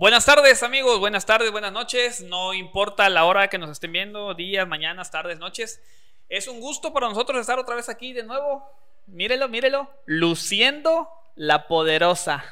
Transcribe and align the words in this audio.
Buenas 0.00 0.24
tardes 0.24 0.62
amigos, 0.62 0.98
buenas 0.98 1.26
tardes, 1.26 1.52
buenas 1.52 1.72
noches, 1.72 2.22
no 2.22 2.54
importa 2.54 3.10
la 3.10 3.26
hora 3.26 3.48
que 3.48 3.58
nos 3.58 3.68
estén 3.68 3.92
viendo, 3.92 4.32
días, 4.32 4.66
mañanas, 4.66 5.10
tardes, 5.10 5.38
noches. 5.38 5.82
Es 6.30 6.48
un 6.48 6.58
gusto 6.58 6.94
para 6.94 7.06
nosotros 7.06 7.38
estar 7.38 7.58
otra 7.58 7.74
vez 7.74 7.90
aquí 7.90 8.14
de 8.14 8.22
nuevo. 8.22 8.66
Mírelo, 9.08 9.46
mírelo, 9.50 9.90
luciendo 10.06 11.10
la 11.34 11.68
poderosa. 11.68 12.42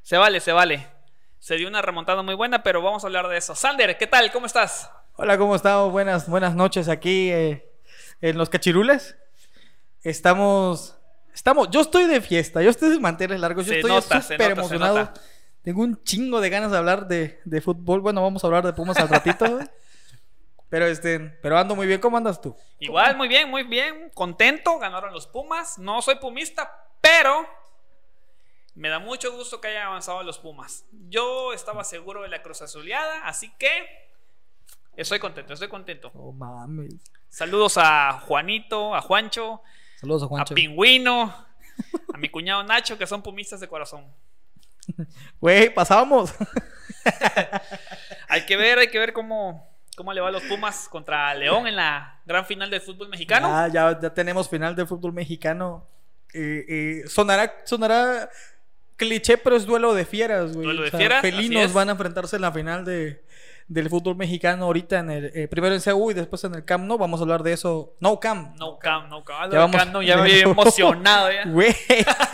Se 0.00 0.16
vale, 0.16 0.40
se 0.40 0.52
vale. 0.52 0.88
Se 1.38 1.56
dio 1.56 1.68
una 1.68 1.82
remontada 1.82 2.22
muy 2.22 2.34
buena, 2.34 2.62
pero 2.62 2.80
vamos 2.80 3.04
a 3.04 3.08
hablar 3.08 3.28
de 3.28 3.36
eso. 3.36 3.54
Sander, 3.54 3.98
¿qué 3.98 4.06
tal? 4.06 4.32
¿Cómo 4.32 4.46
estás? 4.46 4.90
Hola, 5.16 5.36
¿cómo 5.36 5.56
estamos? 5.56 5.92
Buenas, 5.92 6.30
buenas 6.30 6.54
noches 6.54 6.88
aquí 6.88 7.30
eh, 7.30 7.70
en 8.22 8.38
los 8.38 8.48
cachirules. 8.48 9.18
Estamos, 10.02 10.96
estamos, 11.34 11.68
yo 11.68 11.82
estoy 11.82 12.06
de 12.06 12.22
fiesta, 12.22 12.62
yo 12.62 12.70
estoy 12.70 12.88
de 12.88 13.00
manteles 13.00 13.38
largos, 13.38 13.66
yo 13.66 13.74
Se 13.74 13.80
estoy 13.80 14.22
súper 14.22 14.52
emocionado. 14.52 14.98
nota. 15.00 15.20
Tengo 15.64 15.80
un 15.80 16.02
chingo 16.04 16.42
de 16.42 16.50
ganas 16.50 16.70
de 16.70 16.76
hablar 16.76 17.08
de, 17.08 17.40
de 17.46 17.60
fútbol. 17.62 18.00
Bueno, 18.00 18.22
vamos 18.22 18.44
a 18.44 18.46
hablar 18.46 18.66
de 18.66 18.74
Pumas 18.74 18.98
al 18.98 19.08
ratito. 19.08 19.60
pero 20.68 20.86
este, 20.86 21.18
pero 21.18 21.56
ando 21.56 21.74
muy 21.74 21.86
bien. 21.86 22.02
¿Cómo 22.02 22.18
andas 22.18 22.38
tú? 22.38 22.54
Igual, 22.80 23.16
muy 23.16 23.28
bien, 23.28 23.48
muy 23.48 23.62
bien. 23.62 24.10
Contento, 24.12 24.78
ganaron 24.78 25.14
los 25.14 25.26
Pumas. 25.26 25.78
No 25.78 26.02
soy 26.02 26.16
pumista, 26.16 26.70
pero 27.00 27.46
me 28.74 28.90
da 28.90 28.98
mucho 28.98 29.32
gusto 29.34 29.58
que 29.58 29.68
hayan 29.68 29.86
avanzado 29.86 30.22
los 30.22 30.38
Pumas. 30.38 30.84
Yo 31.08 31.54
estaba 31.54 31.82
seguro 31.82 32.20
de 32.20 32.28
la 32.28 32.42
Cruz 32.42 32.60
Azuleada, 32.60 33.26
así 33.26 33.50
que 33.58 33.70
estoy 34.96 35.18
contento, 35.18 35.54
estoy 35.54 35.68
contento. 35.68 36.10
Oh, 36.14 36.32
mames. 36.32 36.94
Saludos 37.30 37.78
a 37.78 38.20
Juanito, 38.26 38.94
a 38.94 39.00
Juancho, 39.00 39.62
Saludos 39.96 40.24
a 40.24 40.26
Juancho. 40.26 40.52
a 40.52 40.56
Pingüino, 40.56 41.46
a 42.12 42.18
mi 42.18 42.28
cuñado 42.28 42.62
Nacho, 42.64 42.98
que 42.98 43.06
son 43.06 43.22
pumistas 43.22 43.60
de 43.60 43.68
corazón. 43.68 44.12
Güey, 45.40 45.72
pasábamos. 45.72 46.34
Hay 48.28 48.46
que 48.46 48.56
ver, 48.56 48.78
hay 48.78 48.88
que 48.88 48.98
ver 48.98 49.12
cómo, 49.12 49.68
cómo 49.96 50.12
le 50.12 50.20
va 50.20 50.28
a 50.28 50.32
los 50.32 50.42
Pumas 50.44 50.88
contra 50.88 51.34
León 51.34 51.66
en 51.66 51.76
la 51.76 52.20
gran 52.24 52.46
final 52.46 52.70
del 52.70 52.80
fútbol 52.80 53.08
mexicano. 53.08 53.48
Ya, 53.48 53.68
ya, 53.68 54.00
ya 54.00 54.14
tenemos 54.14 54.48
final 54.48 54.74
de 54.74 54.86
fútbol 54.86 55.12
mexicano. 55.12 55.86
Eh, 56.32 56.64
eh, 56.68 57.08
sonará, 57.08 57.62
sonará 57.64 58.28
cliché, 58.96 59.38
pero 59.38 59.56
es 59.56 59.66
duelo 59.66 59.94
de 59.94 60.04
fieras, 60.04 60.52
güey. 60.52 60.64
Duelo 60.64 60.82
de 60.82 60.90
fieras, 60.90 61.18
así 61.18 61.30
Felinos 61.30 61.64
es. 61.64 61.72
van 61.72 61.88
a 61.88 61.92
enfrentarse 61.92 62.36
en 62.36 62.42
la 62.42 62.52
final 62.52 62.84
de, 62.84 63.24
del 63.66 63.88
fútbol 63.88 64.14
mexicano 64.16 64.66
ahorita 64.66 64.98
en 64.98 65.10
el 65.10 65.24
eh, 65.34 65.48
primero 65.48 65.74
en 65.74 65.80
CU 65.80 66.10
y 66.10 66.14
después 66.14 66.44
en 66.44 66.54
el 66.54 66.64
Camp 66.64 66.84
Nou. 66.84 66.98
Vamos 66.98 67.20
a 67.20 67.22
hablar 67.22 67.42
de 67.42 67.52
eso. 67.54 67.94
No 68.00 68.20
Camp. 68.20 68.56
No 68.58 68.78
cam, 68.78 69.08
no 69.08 69.24
cam. 69.24 69.50
Ya 69.50 69.58
vamos- 69.60 69.86
no, 69.88 70.02
ya 70.02 70.16
me 70.18 70.22
había 70.22 70.42
emocionado 70.42 71.32
ya. 71.32 71.44
Güey, 71.46 71.74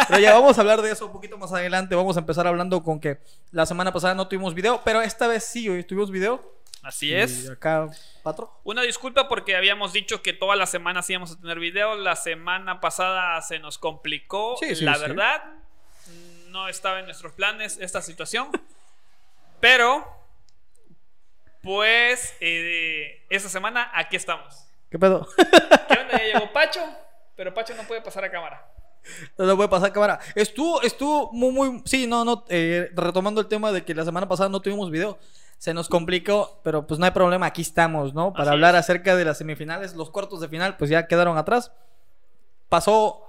pero 0.09 0.19
ya 0.21 0.33
vamos 0.35 0.59
a 0.59 0.61
hablar 0.61 0.83
de 0.83 0.91
eso 0.93 1.07
un 1.07 1.13
poquito 1.13 1.39
más 1.39 1.53
adelante. 1.53 1.95
Vamos 1.95 2.17
a 2.17 2.21
empezar 2.21 2.47
hablando 2.47 2.83
con 2.83 2.99
que 3.01 3.21
la 3.53 3.65
semana 3.67 3.93
pasada 3.93 4.15
no 4.15 4.27
tuvimos 4.29 4.55
video, 4.55 4.81
pero 4.85 5.01
esta 5.03 5.29
vez 5.29 5.45
sí, 5.45 5.69
hoy 5.69 5.85
tuvimos 5.85 6.11
video. 6.11 6.59
Así 6.83 7.09
Y 7.11 7.15
es. 7.15 7.49
acá, 7.51 7.89
Patro. 8.23 8.51
Una 8.65 8.81
disculpa 8.83 9.29
porque 9.29 9.55
habíamos 9.55 9.93
dicho 9.93 10.23
que 10.23 10.33
todas 10.33 10.59
las 10.59 10.71
semanas 10.71 11.09
íbamos 11.11 11.31
a 11.33 11.39
tener 11.39 11.59
video. 11.59 11.95
La 11.95 12.17
semana 12.17 12.81
pasada 12.81 13.41
se 13.43 13.59
nos 13.59 13.77
complicó. 13.79 14.57
Sí, 14.59 14.75
sí, 14.75 14.85
la 14.85 14.95
sí. 14.95 15.01
verdad, 15.03 15.43
no 16.49 16.69
estaba 16.69 16.99
en 16.99 17.05
nuestros 17.05 17.33
planes 17.35 17.77
esta 17.83 18.01
situación. 18.01 18.49
Pero, 19.61 20.07
pues, 21.63 22.35
eh, 22.41 23.25
esta 23.31 23.49
semana 23.49 23.91
aquí 23.95 24.17
estamos. 24.17 24.67
¿Qué 24.91 24.99
pedo? 24.99 25.27
¿Qué 25.37 25.99
onda? 26.01 26.19
Ya 26.19 26.25
llegó 26.39 26.53
Pacho, 26.53 26.81
pero 27.37 27.53
Pacho 27.55 27.75
no 27.75 27.83
puede 27.85 28.01
pasar 28.03 28.25
a 28.25 28.31
cámara. 28.31 28.67
No 29.39 29.47
lo 29.47 29.57
puede 29.57 29.69
pasar 29.69 29.93
cámara. 29.93 30.19
Estuvo, 30.35 30.83
estuvo 30.83 31.33
muy, 31.33 31.53
muy. 31.53 31.83
Sí, 31.87 32.07
no, 32.07 32.25
no. 32.25 32.45
eh, 32.49 32.91
retomando 32.95 33.41
el 33.41 33.47
tema 33.49 33.73
de 33.73 33.83
que 33.85 33.95
la 33.95 34.05
semana 34.05 34.29
pasada 34.29 34.49
no 34.51 34.61
tuvimos 34.61 34.91
video. 34.91 35.19
Se 35.57 35.75
nos 35.75 35.89
complicó, 35.89 36.61
pero 36.65 36.87
pues 36.87 36.99
no 36.99 37.05
hay 37.07 37.13
problema. 37.13 37.47
Aquí 37.47 37.63
estamos, 37.63 38.15
¿no? 38.15 38.33
Para 38.33 38.45
Así 38.45 38.53
hablar 38.53 38.75
es. 38.75 38.81
acerca 38.81 39.15
de 39.17 39.25
las 39.27 39.39
semifinales. 39.39 39.95
Los 39.95 40.11
cuartos 40.11 40.41
de 40.41 40.49
final, 40.49 40.77
pues 40.77 40.91
ya 40.91 41.07
quedaron 41.07 41.37
atrás. 41.39 41.73
Pasó. 42.69 43.27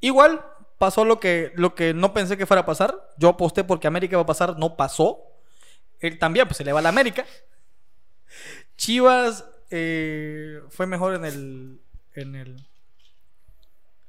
Igual, 0.00 0.44
pasó 0.78 1.04
lo 1.04 1.20
que, 1.20 1.52
lo 1.56 1.74
que 1.74 1.92
no 1.94 2.12
pensé 2.14 2.36
que 2.36 2.46
fuera 2.46 2.62
a 2.62 2.66
pasar. 2.66 3.12
Yo 3.18 3.28
aposté 3.30 3.64
porque 3.64 3.86
América 3.86 4.14
iba 4.14 4.22
a 4.22 4.26
pasar, 4.26 4.58
no 4.58 4.76
pasó. 4.76 5.22
Él 6.06 6.18
también, 6.18 6.46
pues 6.46 6.56
se 6.58 6.64
le 6.64 6.72
va 6.72 6.78
a 6.80 6.82
la 6.82 6.88
América. 6.90 7.24
Chivas 8.76 9.44
eh, 9.70 10.60
fue 10.70 10.86
mejor 10.86 11.14
en 11.14 11.24
el. 11.24 11.80
En 12.14 12.34
el 12.34 12.56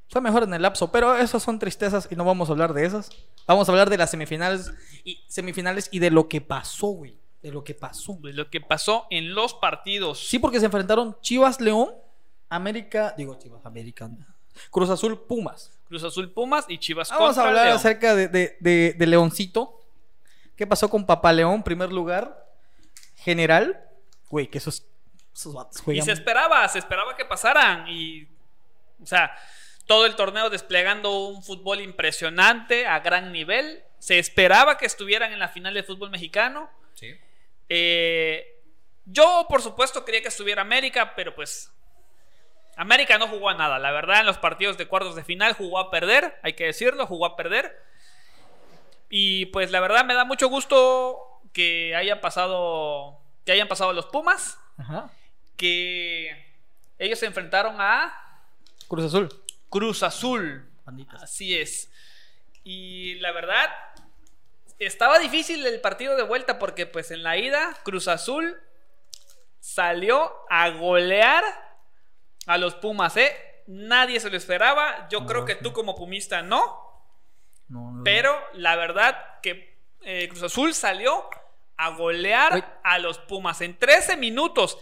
fue 0.09 0.22
mejor 0.22 0.44
en 0.44 0.53
el 0.53 0.62
lapso, 0.62 0.90
pero 0.90 1.18
esas 1.18 1.44
son 1.44 1.59
tristezas 1.59 2.07
y 2.09 2.16
no 2.16 2.24
vamos 2.24 2.47
a 2.47 2.53
hablar 2.53 2.74
de 2.74 2.86
esas. 2.86 3.09
Vamos 3.46 3.68
a 3.68 3.72
hablar 3.74 3.90
de 3.90 3.97
las 3.97 4.09
semifinales 4.09 4.72
y 5.03 5.22
semifinales 5.28 5.90
y 5.91 6.00
de 6.00 6.12
lo 6.12 6.30
que 6.30 6.40
pasó, 6.40 6.88
güey. 6.88 7.18
De 7.44 7.52
lo 7.52 7.63
que 7.66 7.74
pasó. 7.75 8.18
De 8.22 8.31
lo 8.34 8.50
que 8.50 8.62
pasó 8.62 9.06
en 9.09 9.34
los 9.36 9.53
partidos. 9.53 10.25
Sí, 10.28 10.40
porque 10.40 10.59
se 10.62 10.66
enfrentaron 10.66 11.18
Chivas 11.22 11.59
León, 11.59 11.90
América, 12.50 13.13
digo 13.18 13.38
Chivas 13.38 13.66
América, 13.66 14.09
Cruz 14.72 14.90
Azul 14.90 15.19
Pumas. 15.28 15.78
Cruz 15.90 16.03
Azul 16.06 16.31
Pumas 16.31 16.66
y 16.69 16.78
Chivas 16.80 17.09
Vamos 17.09 17.38
a 17.38 17.46
hablar 17.47 17.66
León. 17.66 17.78
acerca 17.78 18.16
de, 18.16 18.28
de- 18.30 18.57
de- 18.62 18.96
de 18.97 19.07
Leoncito. 19.07 19.78
¿Qué 20.57 20.66
pasó 20.66 20.90
con 20.90 21.06
Papá 21.06 21.31
León? 21.31 21.62
Primer 21.62 21.94
lugar, 21.94 22.44
general. 23.18 23.79
Güey, 24.28 24.47
que 24.47 24.57
esos, 24.57 24.85
esos 25.34 25.53
vatos 25.53 25.84
Y 25.88 26.01
se 26.01 26.12
esperaba, 26.12 26.68
se 26.68 26.79
esperaba 26.79 27.16
que 27.16 27.25
pasaran. 27.25 27.88
Y, 27.88 28.28
o 29.01 29.06
sea, 29.06 29.38
todo 29.85 30.07
el 30.07 30.16
torneo 30.16 30.50
desplegando 30.50 31.28
un 31.28 31.44
fútbol 31.44 31.79
impresionante 31.79 32.88
a 32.88 33.00
gran 33.00 33.31
nivel. 33.31 33.84
Se 34.00 34.18
esperaba 34.18 34.79
que 34.79 34.88
estuvieran 34.88 35.31
en 35.31 35.38
la 35.38 35.50
final 35.50 35.75
del 35.75 35.84
fútbol 35.84 36.09
mexicano. 36.09 36.72
Eh, 37.69 38.59
yo, 39.06 39.45
por 39.47 39.62
supuesto, 39.62 40.03
quería 40.03 40.24
que 40.24 40.28
estuviera 40.29 40.63
América, 40.63 41.13
pero 41.16 41.35
pues. 41.35 41.72
América 42.75 43.18
no 43.19 43.28
jugó 43.28 43.50
a 43.50 43.53
nada. 43.53 43.78
La 43.78 43.91
verdad, 43.91 44.22
en 44.22 44.25
los 44.25 44.38
partidos 44.39 44.78
de 44.78 44.88
cuartos 44.88 45.16
de 45.16 45.24
final 45.24 45.53
jugó 45.53 45.79
a 45.79 45.91
perder, 45.91 46.39
hay 46.44 46.53
que 46.53 46.66
decirlo, 46.66 47.06
jugó 47.06 47.28
a 47.28 47.35
perder. 47.35 47.75
Y 49.09 49.47
pues 49.47 49.72
la 49.72 49.79
verdad 49.79 50.06
me 50.06 50.13
da 50.13 50.25
mucho 50.25 50.47
gusto 50.50 51.41
que 51.53 51.95
haya 51.95 52.22
pasado. 52.22 53.19
Que 53.45 53.53
hayan 53.53 53.68
pasado 53.69 53.94
los 53.94 54.07
Pumas 54.07 54.59
Ajá. 54.78 55.09
que 55.56 56.45
ellos 57.00 57.18
se 57.19 57.25
enfrentaron 57.25 57.78
a 57.79 58.44
Cruz 58.90 59.06
Azul. 59.06 59.29
Cruz 59.69 60.03
Azul. 60.03 60.69
Banditas. 60.85 61.23
Así 61.23 61.57
es. 61.57 61.90
Y 62.63 63.16
la 63.16 63.31
verdad, 63.31 63.69
estaba 64.79 65.18
difícil 65.19 65.66
el 65.66 65.79
partido 65.79 66.16
de 66.18 66.24
vuelta 66.24 66.59
porque 66.59 66.85
pues 66.85 67.12
en 67.12 67.24
la 67.24 67.38
ida 67.38 67.74
Cruz 67.84 68.07
Azul 68.09 68.59
salió 69.59 70.31
a 70.50 70.69
golear 70.72 71.44
a 72.45 72.57
los 72.57 72.75
Pumas, 72.75 73.16
¿eh? 73.18 73.35
Nadie 73.68 74.19
se 74.19 74.29
lo 74.29 74.38
esperaba. 74.38 75.07
Yo 75.09 75.22
No, 75.22 75.25
creo 75.25 75.45
que 75.45 75.53
sí. 75.53 75.59
tú 75.63 75.74
como 75.74 75.95
pumista 75.95 76.41
no. 76.41 76.87
No, 77.69 77.91
no. 77.91 78.03
Pero 78.03 78.33
la 78.53 78.75
verdad 78.75 79.17
que 79.41 79.78
eh, 80.01 80.28
Cruz 80.29 80.44
Azul 80.44 80.73
salió 80.73 81.25
a 81.78 81.89
golear 81.91 82.79
a 82.83 82.97
los 83.00 83.19
Pumas 83.19 83.61
en 83.61 83.78
13 83.78 84.17
minutos. 84.17 84.78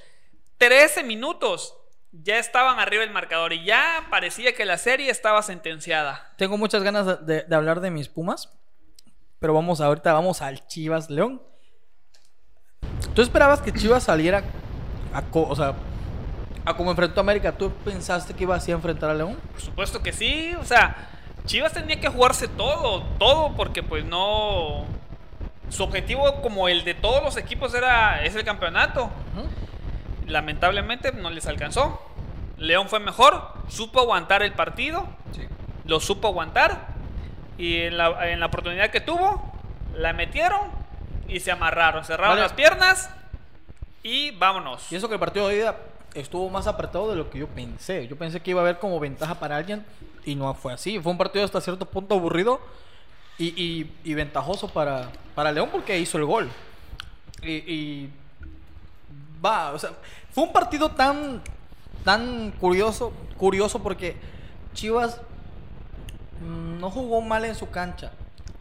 13 0.58 1.04
minutos. 1.04 1.76
Ya 2.12 2.38
estaban 2.40 2.80
arriba 2.80 3.04
el 3.04 3.10
marcador 3.12 3.52
y 3.52 3.66
ya 3.66 4.08
parecía 4.10 4.54
que 4.56 4.64
la 4.64 4.78
serie 4.78 5.10
estaba 5.12 5.42
sentenciada. 5.44 6.32
Tengo 6.38 6.58
muchas 6.58 6.82
ganas 6.84 7.26
de, 7.26 7.46
hablar 7.52 7.82
de 7.82 7.92
mis 7.92 8.08
Pumas. 8.08 8.50
Pero 9.40 9.54
vamos 9.54 9.82
ahorita, 9.82 10.14
vamos 10.14 10.42
al 10.42 10.66
Chivas 10.68 11.10
León. 11.10 11.42
¿Tú 13.14 13.22
esperabas 13.22 13.62
que 13.62 13.74
Chivas 13.74 14.04
saliera 14.04 14.44
a, 15.14 15.22
co- 15.24 15.48
o 15.48 15.56
sea, 15.56 15.74
a 16.66 16.76
como 16.76 16.92
enfrentó 16.92 17.20
a 17.20 17.24
América? 17.24 17.52
¿Tú 17.52 17.72
pensaste 17.84 18.34
que 18.34 18.44
iba 18.44 18.56
así 18.56 18.72
a 18.72 18.76
enfrentar 18.76 19.10
a 19.10 19.14
León? 19.14 19.38
Por 19.52 19.62
supuesto 19.62 20.02
que 20.02 20.14
sí. 20.14 20.54
O 20.56 20.64
sea, 20.64 21.10
Chivas 21.46 21.74
tenía 21.74 22.00
que 22.00 22.08
jugarse 22.08 22.48
todo, 22.48 23.04
todo, 23.20 23.56
porque 23.56 23.84
pues 23.84 24.04
no. 24.06 24.86
Su 25.70 25.84
objetivo, 25.84 26.42
como 26.42 26.68
el 26.68 26.84
de 26.84 26.94
todos 26.94 27.24
los 27.24 27.38
equipos, 27.38 27.74
era 27.74 28.24
es 28.24 28.36
el 28.36 28.44
campeonato. 28.44 29.10
Lamentablemente 30.28 31.12
no 31.12 31.30
les 31.30 31.48
alcanzó. 31.48 32.02
León 32.58 32.88
fue 32.88 33.00
mejor, 33.00 33.54
supo 33.68 34.00
aguantar 34.00 34.42
el 34.42 34.54
partido. 34.54 35.08
lo 35.86 36.00
supo 36.00 36.28
aguantar 36.30 36.88
y 37.58 37.82
en 37.82 37.98
la, 37.98 38.32
en 38.32 38.40
la 38.40 38.48
oportunidad 38.48 38.90
que 38.90 39.02
tuvo, 39.02 39.54
la 39.94 40.14
metieron 40.14 40.62
y 41.28 41.40
se 41.40 41.52
amarraron, 41.52 42.04
cerraron 42.04 42.32
Vale. 42.32 42.42
las 42.42 42.54
piernas 42.54 43.10
y 44.04 44.32
vámonos. 44.32 44.92
Y 44.92 44.96
eso 44.96 45.08
que 45.08 45.16
el 45.16 45.20
partido 45.20 45.48
de 45.48 45.58
ida 45.58 45.76
estuvo 46.14 46.50
más 46.50 46.68
apretado 46.68 47.10
de 47.10 47.16
lo 47.16 47.30
que 47.30 47.40
yo 47.40 47.48
pensé. 47.48 48.08
Yo 48.08 48.18
pensé 48.18 48.40
que 48.40 48.52
iba 48.52 48.62
a 48.62 48.64
haber 48.64 48.80
como 48.80 49.00
ventaja 49.00 49.36
para 49.36 49.58
alguien 49.58 49.86
y 50.26 50.36
no 50.36 50.54
fue 50.54 50.74
así. 50.74 51.00
Fue 51.00 51.12
un 51.12 51.18
partido 51.18 51.46
hasta 51.46 51.62
cierto 51.62 51.86
punto 51.86 52.16
aburrido 52.16 52.60
y, 53.38 53.48
y- 53.62 53.92
y 54.04 54.14
ventajoso 54.14 54.68
para, 54.70 55.10
para 55.36 55.52
León 55.52 55.70
porque 55.72 55.98
hizo 56.00 56.18
el 56.18 56.26
gol. 56.26 56.50
Y, 57.42 57.52
y 57.52 58.10
va, 59.44 59.72
o 59.74 59.80
sea, 59.80 59.92
fue 60.32 60.44
un 60.46 60.54
partido 60.54 60.90
tan, 60.92 61.42
tan 62.04 62.52
curioso, 62.52 63.14
curioso 63.38 63.82
porque 63.84 64.18
Chivas 64.74 65.22
no 66.42 66.90
jugó 66.92 67.22
mal 67.22 67.46
en 67.46 67.56
su 67.56 67.70
cancha. 67.70 68.12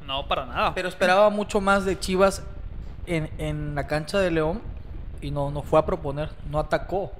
No, 0.06 0.26
para 0.28 0.44
nada. 0.46 0.74
Pero 0.74 0.88
esperaba 0.88 1.30
mucho 1.30 1.60
más 1.60 1.84
de 1.84 1.98
Chivas 1.98 2.42
en, 3.06 3.30
en 3.38 3.74
la 3.74 3.86
cancha 3.86 4.18
de 4.18 4.30
León 4.30 4.60
y 5.20 5.30
no, 5.30 5.50
no 5.50 5.62
fue 5.62 5.78
a 5.78 5.86
proponer, 5.86 6.30
no 6.50 6.58
atacó. 6.58 7.12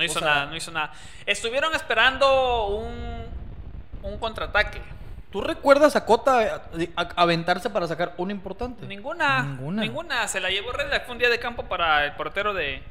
No 0.00 0.04
hizo 0.04 0.18
o 0.18 0.22
sea- 0.22 0.28
nada, 0.34 0.46
no 0.46 0.56
hizo 0.56 0.70
nada. 0.70 0.92
Estuvieron 1.26 1.74
esperando 1.74 2.66
un, 2.68 3.24
un 4.02 4.18
contraataque. 4.18 4.80
¿Tú 5.30 5.40
recuerdas 5.42 5.94
a 5.94 6.04
Cota 6.04 6.62
eh, 6.78 6.90
aventarse 7.16 7.70
para 7.70 7.86
sacar 7.86 8.14
un 8.16 8.30
importante? 8.30 8.86
Ninguna, 8.86 9.42
Ninguna. 9.42 9.82
ninguna. 9.82 10.26
Se 10.28 10.40
la 10.40 10.50
llevó 10.50 10.72
Red, 10.72 10.86
fue 11.04 11.12
un 11.12 11.18
día 11.18 11.28
de 11.28 11.38
campo 11.38 11.64
para 11.64 12.04
el 12.06 12.12
portero 12.12 12.52
de, 12.54 12.82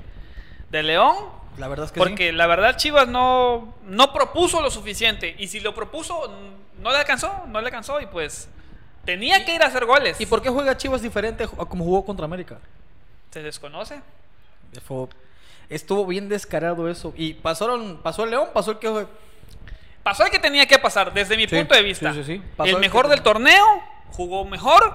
de 0.70 0.84
León. 0.84 1.16
La 1.58 1.68
verdad 1.68 1.88
es 1.88 1.92
que 1.92 2.00
Porque 2.00 2.32
la 2.32 2.48
verdad 2.48 2.78
Chivas 2.78 3.08
no, 3.10 3.74
no 3.84 4.14
propuso 4.14 4.62
lo 4.62 4.72
suficiente. 4.72 5.36
Y 5.38 5.48
si 5.48 5.60
lo 5.60 5.74
propuso, 5.76 6.32
no 6.80 6.92
le 6.92 6.98
alcanzó, 6.98 7.44
no 7.48 7.60
le 7.60 7.66
alcanzó. 7.68 8.00
Y 8.00 8.06
pues 8.06 8.48
tenía 9.04 9.44
que 9.44 9.56
ir 9.56 9.62
a 9.64 9.66
hacer 9.66 9.86
goles. 9.86 10.22
¿Y 10.22 10.26
por 10.26 10.42
qué 10.42 10.50
juega 10.50 10.78
Chivas 10.78 11.02
diferente 11.02 11.44
a 11.44 11.66
como 11.66 11.84
jugó 11.84 12.06
contra 12.06 12.24
América? 12.24 12.60
Se 13.32 13.44
desconoce. 13.44 14.02
Fue- 14.86 15.08
estuvo 15.70 16.06
bien 16.06 16.30
descarado 16.30 16.90
eso. 16.90 17.14
Y 17.16 17.34
pasaron, 17.36 18.00
pasó 18.04 18.24
el 18.24 18.32
León, 18.32 18.50
pasó 18.54 18.72
el 18.72 18.80
que 18.80 19.08
Pasó 20.04 20.24
el 20.26 20.32
que 20.32 20.40
tenía 20.40 20.66
que 20.66 20.80
pasar, 20.80 21.14
desde 21.14 21.36
mi 21.36 21.46
Sí, 21.48 21.56
punto 21.56 21.76
de 21.76 21.84
vista. 21.84 22.14
sí, 22.14 22.24
sí, 22.24 22.42
El 22.60 22.70
el 22.70 22.78
mejor 22.80 23.04
que- 23.06 23.10
del 23.12 23.22
torneo, 23.22 23.66
jugó 24.12 24.46
mejor, 24.46 24.94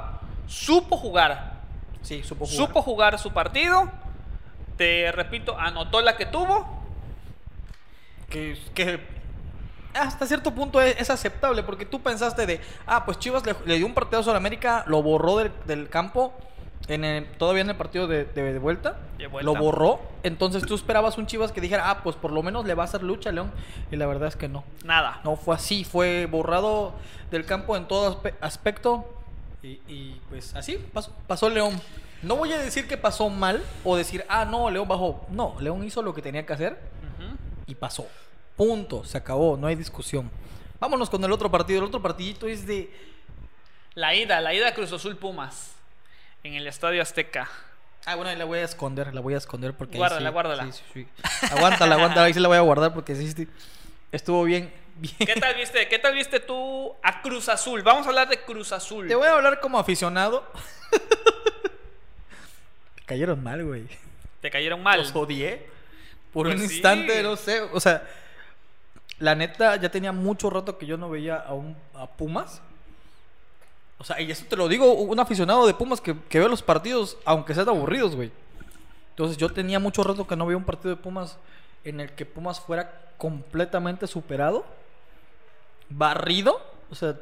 supo 0.48 0.96
jugar. 0.96 1.60
sí, 2.02 2.22
supo 2.24 2.46
jugar. 2.46 2.56
Supo 2.66 2.82
jugar 2.82 3.18
su 3.18 3.32
partido. 3.32 3.90
Te 4.76 5.12
repito, 5.12 5.56
anotó 5.58 6.00
la 6.00 6.16
que 6.16 6.26
tuvo. 6.26 6.82
que, 8.28 8.58
que 8.74 8.98
hasta 9.92 10.26
cierto 10.26 10.52
punto 10.52 10.80
es, 10.80 10.96
es 10.98 11.08
aceptable 11.10 11.62
porque 11.62 11.86
tú 11.86 12.00
pensaste 12.02 12.46
de, 12.46 12.60
ah, 12.86 13.04
pues 13.04 13.18
Chivas 13.20 13.46
le, 13.46 13.54
le 13.66 13.76
dio 13.76 13.86
un 13.86 13.94
partidazo 13.94 14.30
a 14.30 14.32
la 14.32 14.38
América, 14.38 14.82
lo 14.88 15.02
borró 15.02 15.36
del, 15.36 15.52
del 15.66 15.88
campo 15.88 16.32
en 16.88 17.04
el- 17.04 17.26
todavía 17.38 17.62
en 17.62 17.70
el 17.70 17.76
partido 17.76 18.06
de, 18.06 18.24
de- 18.26 18.52
de 18.52 18.58
vuelta, 18.58 18.98
De 19.18 19.26
vuelta. 19.26 19.50
lo 19.50 19.58
borró, 19.58 20.00
entonces 20.22 20.64
tú 20.66 20.74
esperabas 20.74 21.16
un 21.18 21.26
Chivas 21.26 21.50
que 21.52 21.60
dijera, 21.60 21.90
ah, 21.90 22.02
pues 22.02 22.14
por 22.16 22.30
lo 22.32 22.42
menos 22.42 22.66
le 22.66 22.74
va 22.74 22.82
a 22.82 22.86
hacer 22.86 23.02
lucha 23.02 23.32
León 23.32 23.50
y 23.90 23.96
la 23.96 24.06
verdad 24.06 24.28
es 24.28 24.36
que 24.36 24.48
no. 24.48 24.64
Nada. 24.84 25.20
No 25.24 25.36
fue 25.36 25.54
así, 25.54 25.84
fue 25.84 26.26
borrado 26.26 26.92
del 27.30 27.46
campo 27.46 27.76
en 27.76 27.86
todo 27.88 28.20
aspe- 28.22 28.34
aspecto 28.40 29.06
y, 29.62 29.80
y, 29.88 30.20
pues 30.28 30.54
así 30.54 30.76
pasó, 30.92 31.10
pasó 31.26 31.48
León. 31.48 31.80
No 32.22 32.36
voy 32.36 32.52
a 32.52 32.58
decir 32.58 32.86
que 32.88 32.96
pasó 32.96 33.28
mal 33.30 33.62
o 33.82 33.96
decir, 33.96 34.24
ah, 34.28 34.44
no, 34.44 34.68
León 34.70 34.86
bajó. 34.88 35.26
No, 35.30 35.56
León 35.60 35.84
hizo 35.84 36.02
lo 36.02 36.12
que 36.14 36.20
tenía 36.22 36.44
que 36.44 36.52
hacer 36.52 36.78
y 37.66 37.74
pasó. 37.74 38.06
Punto, 38.56 39.04
se 39.04 39.16
acabó, 39.18 39.56
no 39.56 39.66
hay 39.66 39.74
discusión. 39.74 40.30
Vámonos 40.78 41.08
con 41.10 41.24
el 41.24 41.32
otro 41.32 41.50
partido. 41.50 41.78
El 41.80 41.86
otro 41.86 42.00
partidito 42.02 42.46
es 42.46 42.66
de. 42.66 42.90
La 43.94 44.14
ida, 44.14 44.40
la 44.40 44.52
ida 44.54 44.72
Cruz 44.74 44.92
Azul 44.92 45.16
Pumas. 45.16 45.74
En 46.44 46.54
el 46.54 46.66
Estadio 46.66 47.00
Azteca. 47.02 47.48
Ah, 48.06 48.16
bueno, 48.16 48.30
ahí 48.30 48.36
la 48.36 48.44
voy 48.44 48.58
a 48.58 48.64
esconder, 48.64 49.14
la 49.14 49.20
voy 49.22 49.32
a 49.34 49.38
esconder 49.38 49.72
porque. 49.74 49.96
Guárdala, 49.96 50.28
sí- 50.28 50.32
guárdala. 50.32 50.72
sí, 50.72 50.72
sí, 50.72 50.84
sí. 50.92 51.46
Aguántala, 51.50 51.94
aguántala, 51.94 52.26
ahí 52.26 52.34
sí 52.34 52.40
la 52.40 52.48
voy 52.48 52.58
a 52.58 52.60
guardar 52.60 52.92
porque 52.92 53.16
sí, 53.16 53.48
estuvo 54.12 54.44
bien, 54.44 54.70
bien. 54.96 55.14
¿Qué 55.18 55.34
tal 55.40 55.54
viste? 55.54 55.88
¿Qué 55.88 55.98
tal 55.98 56.14
viste 56.14 56.38
tú 56.40 56.92
a 57.02 57.22
Cruz 57.22 57.48
Azul? 57.48 57.82
Vamos 57.82 58.04
a 58.04 58.10
hablar 58.10 58.28
de 58.28 58.42
Cruz 58.44 58.72
Azul. 58.72 59.08
Te 59.08 59.14
voy 59.14 59.26
a 59.26 59.32
hablar 59.32 59.58
como 59.58 59.78
aficionado. 59.78 60.46
Me 62.96 63.02
cayeron 63.06 63.42
mal, 63.42 63.64
güey. 63.64 63.84
Te 64.42 64.50
cayeron 64.50 64.82
mal. 64.82 64.98
Los 64.98 65.14
odié. 65.16 65.66
Por 66.32 66.46
Pues 66.46 66.56
un 66.58 66.62
instante, 66.64 67.22
no 67.22 67.36
sé. 67.36 67.62
O 67.72 67.80
sea, 67.80 68.06
la 69.18 69.34
neta, 69.34 69.76
ya 69.76 69.88
tenía 69.90 70.12
mucho 70.12 70.50
rato 70.50 70.76
que 70.76 70.84
yo 70.84 70.98
no 70.98 71.08
veía 71.08 71.36
a, 71.36 71.54
un, 71.54 71.74
a 71.94 72.06
Pumas. 72.06 72.60
O 74.04 74.06
sea, 74.06 74.20
y 74.20 74.30
eso 74.30 74.44
te 74.46 74.54
lo 74.54 74.68
digo, 74.68 74.92
un 74.92 75.18
aficionado 75.18 75.66
de 75.66 75.72
Pumas 75.72 75.98
que, 75.98 76.14
que 76.28 76.38
ve 76.38 76.46
los 76.46 76.60
partidos, 76.60 77.16
aunque 77.24 77.54
sean 77.54 77.70
aburridos, 77.70 78.14
güey. 78.14 78.30
Entonces, 79.08 79.38
yo 79.38 79.48
tenía 79.48 79.78
mucho 79.78 80.04
rato 80.04 80.26
que 80.26 80.36
no 80.36 80.44
veía 80.44 80.58
un 80.58 80.64
partido 80.64 80.94
de 80.94 81.00
Pumas 81.00 81.38
en 81.84 82.00
el 82.00 82.12
que 82.12 82.26
Pumas 82.26 82.60
fuera 82.60 83.00
completamente 83.16 84.06
superado, 84.06 84.66
barrido. 85.88 86.60
O 86.90 86.94
sea, 86.94 87.16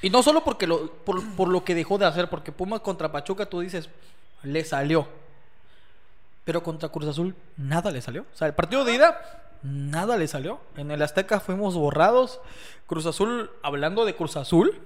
y 0.00 0.08
no 0.08 0.22
solo 0.22 0.42
porque 0.42 0.66
lo, 0.66 0.90
por, 0.90 1.22
por 1.36 1.48
lo 1.48 1.64
que 1.64 1.74
dejó 1.74 1.98
de 1.98 2.06
hacer, 2.06 2.30
porque 2.30 2.50
Pumas 2.50 2.80
contra 2.80 3.12
Pachuca 3.12 3.44
tú 3.44 3.60
dices, 3.60 3.90
le 4.42 4.64
salió. 4.64 5.06
Pero 6.46 6.62
contra 6.62 6.88
Cruz 6.88 7.08
Azul 7.08 7.34
nada 7.58 7.90
le 7.90 8.00
salió. 8.00 8.22
O 8.22 8.36
sea, 8.36 8.48
el 8.48 8.54
partido 8.54 8.86
de 8.86 8.94
ida, 8.94 9.50
nada 9.62 10.16
le 10.16 10.28
salió. 10.28 10.60
En 10.78 10.90
el 10.90 11.02
Azteca 11.02 11.40
fuimos 11.40 11.74
borrados. 11.74 12.40
Cruz 12.86 13.04
Azul, 13.04 13.50
hablando 13.62 14.06
de 14.06 14.16
Cruz 14.16 14.38
Azul, 14.38 14.80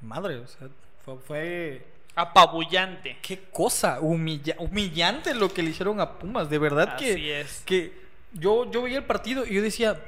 madre, 0.00 0.36
o 0.36 0.46
sea, 0.46 0.68
fue, 1.04 1.16
fue- 1.18 1.86
Apabullante. 2.16 3.18
qué 3.22 3.40
cosa, 3.50 4.00
humilla- 4.00 4.56
humillante 4.58 5.34
lo 5.34 5.52
que 5.52 5.62
le 5.62 5.70
hicieron 5.70 6.00
a 6.00 6.18
Pumas. 6.18 6.50
De 6.50 6.58
verdad 6.58 6.96
que, 6.96 7.40
es. 7.40 7.62
que 7.64 7.92
yo, 8.32 8.70
yo 8.70 8.82
veía 8.82 8.98
el 8.98 9.04
partido 9.04 9.44
y 9.46 9.54
yo 9.54 9.62
decía, 9.62 10.00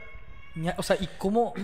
"Ña- 0.57 0.75
o 0.77 0.83
sea, 0.83 0.97
¿y 1.01 1.09
cómo? 1.19 1.55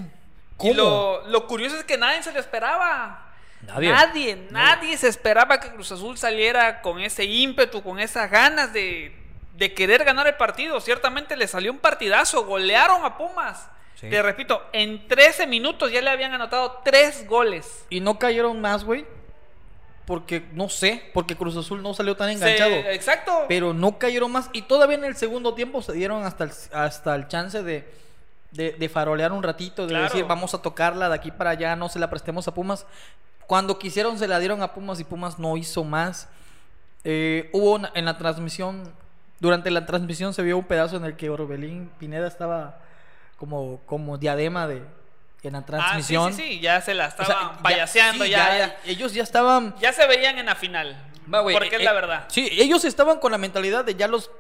Y 0.61 0.71
¿Cómo? 0.71 0.75
lo, 0.75 1.29
lo 1.29 1.47
curioso 1.47 1.77
es 1.77 1.85
que 1.85 1.97
nadie 1.97 2.21
se 2.21 2.33
lo 2.33 2.41
esperaba. 2.41 3.33
Nadie. 3.63 3.91
Nadie, 3.93 4.47
nadie 4.51 4.97
se 4.97 5.07
esperaba 5.07 5.61
que 5.61 5.69
Cruz 5.71 5.93
Azul 5.93 6.19
saliera 6.19 6.81
con 6.83 6.99
ese 7.01 7.25
ímpetu, 7.25 7.81
con 7.81 8.01
esas 8.01 8.29
ganas 8.29 8.73
de, 8.73 9.15
de 9.55 9.73
querer 9.73 10.03
ganar 10.05 10.27
el 10.27 10.35
partido. 10.35 10.81
Ciertamente 10.81 11.37
le 11.37 11.47
salió 11.47 11.71
un 11.71 11.79
partidazo, 11.79 12.45
golearon 12.45 13.05
a 13.05 13.17
Pumas. 13.17 13.69
Sí. 14.01 14.09
Te 14.11 14.23
repito, 14.23 14.63
en 14.73 15.09
13 15.09 15.47
minutos 15.49 15.91
ya 15.91 16.01
le 16.01 16.11
habían 16.11 16.33
anotado 16.33 16.81
3 16.85 17.27
goles. 17.27 17.85
Y 17.91 18.01
no 18.01 18.19
cayeron 18.19 18.61
más, 18.61 18.85
güey. 18.85 19.05
Porque, 20.07 20.47
no 20.53 20.69
sé, 20.71 21.03
porque 21.13 21.37
Cruz 21.37 21.57
Azul 21.57 21.83
no 21.83 21.93
salió 21.93 22.17
tan 22.17 22.31
enganchado. 22.31 22.71
exacto. 22.71 23.45
Pero 23.49 23.75
no 23.75 23.99
cayeron 23.99 24.33
más. 24.33 24.49
Y 24.53 24.63
todavía 24.63 24.97
en 24.97 25.05
el 25.05 25.17
segundo 25.17 25.53
tiempo 25.55 25.83
se 25.83 25.93
dieron 25.93 26.25
hasta 26.25 26.45
el, 26.45 26.51
hasta 26.73 27.15
el 27.15 27.29
chance 27.29 27.63
de, 27.63 27.87
de, 28.53 28.73
de 28.73 28.89
farolear 28.89 29.33
un 29.33 29.43
ratito, 29.43 29.83
de 29.83 29.89
Claro. 29.89 30.05
decir, 30.05 30.25
vamos 30.25 30.55
a 30.55 30.63
tocarla 30.63 31.09
de 31.11 31.15
aquí 31.17 31.31
para 31.31 31.51
allá, 31.51 31.77
no 31.77 31.89
se 31.91 31.99
la 31.99 32.09
prestemos 32.09 32.49
a 32.49 32.55
Pumas. 32.55 32.87
Cuando 33.47 33.79
quisieron 33.79 34.19
se 34.19 34.29
la 34.29 34.39
dieron 34.39 34.63
a 34.63 34.73
Pumas 34.73 34.99
y 35.01 35.05
Pumas 35.05 35.39
no 35.39 35.57
hizo 35.59 35.85
más. 35.85 36.29
Eh, 37.05 37.51
hubo 37.53 37.75
una- 37.75 37.91
en 37.95 38.05
la 38.07 38.17
transmisión, 38.17 38.91
durante 39.41 39.71
la 39.71 39.85
transmisión 39.87 40.33
se 40.33 40.43
vio 40.43 40.57
un 40.57 40.65
pedazo 40.65 40.97
en 40.97 41.05
el 41.05 41.17
que 41.17 41.29
Orbelín 41.31 41.91
Pineda 41.99 42.27
estaba 42.29 42.79
como, 43.39 43.81
como 43.87 44.19
diadema 44.19 44.67
de, 44.67 44.83
en 45.43 45.53
la 45.53 45.59
ah, 45.59 45.63
sí, 45.63 45.67
transmisión. 45.67 46.33
sí, 46.35 46.43
sí, 46.43 46.61
ya 46.61 46.81
se 46.83 46.93
la 46.93 47.07
O 47.07 47.11
sea, 47.11 47.23
estaban 47.23 47.59
ya- 47.75 47.87
sí, 47.87 47.99
ya, 48.29 48.59
ya, 48.59 48.77
Ellos 48.85 49.15
ya 49.15 49.23
estaban 49.23 49.75
ya 49.81 49.93
se 49.93 50.07
veían 50.07 50.37
en 50.39 50.47
la 50.47 50.55
final. 50.57 50.97
Va, 51.33 51.41
güey, 51.41 51.55
porque 51.57 51.77
eh, 51.77 51.79
es 51.79 51.85
la 51.85 51.93
eh, 51.93 51.95
verdad. 51.95 52.25
Sí, 52.29 52.49
ellos 52.53 52.85
estaban 52.85 53.19
con 53.21 53.33
la 53.33 53.39
mentalidad 53.39 53.85
de 53.85 53.95
ya 53.95 54.09
los 54.09 54.31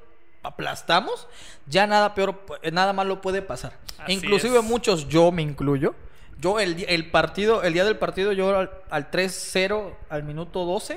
aplastamos, 0.42 1.28
ya 1.66 1.86
nada 1.86 2.14
peor, 2.14 2.46
pu- 2.46 2.72
nada 2.72 2.92
malo 2.92 3.20
puede 3.20 3.42
pasar. 3.42 3.72
Así 3.98 4.12
Inclusive 4.12 4.58
es. 4.58 4.64
muchos, 4.64 5.08
yo 5.08 5.30
me 5.32 5.42
incluyo. 5.42 5.94
Yo 6.40 6.60
el, 6.60 6.84
el 6.88 7.10
partido, 7.10 7.62
el 7.64 7.72
día 7.72 7.84
del 7.84 7.96
partido, 7.96 8.32
yo 8.32 8.56
al, 8.56 8.70
al 8.90 9.10
3-0 9.10 9.92
al 10.08 10.22
minuto 10.22 10.64
12. 10.64 10.96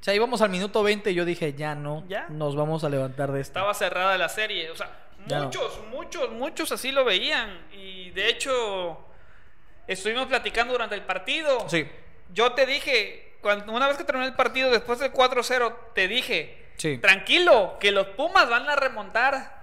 O 0.00 0.02
sea, 0.04 0.14
íbamos 0.14 0.40
al 0.42 0.48
minuto 0.50 0.82
20 0.82 1.10
y 1.10 1.14
yo 1.14 1.24
dije, 1.24 1.52
ya 1.54 1.74
no, 1.74 2.04
Ya. 2.08 2.26
nos 2.30 2.56
vamos 2.56 2.84
a 2.84 2.88
levantar 2.88 3.32
de 3.32 3.40
esto. 3.40 3.58
Estaba 3.58 3.74
cerrada 3.74 4.16
la 4.16 4.28
serie. 4.28 4.70
O 4.70 4.76
sea, 4.76 4.88
No. 5.26 5.44
muchos, 5.44 5.80
muchos, 5.90 6.30
muchos 6.30 6.72
así 6.72 6.92
lo 6.92 7.04
veían. 7.04 7.66
Y 7.72 8.10
de 8.10 8.28
hecho, 8.28 8.98
estuvimos 9.86 10.26
platicando 10.26 10.72
durante 10.72 10.94
el 10.94 11.02
partido. 11.02 11.68
Sí, 11.68 11.86
Yo 12.32 12.52
te 12.52 12.66
dije, 12.66 13.36
cuando, 13.40 13.72
una 13.72 13.88
vez 13.88 13.96
que 13.96 14.04
terminó 14.04 14.26
el 14.26 14.34
partido, 14.34 14.70
después 14.70 14.98
del 14.98 15.12
4-0, 15.12 15.74
te 15.94 16.08
dije, 16.08 16.72
sí. 16.76 16.98
tranquilo, 16.98 17.76
que 17.80 17.90
los 17.92 18.06
Pumas 18.08 18.48
van 18.48 18.68
a 18.68 18.76
remontar. 18.76 19.60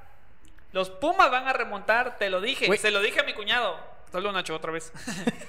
Los 0.72 0.90
Pumas 0.90 1.32
van 1.32 1.48
a 1.48 1.54
remontar, 1.54 2.18
te 2.18 2.30
lo 2.30 2.42
dije. 2.42 2.76
Se 2.78 2.92
lo 2.92 3.02
dije 3.02 3.20
a 3.20 3.24
mi 3.24 3.34
cuñado. 3.34 3.80
Solo 4.12 4.32
Nacho 4.32 4.56
otra 4.56 4.72
vez. 4.72 4.92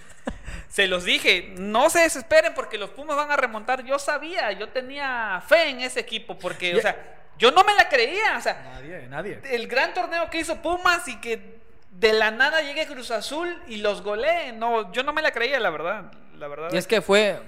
se 0.68 0.86
los 0.86 1.04
dije, 1.04 1.54
no 1.56 1.90
se 1.90 2.00
desesperen 2.00 2.54
porque 2.54 2.78
los 2.78 2.90
Pumas 2.90 3.16
van 3.16 3.30
a 3.30 3.36
remontar. 3.36 3.84
Yo 3.84 3.98
sabía, 3.98 4.52
yo 4.52 4.68
tenía 4.68 5.42
fe 5.46 5.70
en 5.70 5.80
ese 5.80 6.00
equipo 6.00 6.38
porque, 6.38 6.76
o 6.76 6.80
sea, 6.80 7.17
yo 7.38 7.50
no 7.50 7.64
me 7.64 7.75
la 7.75 7.88
creía. 7.88 8.37
O 8.37 8.40
sea, 8.40 8.62
Nadie, 8.75 9.07
nadie. 9.09 9.40
el 9.50 9.66
gran 9.68 9.95
torneo 9.95 10.28
que 10.30 10.38
hizo 10.40 10.57
Pumas 10.57 11.07
y 11.09 11.16
que 11.21 11.59
de 11.90 12.12
la 12.12 12.30
nada 12.30 12.61
llegue 12.62 12.87
Cruz 12.87 13.11
Azul 13.11 13.57
y 13.66 13.76
los 13.78 14.02
golee. 14.02 14.52
No, 14.52 14.92
yo 14.92 15.02
no 15.02 15.12
me 15.12 15.23
la 15.23 15.30
creía, 15.33 15.59
la 15.61 15.71
verdad. 15.71 16.12
La 16.38 16.49
verdad. 16.49 16.68
Y 16.73 16.76
es 16.76 16.87
que 16.87 17.00
fue. 17.00 17.40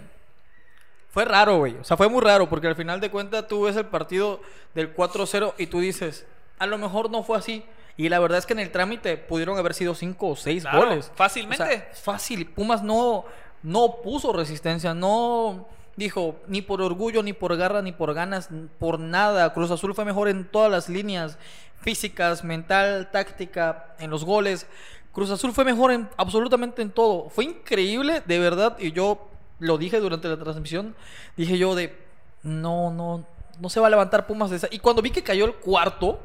Fue 1.11 1.25
raro, 1.25 1.59
güey. 1.59 1.77
O 1.77 1.85
sea, 1.85 1.97
fue 1.97 2.09
muy 2.09 2.21
raro 2.23 2.49
porque 2.49 2.69
al 2.69 2.77
final 2.77 3.01
de 3.01 3.11
cuentas 3.11 3.49
tú 3.49 3.65
ves 3.65 3.77
el 3.77 3.87
partido 3.87 4.41
del 4.75 4.95
4-0 4.95 5.55
y 5.59 5.67
tú 5.67 5.81
dices, 5.81 6.25
a 6.59 6.67
lo 6.67 6.79
mejor 6.79 7.11
no 7.11 7.23
fue 7.25 7.37
así. 7.37 7.65
Y 7.97 8.09
la 8.09 8.21
verdad 8.21 8.39
es 8.39 8.47
que 8.47 8.53
en 8.53 8.61
el 8.61 8.71
trámite 8.71 9.17
pudieron 9.17 9.59
haber 9.59 9.75
sido 9.75 9.95
5 9.95 10.29
o 10.29 10.37
6 10.37 10.63
Claro, 10.63 10.79
goles. 10.79 11.11
fácilmente. 11.17 11.63
O 11.65 11.67
sea, 11.67 11.89
fácil. 11.95 12.47
Pumas 12.47 12.83
no, 12.83 13.25
no 13.63 13.97
puso 14.03 14.33
resistencia, 14.33 14.95
no 14.95 15.69
dijo 16.01 16.37
ni 16.49 16.63
por 16.63 16.83
orgullo, 16.83 17.23
ni 17.23 17.33
por 17.33 17.57
garra, 17.57 17.83
ni 17.83 17.93
por 17.93 18.13
ganas, 18.15 18.49
por 18.81 18.99
nada. 18.99 19.53
Cruz 19.53 19.71
Azul 19.71 19.95
fue 19.95 20.05
mejor 20.05 20.29
en 20.29 20.45
todas 20.45 20.71
las 20.71 20.89
líneas 20.89 21.39
físicas, 21.81 22.43
mental, 22.43 23.11
táctica, 23.13 23.95
en 24.01 24.11
los 24.11 24.25
goles. 24.25 24.67
Cruz 25.13 25.31
Azul 25.31 25.53
fue 25.53 25.65
mejor 25.65 25.93
en 25.93 26.09
absolutamente 26.17 26.83
en 26.83 26.91
todo. 26.91 27.29
Fue 27.31 27.45
increíble, 27.45 28.23
de 28.27 28.39
verdad, 28.39 28.77
y 28.81 28.93
yo 28.93 29.29
lo 29.59 29.79
dije 29.79 30.01
durante 30.01 30.29
la 30.29 30.39
transmisión, 30.39 30.97
dije 31.37 31.59
yo 31.59 31.75
de, 31.75 31.97
no, 32.43 32.91
no, 32.91 33.25
no 33.61 33.69
se 33.69 33.79
va 33.79 33.89
a 33.89 33.91
levantar 33.91 34.27
Pumas 34.27 34.51
de 34.51 34.57
esa. 34.57 34.69
Y 34.71 34.79
cuando 34.79 35.03
vi 35.03 35.11
que 35.11 35.23
cayó 35.23 35.45
el 35.45 35.55
cuarto, 35.55 36.19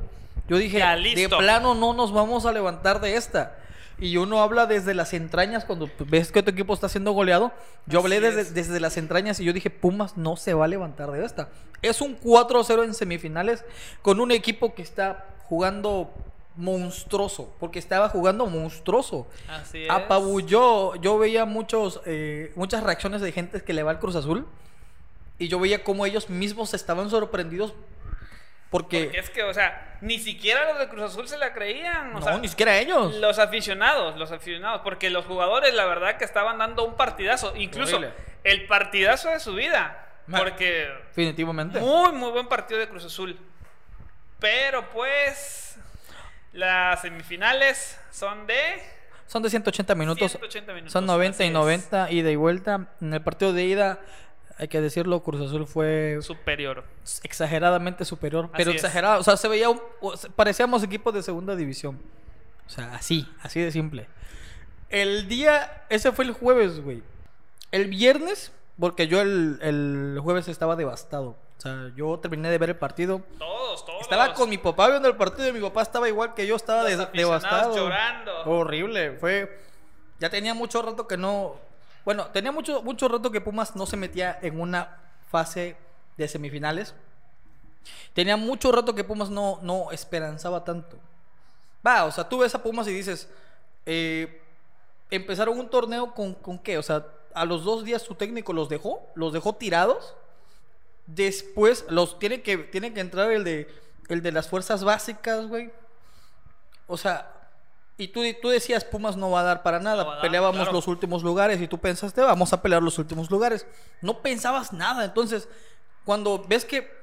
yo 0.48 0.58
dije, 0.58 0.79
Ya, 0.79 0.96
de 0.96 1.29
plano 1.29 1.75
no 1.75 1.94
nos 1.94 2.12
vamos 2.12 2.46
a 2.46 2.51
levantar 2.51 3.01
de 3.01 3.15
esta. 3.15 3.58
Y 4.00 4.18
uno 4.18 4.42
habla 4.42 4.66
desde 4.66 4.94
las 4.94 5.14
entrañas 5.14 5.64
cuando 5.64 5.90
ves 6.08 6.32
que 6.32 6.44
tu 6.44 6.52
equipo 6.52 6.74
está 6.74 6.90
siendo 6.90 7.12
goleado. 7.14 7.54
Yo 7.86 8.00
hablé 8.00 8.20
desde, 8.20 8.42
es. 8.42 8.54
desde 8.54 8.80
las 8.80 8.98
entrañas 8.98 9.40
y 9.40 9.46
yo 9.46 9.54
dije, 9.54 9.70
Pumas 9.70 10.18
no 10.18 10.36
se 10.36 10.54
va 10.54 10.66
a 10.66 10.68
levantar 10.68 11.12
de 11.12 11.24
esta. 11.24 11.50
Es 11.82 12.02
un 12.02 12.20
4-0 12.20 12.84
en 12.84 12.94
semifinales 12.94 13.64
con 14.02 14.20
un 14.20 14.32
equipo 14.32 14.74
que 14.74 14.82
está 14.82 15.25
jugando 15.48 16.12
monstruoso, 16.58 17.54
porque 17.60 17.80
estaba 17.80 18.10
jugando 18.10 18.46
monstruoso. 18.48 19.28
Así 19.50 19.84
es. 19.84 19.90
Apabulló, 19.90 20.96
yo 20.96 21.18
veía 21.18 21.46
muchos, 21.46 22.02
eh, 22.06 22.52
muchas 22.56 22.84
reacciones 22.84 23.22
de 23.22 23.32
gente 23.32 23.62
que 23.62 23.74
le 23.74 23.84
va 23.84 23.92
al 23.92 24.00
Cruz 24.00 24.16
Azul 24.16 24.46
y 25.38 25.48
yo 25.48 25.60
veía 25.60 25.84
cómo 25.84 26.06
ellos 26.06 26.30
mismos 26.30 26.74
estaban 26.74 27.10
sorprendidos 27.10 27.74
porque, 28.70 29.06
Porque 29.06 29.20
es 29.20 29.30
que, 29.30 29.44
o 29.44 29.54
sea, 29.54 29.98
ni 30.02 30.20
siquiera 30.20 30.70
los 30.70 30.80
de 30.80 30.90
Cruz 30.90 31.04
Azul 31.04 31.28
se 31.28 31.38
la 31.38 31.54
creían. 31.54 32.16
O 32.16 32.20
no, 32.20 32.22
sea, 32.22 32.38
ni 32.38 32.48
siquiera 32.48 32.78
ellos. 32.78 33.16
Los 33.16 33.40
aficionados, 33.40 34.18
los 34.18 34.32
aficionados, 34.32 34.82
porque 34.84 35.10
los 35.10 35.26
jugadores, 35.26 35.74
la 35.74 35.86
verdad, 35.86 36.18
que 36.18 36.26
estaban 36.26 36.58
dando 36.58 36.84
un 36.86 36.96
partidazo, 36.96 37.56
incluso 37.56 37.98
Horrible. 37.98 38.14
el 38.44 38.68
partidazo 38.68 39.30
de 39.30 39.40
su 39.40 39.54
vida, 39.54 40.08
porque 40.30 40.90
Definitivamente. 41.10 41.80
muy, 41.80 42.12
muy 42.12 42.32
buen 42.32 42.48
partido 42.48 42.80
de 42.80 42.90
Cruz 42.90 43.06
Azul. 43.06 43.38
Pero 44.40 44.90
pues, 44.90 45.78
las 46.54 47.02
semifinales 47.02 48.00
son 48.12 48.46
de 48.48 48.82
Son 49.28 49.42
de 49.42 49.50
180 49.50 49.96
minutos. 49.96 50.32
180 50.32 50.74
minutos. 50.74 50.94
Son 50.94 51.06
90 51.06 51.44
y 51.44 51.48
así 51.48 51.48
es. 51.48 51.54
90 51.54 52.12
ida 52.12 52.32
y 52.32 52.36
vuelta. 52.36 52.88
En 53.02 53.14
el 53.14 53.22
partido 53.22 53.54
de 53.54 53.64
ida, 53.64 54.00
hay 54.58 54.68
que 54.68 54.80
decirlo, 54.82 55.22
Cruz 55.24 55.42
Azul 55.42 55.68
fue 55.68 56.18
superior. 56.22 56.84
exageradamente 57.24 58.06
superior. 58.06 58.50
Pero 58.56 58.70
Así 58.72 58.78
es. 58.78 58.84
exagerado. 58.84 59.20
O 59.20 59.24
sea, 59.24 59.38
se 59.38 59.48
veía. 59.48 59.70
un- 59.70 59.82
parecíamos 60.36 60.84
equipos 60.84 61.14
de 61.14 61.24
segunda 61.24 61.56
división. 61.56 62.00
O 62.66 62.70
sea, 62.70 62.96
así, 62.96 63.28
así 63.42 63.60
de 63.60 63.72
simple. 63.72 64.08
El 64.90 65.28
día. 65.28 65.86
Ese 65.90 66.12
fue 66.12 66.26
el 66.26 66.32
jueves, 66.32 66.80
güey. 66.82 67.04
El 67.72 67.88
viernes, 67.88 68.52
porque 68.80 69.08
yo 69.08 69.22
el, 69.22 69.60
el 69.62 70.20
jueves 70.22 70.48
estaba 70.48 70.76
devastado. 70.76 71.36
O 71.58 71.62
sea, 71.62 71.92
yo 71.96 72.20
terminé 72.20 72.50
de 72.50 72.58
ver 72.58 72.70
el 72.70 72.76
partido. 72.76 73.22
Todos, 73.40 73.86
todos. 73.86 74.02
Estaba 74.02 74.34
con 74.34 74.50
mi 74.50 74.58
papá 74.58 74.90
viendo 74.90 75.08
el 75.08 75.16
partido 75.16 75.48
y 75.48 75.54
mi 75.54 75.62
papá 75.62 75.82
estaba 75.82 76.08
igual 76.08 76.34
que 76.34 76.46
yo, 76.48 76.56
estaba 76.56 76.82
aficionados 76.82 77.14
devastado. 77.14 77.76
llorando. 77.76 78.32
Horrible, 78.46 79.12
fue. 79.20 79.60
Ya 80.20 80.30
tenía 80.30 80.54
mucho 80.54 80.82
rato 80.82 81.08
que 81.08 81.18
no. 81.18 81.56
Bueno, 82.06 82.28
tenía 82.28 82.52
mucho, 82.52 82.82
mucho 82.84 83.08
rato 83.08 83.32
que 83.32 83.42
Pumas 83.42 83.76
no 83.76 83.86
se 83.86 83.98
metía 83.98 84.38
en 84.42 84.60
una 84.62 84.98
fase 85.28 85.76
de 86.18 86.28
semifinales. 86.28 86.94
Tenía 88.14 88.38
mucho 88.38 88.72
rato 88.72 88.96
que 88.96 89.04
Pumas 89.04 89.30
no, 89.30 89.60
no 89.62 89.92
esperanzaba 89.92 90.64
tanto. 90.64 90.98
Va, 91.86 92.06
o 92.06 92.12
sea, 92.12 92.28
tú 92.30 92.40
ves 92.40 92.56
a 92.56 92.64
Pumas 92.64 92.88
y 92.88 92.94
dices. 92.94 93.30
eh, 93.86 94.42
empezaron 95.12 95.60
un 95.60 95.70
torneo 95.70 96.14
con, 96.14 96.34
con 96.34 96.60
qué? 96.60 96.78
O 96.78 96.84
sea, 96.84 97.06
a 97.34 97.46
los 97.46 97.64
dos 97.64 97.84
días 97.84 98.02
su 98.02 98.16
técnico 98.16 98.54
los 98.54 98.70
dejó, 98.70 99.08
los 99.16 99.34
dejó 99.34 99.54
tirados. 99.54 100.16
Después 101.08 101.86
los 101.90 102.18
tiene 102.18 102.42
que, 102.42 102.58
tiene 102.58 102.94
que 102.94 103.00
entrar 103.02 103.32
el 103.32 103.44
de, 103.44 103.68
el 104.10 104.22
de 104.22 104.32
las 104.32 104.48
fuerzas 104.48 104.84
básicas, 104.84 105.48
güey. 105.48 105.72
O 106.88 106.98
sea, 106.98 107.32
y 107.98 108.10
tú, 108.10 108.22
tú 108.42 108.50
decías, 108.50 108.84
Pumas 108.84 109.16
no 109.16 109.32
va 109.32 109.40
a 109.42 109.44
dar 109.44 109.64
para 109.64 109.80
nada. 109.80 110.04
No 110.04 110.12
dar, 110.12 110.22
Peleábamos 110.22 110.58
claro. 110.64 110.74
los 110.74 110.88
últimos 110.88 111.24
lugares 111.24 111.62
y 111.62 111.68
tú 111.68 111.78
pensaste, 111.80 112.22
vamos 112.22 112.52
a 112.54 112.62
pelear 112.62 112.84
los 112.84 112.98
últimos 113.00 113.30
lugares. 113.32 113.66
No 114.02 114.22
pensabas 114.22 114.74
nada. 114.74 115.06
Entonces, 115.06 115.48
cuando 116.04 116.44
ves 116.48 116.66
que 116.66 116.94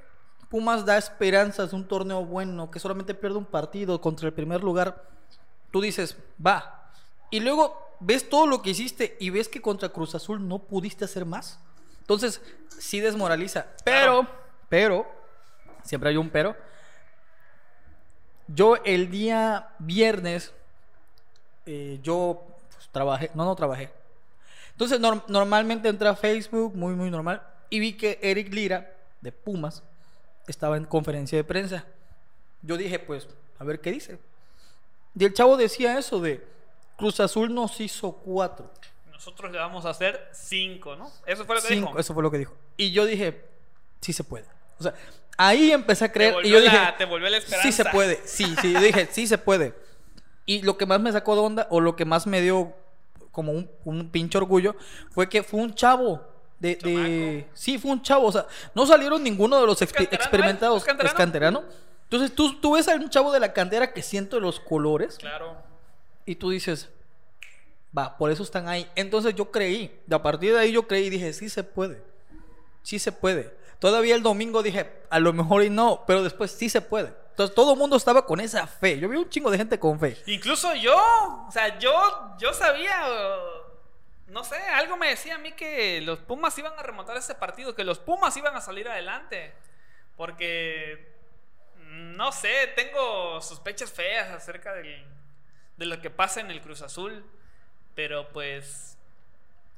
Pumas 0.51 0.85
da 0.85 0.99
esperanzas 0.99 1.71
de 1.71 1.77
un 1.77 1.89
torneo 1.89 2.25
bueno, 2.27 2.71
que 2.71 2.79
solamente 2.79 3.15
pierde 3.15 3.39
un 3.39 3.47
partido 3.47 4.01
contra 4.03 4.27
el 4.29 4.35
primer 4.35 4.63
lugar, 4.63 5.09
tú 5.71 5.81
dices, 5.81 6.17
va. 6.45 6.91
Y 7.31 7.41
luego 7.41 7.97
ves 8.01 8.29
todo 8.29 8.47
lo 8.47 8.61
que 8.61 8.71
hiciste 8.71 9.17
y 9.19 9.31
ves 9.31 9.49
que 9.49 9.63
contra 9.63 9.89
Cruz 9.89 10.15
Azul 10.15 10.47
no 10.47 10.59
pudiste 10.59 11.07
hacer 11.07 11.25
más. 11.25 11.59
Entonces, 12.01 12.43
sí 12.69 13.01
desmoraliza. 13.01 13.65
Pero, 13.83 14.21
Claro. 14.21 14.29
pero, 14.69 15.07
siempre 15.85 16.11
hay 16.11 16.19
un 16.19 16.29
pero. 16.29 16.55
Yo 18.49 18.77
el 18.85 19.11
día 19.11 19.71
viernes, 19.79 20.53
eh, 21.67 21.99
yo 22.03 22.43
pues, 22.75 22.89
trabajé, 22.91 23.31
no, 23.35 23.45
no 23.45 23.55
trabajé. 23.57 23.91
Entonces, 24.73 25.01
nor- 25.01 25.25
normalmente 25.29 25.89
entré 25.89 26.09
a 26.09 26.17
Facebook, 26.17 26.75
muy, 26.75 26.95
muy 26.95 27.11
normal, 27.11 27.43
y 27.71 27.79
vi 27.81 27.93
que 27.95 28.19
Eric 28.23 28.53
Lira, 28.53 28.91
de 29.21 29.31
Pumas, 29.33 29.83
estaba 30.47 30.77
en 30.77 30.85
conferencia 30.85 31.37
de 31.39 31.45
prensa. 31.45 31.85
Yo 32.63 32.77
dije, 32.77 32.99
pues, 32.99 33.29
a 33.59 33.65
ver 33.65 33.81
qué 33.81 33.93
dice. 33.93 34.19
Y 35.19 35.25
el 35.25 35.33
chavo 35.35 35.57
decía 35.57 35.99
eso 35.99 36.21
de 36.21 36.45
Cruz 36.97 37.21
Azul 37.21 37.55
nos 37.55 37.81
hizo 37.81 38.13
cuatro. 38.13 38.71
Nosotros 39.13 39.53
le 39.53 39.59
vamos 39.59 39.85
a 39.85 39.91
hacer 39.91 40.29
cinco, 40.33 40.97
¿no? 40.97 41.11
Eso 41.27 41.45
fue 41.45 41.55
lo 41.57 41.63
que 41.63 41.69
Cinco, 41.69 41.89
dijo. 41.89 41.99
eso 42.01 42.15
fue 42.15 42.23
lo 42.23 42.31
que 42.31 42.39
dijo. 42.39 42.55
Y 42.77 42.91
yo 42.93 43.05
dije, 43.07 43.45
sí 44.01 44.13
se 44.13 44.25
puede. 44.25 44.47
O 44.79 44.83
sea, 44.83 44.95
ahí 45.37 45.71
empecé 45.71 46.07
a 46.07 46.09
Te 46.09 46.15
creer. 46.15 46.31
Y 46.33 46.35
volvió 46.35 46.51
yo 46.59 46.61
dije, 46.65 46.77
la- 46.77 46.97
te 46.97 47.05
volvió 47.05 47.29
la 47.29 47.37
esperanza. 47.37 47.63
sí 47.71 47.73
se 47.73 47.85
puede. 47.85 48.21
Sí, 48.25 48.57
sí, 48.61 48.73
yo 48.73 48.81
dije, 48.81 49.09
sí 49.13 49.27
se 49.29 49.39
puede. 49.39 49.75
Y 50.47 50.63
lo 50.63 50.77
que 50.77 50.87
más 50.87 51.01
me 51.01 51.13
sacó 51.13 51.35
de 51.35 51.41
onda, 51.41 51.67
o 51.71 51.81
lo 51.81 51.97
que 51.97 52.05
más 52.05 52.27
me 52.27 52.41
dio 52.41 52.75
como 53.31 53.53
un, 53.53 53.71
un 53.85 54.11
pinche 54.11 54.39
orgullo, 54.39 54.77
fue 55.11 55.29
que 55.29 55.43
fue 55.43 55.61
un 55.61 55.75
chavo. 55.75 56.23
De, 56.59 56.77
de-. 56.77 57.49
Sí, 57.55 57.79
fue 57.79 57.91
un 57.91 58.03
chavo. 58.03 58.27
O 58.27 58.33
sea, 58.33 58.47
no 58.75 58.87
salieron 58.87 59.23
ninguno 59.23 59.61
de 59.61 59.67
los 59.67 59.79
canterano, 59.79 60.09
experimentados. 60.13 60.79
¿Es 60.79 60.85
canterano? 60.85 61.11
¿Es 61.11 61.17
canterano? 61.17 61.63
Entonces 62.05 62.35
tú, 62.35 62.61
tú 62.61 62.75
ves 62.75 62.89
a 62.89 62.95
un 62.95 63.09
chavo 63.09 63.33
de 63.33 63.41
la 63.41 63.53
cantera 63.53 63.93
que 63.93 64.03
siente 64.03 64.39
los 64.39 64.61
colores 64.61 65.17
Claro. 65.17 65.57
y 66.27 66.35
tú 66.35 66.51
dices, 66.51 66.91
va, 67.97 68.19
por 68.19 68.31
eso 68.31 68.43
están 68.43 68.69
ahí. 68.69 68.87
Entonces 68.95 69.35
yo 69.35 69.51
creí, 69.51 69.99
a 70.11 70.23
partir 70.23 70.53
de 70.53 70.59
ahí 70.59 70.73
yo 70.73 70.87
creí 70.87 71.07
y 71.07 71.11
dije, 71.11 71.33
sí 71.33 71.49
se 71.49 71.65
puede, 71.65 72.03
sí 72.83 72.99
se 72.99 73.13
puede. 73.13 73.57
Todavía 73.83 74.15
el 74.15 74.23
domingo 74.23 74.63
dije, 74.63 74.89
a 75.11 75.19
lo 75.19 75.33
mejor 75.33 75.65
y 75.65 75.69
no, 75.69 76.05
pero 76.07 76.23
después 76.23 76.53
sí 76.53 76.69
se 76.71 76.81
puede. 76.81 77.13
Entonces 77.31 77.53
todo 77.53 77.73
el 77.73 77.79
mundo 77.81 77.97
estaba 77.97 78.25
con 78.25 78.39
esa 78.39 78.65
fe. 78.69 78.97
Yo 79.01 79.09
vi 79.09 79.17
un 79.17 79.29
chingo 79.29 79.51
de 79.51 79.59
gente 79.59 79.77
con 79.81 79.99
fe. 79.99 80.17
Incluso 80.27 80.73
yo, 80.77 80.97
o 81.49 81.51
sea, 81.51 81.81
yo, 81.81 81.91
yo 82.39 82.55
sabía, 82.55 82.97
no 84.29 84.45
sé, 84.45 84.55
algo 84.57 84.97
me 84.97 85.09
decía 85.09 85.35
a 85.35 85.39
mí 85.39 85.51
que 85.51 86.01
los 86.03 86.21
Pumas 86.21 86.57
iban 86.59 86.75
a 86.79 86.83
remontar 86.85 87.17
ese 87.17 87.35
partido, 87.35 87.75
que 87.75 87.83
los 87.83 87.99
Pumas 87.99 88.37
iban 88.37 88.55
a 88.55 88.61
salir 88.61 88.89
adelante. 88.89 89.53
Porque, 90.17 91.17
mm, 91.79 92.13
no 92.17 92.31
sé, 92.31 92.69
tengo 92.77 93.41
sospechas 93.41 93.91
feas 93.91 94.31
acerca 94.31 94.75
del- 94.75 95.05
de 95.77 95.87
lo 95.87 96.01
que 96.01 96.11
pasa 96.11 96.41
en 96.41 96.53
el 96.53 96.61
Cruz 96.61 96.83
Azul. 96.83 97.25
Pero 97.97 98.29
pues, 98.29 98.97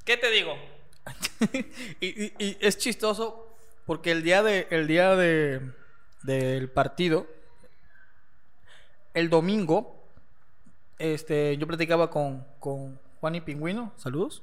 ¿qué 0.04 0.18
te 0.18 0.28
digo? 0.30 0.58
y, 2.00 2.24
y- 2.26 2.34
y 2.38 2.58
es 2.60 2.76
chistoso 2.76 3.53
porque 3.86 4.12
el 4.12 4.22
día 4.22 4.42
de 4.42 4.66
el 4.70 4.86
día 4.86 5.16
de 5.16 5.60
del 6.22 6.70
partido 6.70 7.26
el 9.12 9.30
domingo 9.30 10.02
este 10.98 11.56
yo 11.56 11.66
platicaba 11.66 12.10
con 12.10 12.44
con 12.58 12.98
Juan 13.20 13.34
y 13.34 13.40
Pingüino 13.40 13.92
saludos 13.96 14.42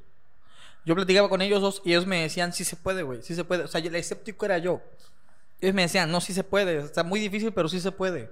yo 0.86 0.96
platicaba 0.96 1.30
con 1.30 1.42
ellos 1.42 1.62
dos 1.62 1.82
y 1.86 1.92
ellos 1.92 2.06
me 2.06 2.22
decían 2.22 2.54
sí 2.54 2.64
se 2.64 2.76
puede 2.76 3.04
güey 3.04 3.22
sí 3.22 3.36
se 3.36 3.44
puede 3.44 3.64
o 3.64 3.68
sea 3.68 3.82
el 3.82 3.96
escéptico 3.96 4.46
era 4.46 4.58
yo 4.58 4.82
ellos 5.60 5.76
me 5.76 5.84
decían 5.84 6.12
no 6.12 6.22
sí 6.22 6.34
se 6.34 6.44
puede 6.44 6.78
está 6.80 7.04
muy 7.04 7.20
difícil 7.20 7.52
pero 7.54 7.70
sí 7.70 7.80
se 7.80 7.92
puede 7.92 8.30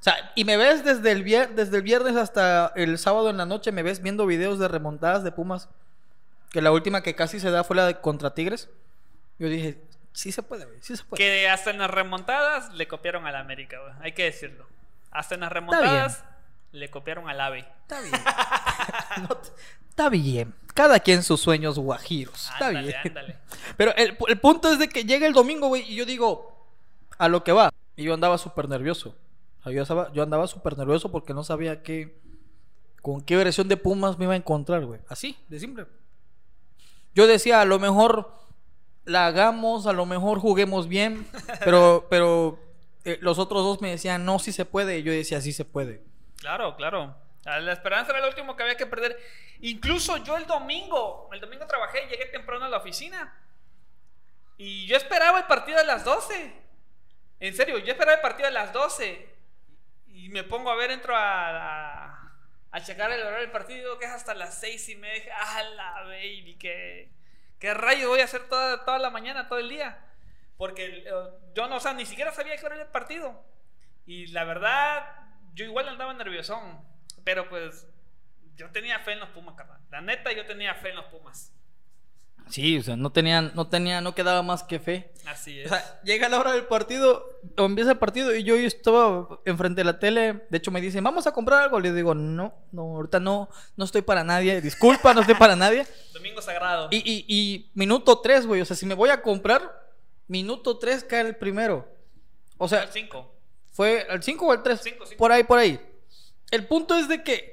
o 0.00 0.02
sea, 0.04 0.14
y 0.36 0.44
me 0.44 0.56
ves 0.56 0.84
desde 0.84 1.10
el, 1.10 1.24
vier- 1.24 1.54
desde 1.56 1.76
el 1.78 1.82
viernes 1.82 2.14
hasta 2.14 2.72
el 2.76 2.98
sábado 2.98 3.30
en 3.30 3.36
la 3.36 3.46
noche, 3.46 3.72
me 3.72 3.82
ves 3.82 4.00
viendo 4.00 4.26
videos 4.26 4.60
de 4.60 4.68
remontadas 4.68 5.24
de 5.24 5.32
Pumas. 5.32 5.68
Que 6.50 6.62
la 6.62 6.70
última 6.70 7.02
que 7.02 7.16
casi 7.16 7.40
se 7.40 7.50
da 7.50 7.64
fue 7.64 7.74
la 7.74 7.84
de 7.84 8.00
contra 8.00 8.32
Tigres. 8.32 8.68
Yo 9.40 9.48
dije, 9.48 9.82
sí 10.12 10.32
se 10.32 10.42
puede, 10.42 10.64
güey, 10.66 10.78
sí 10.82 10.96
se 10.96 11.04
puede. 11.04 11.22
Que 11.22 11.48
hasta 11.48 11.70
en 11.70 11.78
las 11.78 11.90
remontadas 11.90 12.72
le 12.74 12.88
copiaron 12.88 13.26
al 13.26 13.36
América, 13.36 13.78
güey, 13.80 13.92
hay 14.00 14.12
que 14.12 14.24
decirlo. 14.24 14.66
Hasta 15.10 15.34
en 15.34 15.42
las 15.42 15.52
remontadas 15.52 16.24
le 16.72 16.90
copiaron 16.90 17.28
al 17.28 17.40
AVE. 17.40 17.60
Está 17.82 18.00
bien. 18.00 18.14
No 19.28 19.40
está 19.90 20.08
bien. 20.10 20.54
Cada 20.74 21.00
quien 21.00 21.24
sus 21.24 21.40
sueños 21.40 21.76
guajiros. 21.78 22.50
Está 22.52 22.68
Ándale, 22.68 22.86
bien. 22.88 23.00
ándale. 23.04 23.36
Pero 23.76 23.92
el, 23.96 24.16
el 24.28 24.38
punto 24.38 24.70
es 24.70 24.78
de 24.78 24.88
que 24.88 25.02
llega 25.04 25.26
el 25.26 25.32
domingo, 25.32 25.66
güey, 25.66 25.82
y 25.90 25.96
yo 25.96 26.04
digo, 26.06 26.68
a 27.18 27.28
lo 27.28 27.42
que 27.42 27.50
va. 27.52 27.72
Y 27.96 28.04
yo 28.04 28.14
andaba 28.14 28.38
súper 28.38 28.68
nervioso. 28.68 29.16
Yo 29.64 29.82
estaba, 29.82 30.12
yo 30.12 30.22
andaba 30.22 30.46
súper 30.46 30.78
nervioso 30.78 31.10
porque 31.10 31.34
no 31.34 31.42
sabía 31.42 31.82
qué, 31.82 32.16
con 33.02 33.20
qué 33.22 33.36
versión 33.36 33.68
de 33.68 33.76
Pumas 33.76 34.18
me 34.18 34.24
iba 34.24 34.34
a 34.34 34.36
encontrar, 34.36 34.84
güey. 34.84 35.00
Así, 35.08 35.36
de 35.48 35.58
simple. 35.58 35.86
Yo 37.14 37.26
decía, 37.26 37.60
a 37.60 37.64
lo 37.64 37.78
mejor 37.78 38.32
la 39.08 39.26
hagamos, 39.26 39.86
a 39.86 39.92
lo 39.92 40.06
mejor 40.06 40.38
juguemos 40.38 40.86
bien, 40.86 41.26
pero, 41.64 42.06
pero 42.10 42.60
eh, 43.04 43.18
los 43.20 43.38
otros 43.38 43.62
dos 43.62 43.80
me 43.80 43.90
decían, 43.90 44.24
no, 44.24 44.38
sí 44.38 44.52
se 44.52 44.64
puede. 44.64 44.98
Y 44.98 45.02
yo 45.02 45.12
decía, 45.12 45.40
sí 45.40 45.52
se 45.52 45.64
puede. 45.64 46.02
Claro, 46.36 46.76
claro. 46.76 47.16
La 47.44 47.72
esperanza 47.72 48.12
era 48.12 48.20
lo 48.20 48.28
último 48.28 48.54
que 48.54 48.62
había 48.62 48.76
que 48.76 48.86
perder. 48.86 49.18
Incluso 49.60 50.18
yo 50.18 50.36
el 50.36 50.46
domingo, 50.46 51.30
el 51.32 51.40
domingo 51.40 51.66
trabajé, 51.66 52.06
llegué 52.10 52.26
temprano 52.26 52.66
a 52.66 52.68
la 52.68 52.76
oficina. 52.76 53.34
Y 54.58 54.86
yo 54.86 54.96
esperaba 54.96 55.38
el 55.38 55.46
partido 55.46 55.78
a 55.78 55.84
las 55.84 56.04
12. 56.04 56.52
En 57.40 57.54
serio, 57.54 57.78
yo 57.78 57.92
esperaba 57.92 58.16
el 58.16 58.20
partido 58.20 58.48
a 58.48 58.52
las 58.52 58.72
12. 58.74 59.36
Y 60.08 60.28
me 60.28 60.44
pongo 60.44 60.70
a 60.70 60.76
ver, 60.76 60.90
entro 60.90 61.16
a, 61.16 62.34
a, 62.70 62.80
checar 62.82 63.10
el 63.10 63.22
horario 63.22 63.40
del 63.40 63.50
partido, 63.50 63.98
que 63.98 64.04
es 64.04 64.10
hasta 64.10 64.34
las 64.34 64.60
6 64.60 64.90
y 64.90 64.96
me 64.96 65.14
dije, 65.14 65.30
¡ah, 65.32 65.62
la 65.62 66.02
baby! 66.02 66.56
¿Qué, 66.58 67.08
qué 67.58 67.74
rayo 67.74 68.08
voy 68.08 68.20
a 68.20 68.24
hacer 68.24 68.48
toda, 68.48 68.84
toda 68.84 68.98
la 68.98 69.10
mañana, 69.10 69.48
todo 69.48 69.58
el 69.58 69.68
día? 69.68 70.04
Porque 70.56 71.04
eh, 71.06 71.12
yo 71.54 71.68
no, 71.68 71.76
o 71.76 71.80
sea, 71.80 71.94
ni 71.94 72.04
siquiera 72.06 72.32
sabía 72.32 72.56
qué 72.56 72.66
era 72.66 72.80
el 72.80 72.88
partido. 72.88 73.44
Y 74.06 74.26
la 74.28 74.44
verdad, 74.44 75.04
yo 75.54 75.64
igual 75.64 75.88
andaba 75.88 76.12
nerviosón. 76.14 76.82
Pero 77.24 77.48
pues, 77.48 77.86
yo 78.56 78.70
tenía 78.70 78.98
fe 79.00 79.12
en 79.12 79.20
los 79.20 79.28
Pumas, 79.30 79.54
carnal. 79.54 79.80
La 79.90 80.00
neta, 80.00 80.32
yo 80.32 80.46
tenía 80.46 80.74
fe 80.74 80.90
en 80.90 80.96
los 80.96 81.06
Pumas. 81.06 81.54
Sí, 82.50 82.78
o 82.78 82.82
sea, 82.82 82.96
no 82.96 83.10
tenía, 83.10 83.42
no 83.42 83.68
tenía, 83.68 84.00
no 84.00 84.14
quedaba 84.14 84.42
más 84.42 84.62
que 84.62 84.78
fe. 84.78 85.12
Así 85.26 85.60
es. 85.60 85.66
O 85.66 85.68
sea, 85.68 86.00
llega 86.02 86.28
la 86.28 86.38
hora 86.38 86.52
del 86.52 86.66
partido, 86.66 87.40
o 87.56 87.64
empieza 87.64 87.92
el 87.92 87.98
partido 87.98 88.34
y 88.34 88.42
yo 88.42 88.56
estaba 88.56 89.40
enfrente 89.44 89.80
de 89.80 89.84
la 89.84 89.98
tele. 89.98 90.46
De 90.48 90.58
hecho, 90.58 90.70
me 90.70 90.80
dicen, 90.80 91.04
vamos 91.04 91.26
a 91.26 91.32
comprar 91.32 91.62
algo. 91.62 91.80
Le 91.80 91.92
digo, 91.92 92.14
no, 92.14 92.54
no, 92.72 92.82
ahorita 92.82 93.20
no, 93.20 93.48
no 93.76 93.84
estoy 93.84 94.02
para 94.02 94.24
nadie. 94.24 94.60
Disculpa, 94.60 95.12
no 95.14 95.20
estoy 95.20 95.36
para 95.36 95.56
nadie. 95.56 95.86
Domingo 96.14 96.40
sagrado. 96.40 96.88
Y, 96.90 96.98
y, 96.98 97.24
y 97.28 97.70
minuto 97.74 98.20
3, 98.20 98.46
güey. 98.46 98.60
O 98.60 98.64
sea, 98.64 98.76
si 98.76 98.86
me 98.86 98.94
voy 98.94 99.10
a 99.10 99.22
comprar, 99.22 99.62
minuto 100.26 100.78
3 100.78 101.04
cae 101.04 101.20
el 101.20 101.36
primero. 101.36 101.86
O 102.56 102.68
sea, 102.68 102.82
Al 102.82 102.92
5. 102.92 103.34
¿fue 103.72 104.06
al 104.10 104.22
5 104.22 104.46
o 104.46 104.52
al 104.52 104.62
3? 104.62 104.80
Cinco, 104.82 105.06
cinco. 105.06 105.18
Por 105.18 105.30
ahí, 105.30 105.44
por 105.44 105.58
ahí. 105.58 105.80
El 106.50 106.66
punto 106.66 106.96
es 106.96 107.08
de 107.08 107.22
que 107.22 107.52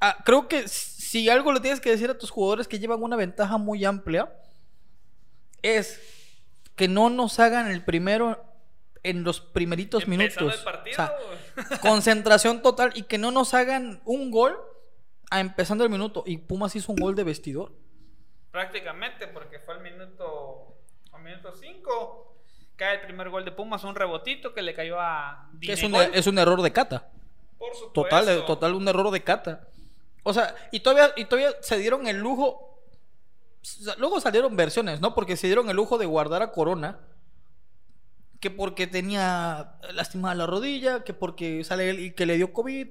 ah, 0.00 0.18
creo 0.24 0.48
que 0.48 0.68
si 1.08 1.28
algo 1.30 1.52
le 1.52 1.60
tienes 1.60 1.80
que 1.80 1.90
decir 1.90 2.10
a 2.10 2.18
tus 2.18 2.30
jugadores 2.30 2.68
que 2.68 2.78
llevan 2.78 3.02
una 3.02 3.16
ventaja 3.16 3.56
muy 3.56 3.82
amplia, 3.84 4.30
es 5.62 6.00
que 6.76 6.86
no 6.88 7.08
nos 7.10 7.38
hagan 7.38 7.70
el 7.70 7.82
primero 7.84 8.44
en 9.02 9.24
los 9.24 9.40
primeritos 9.40 10.04
Empezando 10.04 10.44
minutos. 10.44 10.58
el 10.58 10.64
partido. 10.64 10.92
O 10.92 10.96
sea, 11.68 11.78
concentración 11.80 12.62
total 12.62 12.92
y 12.94 13.04
que 13.04 13.16
no 13.18 13.30
nos 13.30 13.54
hagan 13.54 14.00
un 14.04 14.30
gol 14.30 14.56
a 15.30 15.40
empezando 15.40 15.82
el 15.84 15.90
minuto. 15.90 16.24
Y 16.26 16.36
Pumas 16.38 16.76
hizo 16.76 16.92
un 16.92 16.98
gol 16.98 17.14
de 17.14 17.24
vestidor. 17.24 17.72
Prácticamente, 18.50 19.26
porque 19.28 19.58
fue 19.60 19.74
al 19.74 19.82
minuto, 19.82 20.76
al 21.12 21.22
minuto 21.22 21.52
5. 21.54 22.34
Cae 22.76 22.96
el 22.96 23.00
primer 23.02 23.28
gol 23.30 23.44
de 23.44 23.52
Pumas, 23.52 23.82
un 23.84 23.94
rebotito 23.94 24.52
que 24.54 24.62
le 24.62 24.74
cayó 24.74 25.00
a 25.00 25.50
Que 25.60 25.72
es 25.72 25.82
un, 25.82 25.92
Dinegol. 25.92 26.14
es 26.14 26.26
un 26.26 26.38
error 26.38 26.62
de 26.62 26.72
cata. 26.72 27.08
Por 27.58 27.74
supuesto. 27.74 27.92
Total, 28.02 28.26
de- 28.26 28.42
total, 28.42 28.74
un 28.74 28.86
error 28.88 29.10
de 29.10 29.22
cata. 29.24 29.68
O 30.28 30.34
sea, 30.34 30.54
y 30.72 30.80
todavía, 30.80 31.12
y 31.16 31.24
todavía 31.24 31.52
se 31.62 31.78
dieron 31.78 32.06
el 32.06 32.18
lujo. 32.18 32.82
luego 33.98 34.20
salieron 34.20 34.56
versiones, 34.56 35.00
¿no? 35.00 35.14
Porque 35.14 35.36
se 35.36 35.46
dieron 35.46 35.68
el 35.70 35.76
lujo 35.76 35.96
de 35.98 36.06
guardar 36.06 36.42
a 36.42 36.52
Corona. 36.52 37.00
Que 38.40 38.50
porque 38.50 38.86
tenía 38.86 39.74
lastimada 39.92 40.34
la 40.34 40.46
rodilla, 40.46 41.02
que 41.02 41.12
porque 41.12 41.64
sale 41.64 41.90
él 41.90 41.98
y 42.00 42.12
que 42.12 42.24
le 42.26 42.36
dio 42.36 42.52
COVID, 42.52 42.88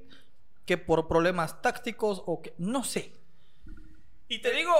que 0.66 0.78
por 0.78 1.08
problemas 1.08 1.62
tácticos, 1.62 2.22
o 2.26 2.42
que. 2.42 2.54
No 2.58 2.84
sé. 2.84 3.14
Y 4.28 4.42
te 4.42 4.52
digo, 4.52 4.74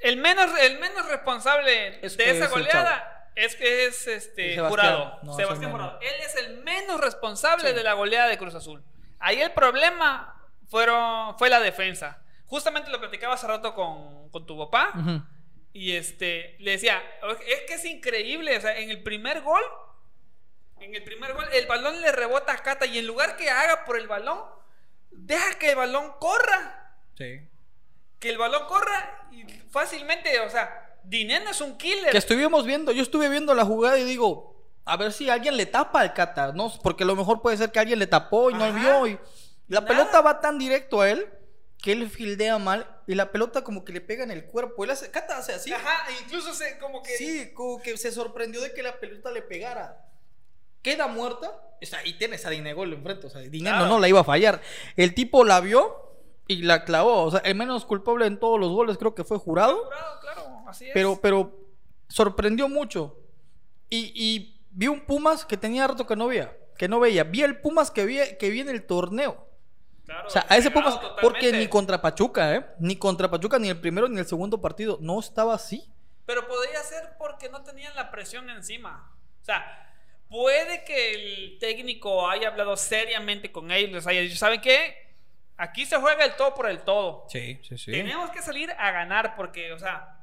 el 0.00 0.16
menos, 0.16 0.50
el 0.60 0.80
menos 0.80 1.06
responsable 1.08 2.04
Es- 2.04 2.16
de 2.16 2.24
es 2.30 2.36
esa 2.36 2.46
el 2.46 2.50
goleada 2.50 3.30
es 3.36 3.54
que 3.54 3.86
es 3.86 4.06
este 4.08 4.54
Sebastián. 4.54 4.68
Jurado. 4.70 5.18
No, 5.22 5.30
es 5.32 5.36
Sebastián. 5.36 5.70
Jurado. 5.70 5.98
Él 6.00 6.14
es 6.26 6.36
el 6.36 6.64
menos 6.64 7.00
responsable 7.00 7.68
Sí. 7.68 7.74
de 7.74 7.82
la 7.84 7.92
goleada 7.92 8.28
de 8.28 8.38
Cruz 8.38 8.54
Azul. 8.56 8.82
Ahí 9.20 9.40
el 9.40 9.52
problema 9.52 10.31
fueron, 10.72 11.36
fue 11.38 11.50
la 11.50 11.60
defensa. 11.60 12.18
Justamente 12.46 12.90
lo 12.90 12.98
platicaba 12.98 13.34
hace 13.34 13.46
rato 13.46 13.74
con, 13.74 14.30
con 14.30 14.46
tu 14.46 14.56
papá. 14.56 14.90
Y 15.74 15.92
este, 15.92 16.56
le 16.60 16.70
decía, 16.72 17.00
es 17.46 17.60
que 17.68 17.74
es 17.74 17.84
increíble, 17.84 18.56
o 18.56 18.60
sea, 18.60 18.78
en 18.78 18.88
el 18.88 19.02
primer 19.02 19.42
gol, 19.42 19.62
en 20.80 20.94
el 20.94 21.04
primer 21.04 21.34
gol, 21.34 21.44
el 21.52 21.66
balón 21.66 22.00
le 22.00 22.10
rebota 22.10 22.52
a 22.54 22.58
Cata 22.58 22.86
y 22.86 22.96
en 22.98 23.06
lugar 23.06 23.36
que 23.36 23.50
haga 23.50 23.84
por 23.84 23.98
el 23.98 24.08
balón, 24.08 24.38
deja 25.10 25.58
que 25.58 25.70
el 25.70 25.76
balón 25.76 26.12
corra, 26.18 26.96
Sí. 27.18 27.46
que 28.18 28.30
el 28.30 28.38
balón 28.38 28.66
corra 28.66 29.28
y 29.30 29.44
fácilmente, 29.70 30.40
o 30.40 30.48
sea, 30.48 30.96
Dineno 31.04 31.50
es 31.50 31.60
un 31.60 31.76
killer. 31.76 32.12
Que 32.12 32.18
estuvimos 32.18 32.64
viendo, 32.64 32.92
yo 32.92 33.02
estuve 33.02 33.28
viendo 33.28 33.54
la 33.54 33.64
jugada 33.66 33.98
y 33.98 34.04
digo, 34.04 34.56
a 34.86 34.96
ver 34.96 35.12
si 35.12 35.28
alguien 35.28 35.56
le 35.58 35.66
tapa 35.66 36.00
al 36.00 36.14
Cata, 36.14 36.52
¿no? 36.54 36.72
Porque 36.82 37.04
a 37.04 37.06
lo 37.06 37.14
mejor 37.16 37.42
puede 37.42 37.58
ser 37.58 37.70
que 37.72 37.78
alguien 37.78 37.98
le 37.98 38.06
tapó 38.06 38.50
y 38.50 38.54
no 38.54 38.72
vio. 38.72 39.06
Y 39.06 39.18
la 39.72 39.80
Nada. 39.80 39.86
pelota 39.88 40.20
va 40.20 40.40
tan 40.40 40.58
directo 40.58 41.00
a 41.00 41.10
él 41.10 41.28
que 41.82 41.92
él 41.92 42.08
fildea 42.08 42.58
mal 42.58 42.88
y 43.08 43.14
la 43.16 43.32
pelota 43.32 43.64
como 43.64 43.84
que 43.84 43.92
le 43.92 44.00
pega 44.00 44.22
en 44.22 44.30
el 44.30 44.44
cuerpo. 44.46 44.84
Él 44.84 44.90
hace, 44.90 45.10
Cata 45.10 45.38
hace 45.38 45.52
así. 45.54 45.72
Ajá, 45.72 46.08
e 46.10 46.22
incluso 46.24 46.54
se, 46.54 46.78
como 46.78 47.02
que... 47.02 47.16
Sí, 47.16 47.52
como 47.54 47.82
que 47.82 47.96
se 47.96 48.12
sorprendió 48.12 48.60
de 48.60 48.72
que 48.72 48.82
la 48.84 49.00
pelota 49.00 49.30
le 49.32 49.42
pegara. 49.42 50.06
Queda 50.82 51.08
muerta. 51.08 51.50
O 51.82 51.86
sea, 51.86 52.06
y 52.06 52.14
tienes 52.18 52.46
a 52.46 52.50
Dinegol 52.50 52.92
enfrente. 52.92 53.26
O 53.26 53.30
sea, 53.30 53.40
Dinero 53.40 53.76
Claro. 53.78 53.90
no 53.92 53.98
la 53.98 54.08
iba 54.08 54.20
a 54.20 54.24
fallar. 54.24 54.60
El 54.96 55.14
tipo 55.14 55.42
la 55.44 55.60
vio 55.60 56.12
y 56.46 56.62
la 56.62 56.84
clavó. 56.84 57.24
O 57.24 57.30
sea, 57.32 57.40
el 57.40 57.54
menos 57.56 57.84
culpable 57.84 58.26
en 58.26 58.38
todos 58.38 58.60
los 58.60 58.70
goles 58.70 58.96
creo 58.98 59.14
que 59.16 59.24
fue 59.24 59.38
jurado. 59.38 59.88
Claro, 59.88 60.20
claro, 60.20 60.64
así 60.68 60.86
es. 60.86 60.92
Pero, 60.94 61.18
pero 61.20 61.58
sorprendió 62.08 62.68
mucho. 62.68 63.18
Y, 63.90 64.12
y 64.14 64.60
vi 64.70 64.86
un 64.86 65.00
Pumas 65.00 65.44
que 65.44 65.56
tenía 65.56 65.86
rato 65.88 66.06
que 66.06 66.14
no 66.14 66.28
veía. 66.28 66.56
Que 66.78 66.86
no 66.86 67.00
veía. 67.00 67.24
Vi 67.24 67.42
el 67.42 67.60
Pumas 67.60 67.90
que 67.90 68.04
vi, 68.06 68.18
que 68.38 68.50
vi 68.50 68.60
en 68.60 68.68
el 68.68 68.84
torneo. 68.86 69.48
Claro, 70.12 70.28
O 70.28 70.30
sea, 70.30 70.46
a 70.48 70.56
ese 70.56 70.70
Pumas. 70.70 70.98
Porque 71.20 71.52
ni 71.52 71.68
contra 71.68 72.00
Pachuca, 72.00 72.54
¿eh? 72.54 72.66
Ni 72.78 72.96
contra 72.96 73.30
Pachuca, 73.30 73.58
ni 73.58 73.68
el 73.70 73.80
primero 73.80 74.08
ni 74.08 74.18
el 74.18 74.26
segundo 74.26 74.60
partido. 74.60 74.98
No 75.00 75.18
estaba 75.20 75.54
así. 75.54 75.88
Pero 76.26 76.46
podría 76.46 76.80
ser 76.82 77.14
porque 77.18 77.48
no 77.48 77.62
tenían 77.62 77.94
la 77.96 78.10
presión 78.10 78.48
encima. 78.50 79.10
O 79.40 79.44
sea, 79.44 79.94
puede 80.28 80.84
que 80.84 81.14
el 81.14 81.58
técnico 81.58 82.28
haya 82.28 82.48
hablado 82.48 82.76
seriamente 82.76 83.50
con 83.50 83.70
ellos, 83.70 83.90
les 83.92 84.06
haya 84.06 84.20
dicho, 84.20 84.36
¿saben 84.36 84.60
qué? 84.60 85.14
Aquí 85.56 85.84
se 85.86 85.96
juega 85.96 86.24
el 86.24 86.34
todo 86.36 86.54
por 86.54 86.68
el 86.68 86.80
todo. 86.80 87.26
Sí, 87.28 87.60
sí, 87.68 87.76
sí. 87.78 87.90
Tenemos 87.92 88.30
que 88.30 88.40
salir 88.42 88.70
a 88.72 88.90
ganar 88.90 89.34
porque, 89.36 89.72
o 89.72 89.78
sea, 89.78 90.18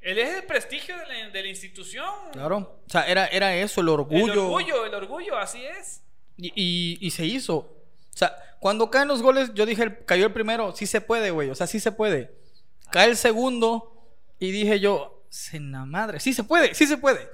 él 0.00 0.18
es 0.18 0.34
el 0.34 0.44
prestigio 0.44 0.96
de 0.98 1.06
la, 1.06 1.30
de 1.30 1.42
la 1.42 1.48
institución. 1.48 2.04
Claro. 2.32 2.80
O 2.86 2.90
sea, 2.90 3.06
era, 3.06 3.26
era 3.26 3.54
eso, 3.54 3.80
el 3.80 3.86
El 3.88 3.92
orgullo. 3.94 4.44
orgullo, 4.46 4.86
el 4.86 4.94
orgullo, 4.94 5.38
así 5.38 5.64
es. 5.64 6.02
Y, 6.36 6.48
y- 6.54 6.98
y 7.06 7.10
se 7.10 7.24
hizo. 7.26 7.81
O 8.22 8.28
sea, 8.28 8.36
cuando 8.60 8.90
caen 8.90 9.08
los 9.08 9.22
goles, 9.22 9.50
yo 9.54 9.66
dije, 9.66 9.82
el- 9.82 10.04
cayó 10.04 10.26
el 10.26 10.32
primero, 10.32 10.74
sí 10.76 10.86
se 10.86 11.00
puede, 11.00 11.30
güey. 11.30 11.50
O 11.50 11.54
sea, 11.54 11.66
sí 11.66 11.80
se 11.80 11.90
puede. 11.92 12.32
Cae 12.90 13.08
el 13.08 13.16
segundo 13.16 14.06
y 14.38 14.50
dije 14.52 14.78
yo, 14.80 15.24
cena 15.30 15.84
madre, 15.86 16.20
sí 16.20 16.32
se 16.32 16.44
puede, 16.44 16.74
sí 16.74 16.86
se 16.86 16.96
puede. 16.98 17.28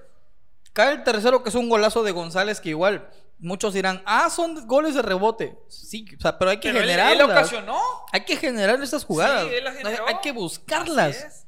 Cae 0.72 0.92
el 0.94 1.02
tercero, 1.04 1.42
que 1.42 1.48
es 1.48 1.54
un 1.54 1.68
golazo 1.68 2.02
de 2.02 2.12
González, 2.12 2.60
que 2.60 2.68
igual 2.70 3.10
muchos 3.40 3.74
dirán, 3.74 4.02
ah, 4.06 4.30
son 4.30 4.66
goles 4.66 4.94
de 4.94 5.02
rebote. 5.02 5.58
Sí, 5.68 6.06
o 6.16 6.20
sea, 6.20 6.38
pero 6.38 6.50
hay 6.52 6.58
que 6.60 6.68
Pero 6.68 6.80
él, 6.84 6.90
generar. 6.90 7.12
él 7.12 7.22
ocasionó. 7.22 7.80
Hay 8.12 8.24
que 8.24 8.36
generar 8.36 8.80
esas 8.82 9.04
jugadas. 9.04 9.46
Sí, 9.48 9.54
él 9.54 9.64
las 9.64 9.76
hay, 9.76 9.82
generó. 9.84 10.06
hay 10.06 10.16
que 10.22 10.32
buscarlas. 10.32 11.46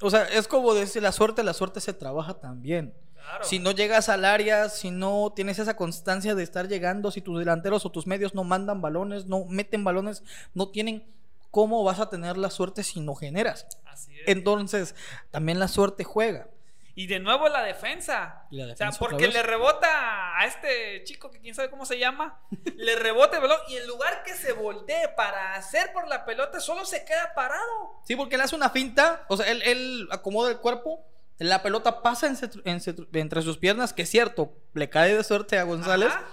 O 0.00 0.10
sea, 0.10 0.24
es 0.24 0.48
como 0.48 0.74
decir, 0.74 1.02
la 1.02 1.12
suerte, 1.12 1.42
la 1.44 1.52
suerte 1.54 1.80
se 1.80 1.92
trabaja 1.92 2.34
también. 2.34 2.94
Claro. 3.22 3.44
Si 3.44 3.58
no 3.58 3.70
llegas 3.70 4.08
al 4.08 4.24
área, 4.24 4.68
si 4.68 4.90
no 4.90 5.32
tienes 5.34 5.58
esa 5.58 5.76
constancia 5.76 6.34
de 6.34 6.42
estar 6.42 6.68
llegando, 6.68 7.10
si 7.10 7.20
tus 7.20 7.38
delanteros 7.38 7.86
o 7.86 7.90
tus 7.90 8.06
medios 8.06 8.34
no 8.34 8.44
mandan 8.44 8.80
balones, 8.80 9.26
no 9.26 9.44
meten 9.46 9.84
balones, 9.84 10.22
no 10.54 10.68
tienen 10.68 11.06
cómo 11.50 11.84
vas 11.84 12.00
a 12.00 12.10
tener 12.10 12.36
la 12.36 12.50
suerte 12.50 12.82
si 12.82 13.00
no 13.00 13.14
generas. 13.14 13.66
Así 13.84 14.18
es. 14.18 14.26
Entonces, 14.26 14.94
también 15.30 15.58
la 15.58 15.68
suerte 15.68 16.02
juega. 16.02 16.48
Y 16.94 17.06
de 17.06 17.20
nuevo 17.20 17.48
la 17.48 17.62
defensa. 17.62 18.46
La 18.50 18.64
o 18.64 18.66
defensa 18.66 18.92
sea, 18.92 18.98
porque 18.98 19.28
le 19.28 19.42
rebota 19.42 20.38
a 20.38 20.46
este 20.46 21.02
chico 21.04 21.30
que 21.30 21.40
quién 21.40 21.54
sabe 21.54 21.70
cómo 21.70 21.86
se 21.86 21.98
llama, 21.98 22.40
le 22.76 22.96
rebota 22.96 23.36
el 23.36 23.42
balón 23.42 23.60
y 23.68 23.76
en 23.76 23.86
lugar 23.86 24.22
que 24.24 24.34
se 24.34 24.52
voltee 24.52 25.08
para 25.16 25.54
hacer 25.54 25.92
por 25.92 26.06
la 26.06 26.24
pelota, 26.24 26.60
solo 26.60 26.84
se 26.84 27.04
queda 27.04 27.32
parado. 27.34 28.00
Sí, 28.04 28.14
porque 28.14 28.34
él 28.34 28.42
hace 28.42 28.56
una 28.56 28.68
finta, 28.68 29.24
o 29.28 29.36
sea, 29.36 29.50
él, 29.50 29.62
él 29.62 30.08
acomoda 30.10 30.50
el 30.50 30.58
cuerpo, 30.58 31.02
la 31.38 31.62
pelota 31.62 32.02
pasa 32.02 32.26
en 32.28 32.36
en 32.64 32.80
entre 33.14 33.42
sus 33.42 33.58
piernas, 33.58 33.92
que 33.92 34.02
es 34.02 34.08
cierto, 34.10 34.52
le 34.74 34.88
cae 34.90 35.14
de 35.16 35.24
suerte 35.24 35.58
a 35.58 35.64
González, 35.64 36.10
Ajá. 36.10 36.24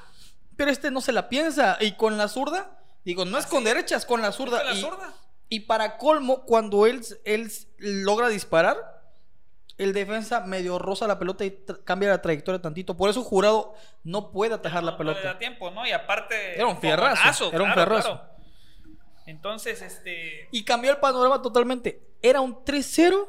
pero 0.56 0.70
este 0.72 0.92
no 0.92 1.02
se 1.02 1.12
la 1.12 1.30
piensa. 1.30 1.78
Y 1.80 1.94
con 1.94 2.18
la 2.18 2.28
zurda, 2.28 2.78
digo, 3.06 3.26
no 3.26 3.38
es 3.38 3.46
con 3.48 3.64
derecha, 3.64 3.96
es 3.96 4.06
con 4.06 4.22
la 4.22 4.32
zurda. 4.32 4.60
Con 4.60 4.68
la 4.68 4.74
y, 4.76 4.82
zurda. 4.82 5.14
y 5.50 5.60
para 5.62 5.98
colmo, 5.98 6.44
cuando 6.46 6.86
él, 6.86 7.02
él 7.26 7.52
logra 7.80 8.28
disparar, 8.30 8.78
el 9.78 9.94
defensa 9.94 10.42
medio 10.42 10.78
roza 10.78 11.08
la 11.08 11.18
pelota 11.18 11.46
y 11.46 11.64
cambia 11.86 12.10
la 12.10 12.22
trayectoria 12.22 12.62
tantito. 12.62 12.98
Por 12.98 13.10
eso 13.10 13.24
jurado 13.24 13.74
no 14.04 14.30
puede 14.32 14.54
atajar 14.54 14.84
la 14.84 14.92
No- 14.92 14.98
no 14.98 15.04
le 15.06 15.10
da 15.14 15.22
pelota. 15.22 15.40
tiempo, 15.40 15.72
¿no? 15.72 15.88
Y 15.88 15.92
aparte. 15.94 16.56
Era 16.56 16.68
un 16.68 16.78
fierrazo, 16.82 17.50
era 17.54 17.64
un 17.64 17.74
fierrazo. 17.74 18.10
claro. 18.20 18.30
Entonces, 19.26 19.82
este. 19.82 20.48
Y 20.52 20.64
cambió 20.66 20.92
el 20.92 20.98
panorama 20.98 21.42
totalmente. 21.42 22.02
Era 22.22 22.42
un 22.42 22.64
3-0 22.66 23.28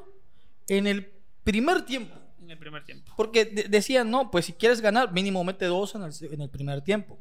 en 0.68 0.86
el 0.88 1.12
primer 1.44 1.82
tiempo. 1.84 2.14
En 2.42 2.50
el 2.50 2.58
primer 2.58 2.84
tiempo. 2.84 3.12
Porque 3.16 3.44
de- 3.44 3.64
decían, 3.64 4.10
no, 4.10 4.30
pues 4.30 4.46
si 4.46 4.52
quieres 4.52 4.80
ganar, 4.80 5.12
mínimo 5.12 5.42
mete 5.44 5.66
dos 5.66 5.94
en 5.94 6.02
el, 6.02 6.12
en 6.32 6.40
el 6.40 6.50
primer 6.50 6.82
tiempo. 6.82 7.18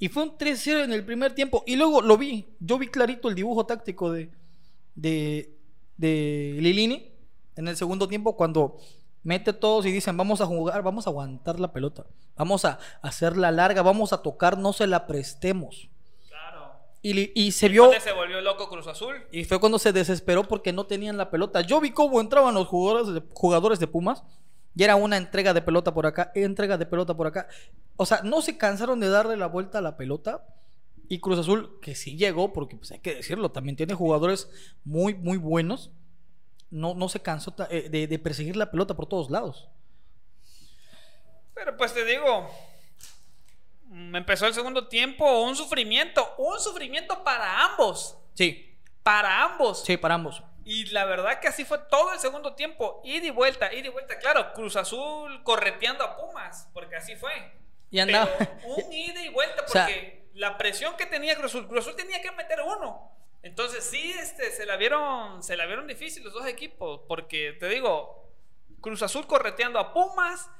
Y 0.00 0.08
fue 0.08 0.22
un 0.22 0.38
3-0 0.38 0.84
en 0.84 0.92
el 0.92 1.04
primer 1.04 1.34
tiempo. 1.34 1.64
Y 1.66 1.76
luego 1.76 2.00
lo 2.02 2.16
vi. 2.16 2.46
Yo 2.60 2.78
vi 2.78 2.86
clarito 2.88 3.28
el 3.28 3.34
dibujo 3.34 3.66
táctico 3.66 4.12
de, 4.12 4.30
de, 4.94 5.56
de 5.96 6.56
Lilini 6.60 7.10
en 7.56 7.66
el 7.68 7.76
segundo 7.76 8.06
tiempo 8.06 8.36
cuando 8.36 8.78
mete 9.24 9.52
todos 9.52 9.84
y 9.86 9.90
dicen 9.90 10.16
vamos 10.16 10.40
a 10.40 10.46
jugar, 10.46 10.82
vamos 10.82 11.06
a 11.06 11.10
aguantar 11.10 11.58
la 11.58 11.72
pelota. 11.72 12.06
Vamos 12.36 12.64
a 12.64 12.78
hacerla 13.02 13.50
larga, 13.50 13.82
vamos 13.82 14.12
a 14.12 14.22
tocar, 14.22 14.56
no 14.56 14.72
se 14.72 14.86
la 14.86 15.06
prestemos. 15.08 15.88
Y, 17.08 17.32
y 17.34 17.52
se 17.52 17.68
vio... 17.68 17.90
Se 18.00 18.12
volvió 18.12 18.38
loco 18.42 18.68
Cruz 18.68 18.86
Azul. 18.86 19.16
Y 19.32 19.44
fue 19.44 19.58
cuando 19.58 19.78
se 19.78 19.92
desesperó 19.92 20.44
porque 20.44 20.74
no 20.74 20.84
tenían 20.84 21.16
la 21.16 21.30
pelota. 21.30 21.62
Yo 21.62 21.80
vi 21.80 21.90
cómo 21.90 22.20
entraban 22.20 22.54
los 22.54 22.66
jugadores 22.66 23.14
de, 23.14 23.22
jugadores 23.32 23.78
de 23.78 23.86
Pumas. 23.86 24.24
Y 24.76 24.84
era 24.84 24.94
una 24.94 25.16
entrega 25.16 25.54
de 25.54 25.62
pelota 25.62 25.94
por 25.94 26.04
acá, 26.04 26.30
entrega 26.34 26.76
de 26.76 26.84
pelota 26.84 27.16
por 27.16 27.26
acá. 27.26 27.48
O 27.96 28.04
sea, 28.04 28.20
no 28.22 28.42
se 28.42 28.58
cansaron 28.58 29.00
de 29.00 29.08
darle 29.08 29.38
la 29.38 29.46
vuelta 29.46 29.78
a 29.78 29.80
la 29.80 29.96
pelota. 29.96 30.44
Y 31.08 31.20
Cruz 31.20 31.38
Azul, 31.38 31.80
que 31.80 31.94
sí 31.94 32.18
llegó, 32.18 32.52
porque 32.52 32.76
pues 32.76 32.92
hay 32.92 32.98
que 32.98 33.14
decirlo, 33.14 33.50
también 33.50 33.76
tiene 33.76 33.94
jugadores 33.94 34.50
muy, 34.84 35.14
muy 35.14 35.38
buenos. 35.38 35.90
No, 36.70 36.94
no 36.94 37.08
se 37.08 37.20
cansó 37.20 37.56
eh, 37.70 37.88
de, 37.88 38.06
de 38.06 38.18
perseguir 38.18 38.54
la 38.54 38.70
pelota 38.70 38.94
por 38.94 39.06
todos 39.06 39.30
lados. 39.30 39.70
Pero 41.54 41.74
pues 41.78 41.94
te 41.94 42.04
digo, 42.04 42.50
empezó 43.90 44.46
el 44.46 44.54
segundo 44.54 44.88
tiempo, 44.88 45.42
un 45.42 45.56
sufrimiento, 45.56 46.34
un 46.38 46.58
sufrimiento 46.60 47.22
para 47.24 47.64
ambos. 47.64 48.18
Sí. 48.34 48.76
Para 49.02 49.44
ambos. 49.44 49.84
Sí, 49.84 49.96
para 49.96 50.14
ambos. 50.14 50.42
Y 50.64 50.84
la 50.86 51.06
verdad 51.06 51.40
que 51.40 51.48
así 51.48 51.64
fue 51.64 51.78
todo 51.78 52.12
el 52.12 52.18
segundo 52.18 52.54
tiempo. 52.54 53.00
Ida 53.04 53.26
y 53.26 53.30
vuelta, 53.30 53.72
ida 53.72 53.86
y 53.86 53.90
vuelta. 53.90 54.18
Claro, 54.18 54.52
Cruz 54.52 54.76
Azul 54.76 55.42
correteando 55.42 56.04
a 56.04 56.16
Pumas, 56.16 56.68
porque 56.74 56.96
así 56.96 57.16
fue. 57.16 57.32
Y 57.90 57.98
andaba. 58.00 58.30
Pero 58.36 58.74
un 58.76 58.92
ida 58.92 59.24
y 59.24 59.30
vuelta, 59.30 59.64
porque 59.64 60.28
la 60.34 60.58
presión 60.58 60.94
que 60.96 61.06
tenía 61.06 61.36
Cruz 61.36 61.54
Azul, 61.54 61.66
Cruz 61.68 61.86
Azul 61.86 61.96
tenía 61.96 62.20
que 62.20 62.30
meter 62.32 62.60
uno. 62.60 63.10
Entonces 63.42 63.84
sí, 63.84 64.12
este, 64.18 64.50
se 64.50 64.66
la 64.66 64.76
vieron, 64.76 65.42
se 65.42 65.56
la 65.56 65.64
vieron 65.64 65.86
difícil 65.86 66.22
los 66.22 66.34
dos 66.34 66.46
equipos, 66.46 67.00
porque 67.08 67.56
te 67.58 67.68
digo, 67.68 68.28
Cruz 68.80 69.02
Azul 69.02 69.26
correteando 69.26 69.78
a 69.78 69.94
Pumas, 69.94 70.50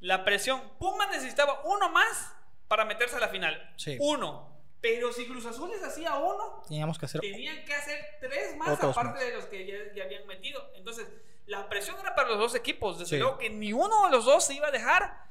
la 0.00 0.24
presión, 0.24 0.60
Pumas 0.78 1.08
necesitaba 1.10 1.62
uno 1.64 1.88
más 1.88 2.34
para 2.74 2.86
meterse 2.86 3.14
a 3.14 3.20
la 3.20 3.28
final. 3.28 3.72
Sí. 3.76 3.96
Uno. 4.00 4.52
Pero 4.80 5.12
si 5.12 5.26
Cruz 5.26 5.46
Azul 5.46 5.70
les 5.70 5.80
hacía 5.80 6.16
uno, 6.16 6.60
teníamos 6.66 6.98
que 6.98 7.06
hacer 7.06 7.20
tenían 7.20 7.64
que 7.64 7.72
hacer 7.72 8.18
tres 8.20 8.56
más 8.56 8.82
aparte 8.82 9.12
más. 9.12 9.20
de 9.20 9.32
los 9.32 9.44
que 9.44 9.64
ya, 9.64 9.94
ya, 9.94 10.02
habían 10.02 10.26
metido. 10.26 10.72
Entonces, 10.74 11.06
la 11.46 11.68
presión 11.68 11.96
era 12.00 12.16
para 12.16 12.30
los 12.30 12.38
dos 12.38 12.56
equipos. 12.56 12.98
Desde 12.98 13.10
sí. 13.10 13.18
luego 13.18 13.38
que 13.38 13.48
ni 13.48 13.72
uno 13.72 14.06
de 14.06 14.10
los 14.10 14.24
dos 14.24 14.44
se 14.44 14.54
iba 14.54 14.66
a 14.66 14.72
dejar. 14.72 15.24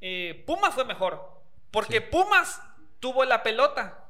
Eh, 0.00 0.42
Pumas 0.46 0.74
fue 0.74 0.86
mejor. 0.86 1.42
Porque 1.70 1.98
sí. 1.98 2.06
Pumas 2.10 2.62
tuvo 2.98 3.26
la 3.26 3.42
pelota. 3.42 4.06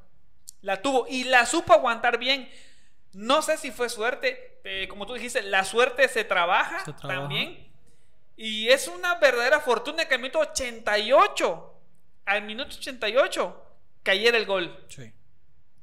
La 0.61 0.81
tuvo 0.81 1.07
y 1.09 1.25
la 1.25 1.45
supo 1.45 1.73
aguantar 1.73 2.19
bien. 2.19 2.49
No 3.11 3.41
sé 3.41 3.57
si 3.57 3.71
fue 3.71 3.89
suerte. 3.89 4.61
Eh, 4.63 4.87
como 4.87 5.05
tú 5.05 5.13
dijiste, 5.13 5.41
la 5.41 5.65
suerte 5.65 6.07
se 6.07 6.23
trabaja, 6.23 6.85
se 6.85 6.93
trabaja. 6.93 7.19
también. 7.19 7.69
Y 8.37 8.69
es 8.69 8.87
una 8.87 9.15
verdadera 9.15 9.59
fortuna 9.59 10.05
que 10.05 10.15
al 10.15 10.21
minuto 10.21 10.39
88, 10.39 11.70
al 12.25 12.43
minuto 12.43 12.75
88, 12.77 13.65
cayera 14.03 14.37
el 14.37 14.45
gol. 14.45 14.85
Sí. 14.87 15.11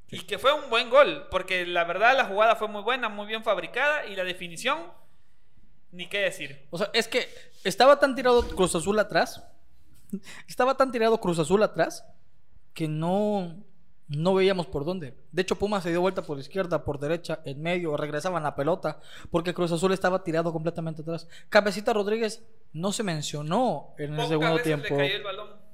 Sí. 0.07 0.15
Y 0.15 0.19
que 0.21 0.39
fue 0.39 0.53
un 0.53 0.69
buen 0.69 0.89
gol, 0.89 1.27
porque 1.29 1.65
la 1.67 1.83
verdad 1.83 2.17
la 2.17 2.25
jugada 2.25 2.55
fue 2.55 2.67
muy 2.67 2.81
buena, 2.81 3.09
muy 3.09 3.27
bien 3.27 3.43
fabricada 3.43 4.07
y 4.07 4.15
la 4.15 4.23
definición, 4.23 4.79
ni 5.91 6.07
qué 6.07 6.19
decir. 6.19 6.65
O 6.71 6.77
sea, 6.79 6.89
es 6.93 7.07
que 7.07 7.29
estaba 7.63 7.99
tan 7.99 8.15
tirado 8.15 8.47
Cruz 8.47 8.73
Azul 8.73 8.97
atrás, 8.97 9.43
estaba 10.47 10.75
tan 10.75 10.91
tirado 10.91 11.19
Cruz 11.19 11.37
Azul 11.37 11.61
atrás, 11.61 12.05
que 12.73 12.87
no, 12.87 13.55
no 14.07 14.33
veíamos 14.33 14.65
por 14.65 14.83
dónde. 14.83 15.15
De 15.31 15.41
hecho, 15.43 15.57
Puma 15.57 15.81
se 15.81 15.89
dio 15.89 16.01
vuelta 16.01 16.23
por 16.23 16.39
izquierda, 16.39 16.83
por 16.83 16.99
derecha, 16.99 17.41
en 17.45 17.61
medio, 17.61 17.95
regresaban 17.95 18.41
la 18.41 18.55
pelota, 18.55 18.99
porque 19.29 19.53
Cruz 19.53 19.71
Azul 19.71 19.93
estaba 19.93 20.23
tirado 20.23 20.51
completamente 20.51 21.03
atrás. 21.03 21.27
Cabecita 21.49 21.93
Rodríguez 21.93 22.43
no 22.73 22.91
se 22.91 23.03
mencionó 23.03 23.93
en 23.97 24.11
Pocas 24.11 24.23
el 24.23 24.29
segundo 24.29 24.53
veces 24.55 24.65
tiempo. 24.65 24.95
Le 24.95 24.97
cayó 24.97 25.15
el 25.17 25.23
balón. 25.23 25.68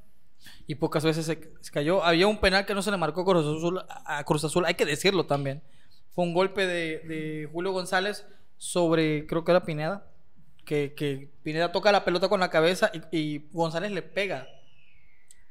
Y 0.68 0.76
pocas 0.76 1.04
veces 1.04 1.26
se, 1.26 1.52
se, 1.62 1.72
cayó. 1.72 2.04
Había 2.04 2.28
un 2.28 2.40
penal 2.40 2.66
que 2.66 2.74
no 2.74 2.82
se 2.82 2.92
le 2.92 2.98
marcó 2.98 3.22
a 3.22 3.26
Cruz 3.26 3.46
Azul, 3.58 3.82
a 3.88 4.24
Cruz 4.24 4.44
Azul, 4.44 4.66
hay 4.66 4.74
que 4.76 4.86
decirlo 4.86 5.26
también. 5.26 5.62
Fue 6.14 6.24
un 6.24 6.34
golpe 6.34 6.66
de, 6.66 7.00
de 7.00 7.50
Julio 7.52 7.72
González 7.72 8.26
sobre, 8.58 9.28
creo 9.28 9.44
que 9.44 9.52
era 9.52 9.66
Pineda, 9.66 10.08
que, 10.66 10.94
que 10.96 11.30
Pineda 11.44 11.72
toca 11.72 11.92
la 11.92 12.04
pelota 12.06 12.30
con 12.30 12.40
la 12.40 12.50
cabeza 12.50 12.90
y, 13.12 13.18
y 13.18 13.50
González 13.52 13.92
le 13.92 14.02
pega. 14.02 14.48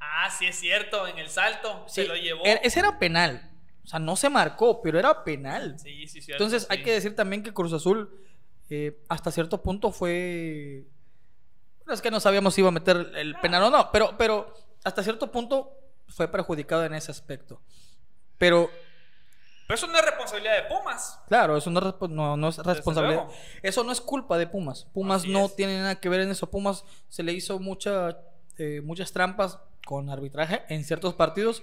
Ah, 0.01 0.31
sí 0.31 0.47
es 0.47 0.57
cierto, 0.57 1.07
en 1.07 1.19
el 1.19 1.29
salto 1.29 1.85
Sí, 1.87 2.03
se 2.03 2.09
lo 2.09 2.17
llevó. 2.17 2.45
era- 2.45 2.61
ese 2.63 2.81
era 2.81 2.99
penal. 2.99 3.51
O 3.85 3.87
sea, 3.87 3.99
no 3.99 4.17
se 4.17 4.31
marcó, 4.31 4.81
pero 4.83 4.99
era 4.99 5.25
penal. 5.25 5.79
Sí, 5.79 6.07
sí, 6.07 6.23
cierto, 6.23 6.43
Entonces 6.43 6.63
sí. 6.63 6.69
hay 6.71 6.83
que 6.83 6.93
decir 6.93 7.15
también 7.15 7.43
que 7.43 7.53
Cruz 7.53 7.73
Azul 7.73 8.11
eh, 8.71 8.99
hasta 9.09 9.31
cierto 9.31 9.63
punto 9.63 9.93
fue... 9.93 10.85
Bueno, 11.79 11.93
es 11.93 12.01
que 12.01 12.11
no 12.11 12.19
sabíamos 12.19 12.55
si 12.55 12.63
iba 12.63 12.69
a 12.69 12.73
meter 12.73 13.13
el 13.15 13.35
penal 13.37 13.65
o 13.65 13.71
no, 13.71 13.91
pero, 13.93 14.17
pero 14.17 14.55
hasta 14.85 15.03
cierto 15.03 15.33
punto 15.33 15.73
fue 16.09 16.29
perjudicado 16.29 16.85
en 16.85 16.95
ese 16.95 17.11
aspecto. 17.11 17.61
Pero 18.39 18.71
Pero 19.67 19.75
eso 19.77 19.87
no 19.87 19.97
es 19.97 20.05
responsabilidad 20.05 20.57
de 20.57 20.63
Pumas. 20.75 21.19
claro, 21.27 21.57
eso 21.57 21.71
no, 21.71 21.81
es 21.81 22.11
no, 22.11 22.37
no 22.37 22.49
es 22.49 22.59
responsabilidad. 22.59 23.27
Eso 23.63 23.83
no 23.83 23.93
es 23.93 24.01
culpa 24.01 24.37
de 24.39 24.47
Pumas. 24.47 24.87
Pumas 24.93 25.23
Así 25.23 25.33
no 25.33 25.47
es. 25.47 25.57
tiene 25.57 25.79
nada 25.81 25.95
que 25.99 26.09
ver 26.09 26.21
en 26.21 26.31
eso. 26.31 26.51
Pumas 26.51 26.85
se 27.09 27.23
le 27.23 27.33
hizo 27.33 27.59
mucha, 27.59 28.19
eh, 28.59 28.81
muchas 28.85 29.13
trampas 29.13 29.59
con 29.87 30.11
arbitraje 30.11 30.63
en 30.69 30.85
ciertos 30.85 31.15
partidos. 31.15 31.63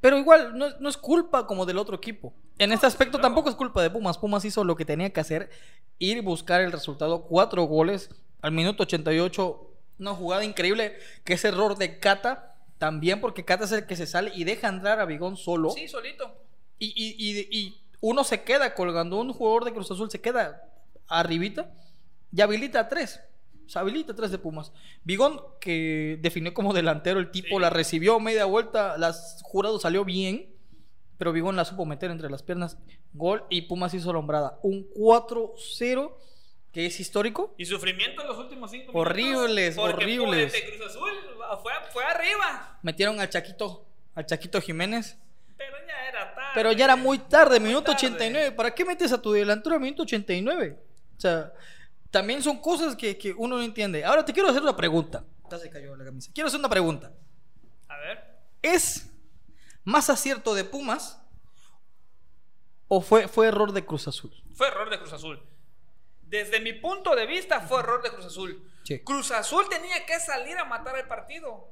Pero 0.00 0.16
igual, 0.16 0.56
no, 0.56 0.66
es- 0.66 0.80
no 0.80 0.88
es 0.88 0.96
culpa 0.96 1.46
como 1.46 1.66
del 1.66 1.78
otro 1.78 1.96
equipo. 1.96 2.32
En 2.58 2.72
este 2.72 2.86
aspecto 2.86 3.18
tampoco 3.20 3.48
es 3.50 3.54
culpa 3.56 3.82
de 3.82 3.90
Pumas. 3.90 4.16
Pumas 4.18 4.44
hizo 4.44 4.64
lo 4.64 4.74
que 4.76 4.84
tenía 4.84 5.12
que 5.12 5.20
hacer, 5.20 5.50
ir 5.98 6.16
y 6.16 6.20
buscar 6.20 6.60
el 6.60 6.72
resultado. 6.72 7.22
Cuatro 7.24 7.64
goles 7.64 8.10
al 8.40 8.52
minuto 8.52 8.84
88. 8.84 9.67
Una 9.98 10.14
jugada 10.14 10.44
increíble, 10.44 10.96
que 11.24 11.34
es 11.34 11.44
error 11.44 11.76
de 11.76 11.98
Cata 11.98 12.56
también, 12.78 13.20
porque 13.20 13.44
Cata 13.44 13.64
es 13.64 13.72
el 13.72 13.86
que 13.86 13.96
se 13.96 14.06
sale 14.06 14.30
y 14.34 14.44
deja 14.44 14.68
entrar 14.68 15.00
a 15.00 15.04
Bigón 15.04 15.36
solo. 15.36 15.70
Sí, 15.70 15.88
solito. 15.88 16.32
Y, 16.78 16.86
y- 16.96 17.16
y- 17.18 17.48
y 17.58 17.80
uno 18.00 18.22
se 18.22 18.42
queda 18.42 18.74
colgando, 18.74 19.20
un 19.20 19.32
jugador 19.32 19.64
de 19.64 19.72
Cruz 19.72 19.90
Azul 19.90 20.10
se 20.10 20.20
queda 20.20 20.62
arribita 21.08 21.72
y 22.32 22.40
habilita 22.40 22.80
a 22.80 22.88
tres. 22.88 23.20
O 23.66 23.68
sea, 23.70 23.82
habilita 23.82 24.12
a 24.12 24.14
tres 24.16 24.30
de 24.30 24.38
Pumas. 24.38 24.72
Bigón, 25.04 25.40
que 25.60 26.18
definió 26.22 26.54
como 26.54 26.72
delantero, 26.72 27.18
el 27.18 27.30
tipo 27.30 27.56
Sí. 27.56 27.60
la 27.60 27.70
recibió 27.70 28.20
media 28.20 28.44
vuelta, 28.44 28.96
las 28.96 29.40
jurado 29.42 29.78
salió 29.80 30.04
bien, 30.04 30.54
pero 31.18 31.32
Bigón 31.32 31.56
la 31.56 31.64
supo 31.64 31.84
meter 31.84 32.10
entre 32.12 32.30
las 32.30 32.42
piernas. 32.44 32.78
Gol 33.12 33.44
y 33.50 33.62
Pumas 33.62 33.92
hizo 33.94 34.12
la 34.12 34.20
hombrada. 34.20 34.58
Un 34.62 34.88
4-0 34.94 36.16
que 36.72 36.86
es 36.86 37.00
histórico. 37.00 37.54
Y 37.58 37.66
sufrimiento 37.66 38.22
en 38.22 38.28
los 38.28 38.38
últimos 38.38 38.70
cinco 38.70 38.92
Horribles, 38.94 39.76
minutos. 39.76 39.94
horribles. 39.94 40.52
De 40.52 40.76
Cruz 40.76 40.86
Azul 40.90 41.10
fue, 41.62 41.72
fue 41.92 42.04
arriba. 42.04 42.78
Metieron 42.82 43.18
al 43.20 43.28
Chaquito, 43.30 43.86
al 44.14 44.26
Chaquito 44.26 44.60
Jiménez. 44.60 45.16
Pero 45.56 45.76
ya 45.86 46.08
era 46.08 46.34
tarde. 46.34 46.50
Pero 46.54 46.72
ya 46.72 46.84
era 46.84 46.96
muy 46.96 47.18
tarde, 47.18 47.58
Muy 47.58 47.68
minuto 47.68 47.92
tarde. 47.92 48.06
89. 48.06 48.52
¿Para 48.52 48.74
qué 48.74 48.84
metes 48.84 49.12
a 49.12 49.20
tu 49.20 49.32
delantero 49.32 49.80
minuto 49.80 50.02
89? 50.02 50.78
O 51.16 51.20
sea, 51.20 51.52
también 52.10 52.42
son 52.42 52.58
cosas 52.60 52.94
que, 52.94 53.18
que 53.18 53.32
uno 53.32 53.56
no 53.56 53.62
entiende. 53.62 54.04
Ahora 54.04 54.24
te 54.24 54.32
quiero 54.32 54.48
hacer 54.48 54.62
una 54.62 54.76
pregunta. 54.76 55.24
Ya 55.50 55.58
se 55.58 55.70
cayó 55.70 55.96
la 55.96 56.04
camisa. 56.04 56.30
Quiero 56.34 56.48
hacer 56.48 56.60
una 56.60 56.68
pregunta. 56.68 57.12
A 57.88 57.96
ver. 57.96 58.38
¿Es 58.62 59.10
más 59.84 60.10
acierto 60.10 60.54
de 60.54 60.64
Pumas 60.64 61.20
o 62.88 63.00
fue, 63.00 63.26
fue 63.28 63.48
error 63.48 63.72
de 63.72 63.84
Cruz 63.84 64.06
Azul? 64.08 64.32
Fue 64.54 64.68
error 64.68 64.90
de 64.90 64.98
Cruz 64.98 65.12
Azul. 65.12 65.42
Desde 66.28 66.60
mi 66.60 66.74
punto 66.74 67.14
de 67.16 67.26
vista, 67.26 67.60
fue 67.60 67.80
error 67.80 68.02
de 68.02 68.10
Cruz 68.10 68.26
Azul. 68.26 68.70
Sí. 68.84 69.00
Cruz 69.00 69.30
Azul 69.30 69.66
tenía 69.68 70.04
que 70.04 70.20
salir 70.20 70.58
a 70.58 70.64
matar 70.64 70.96
el 70.98 71.06
partido. 71.06 71.68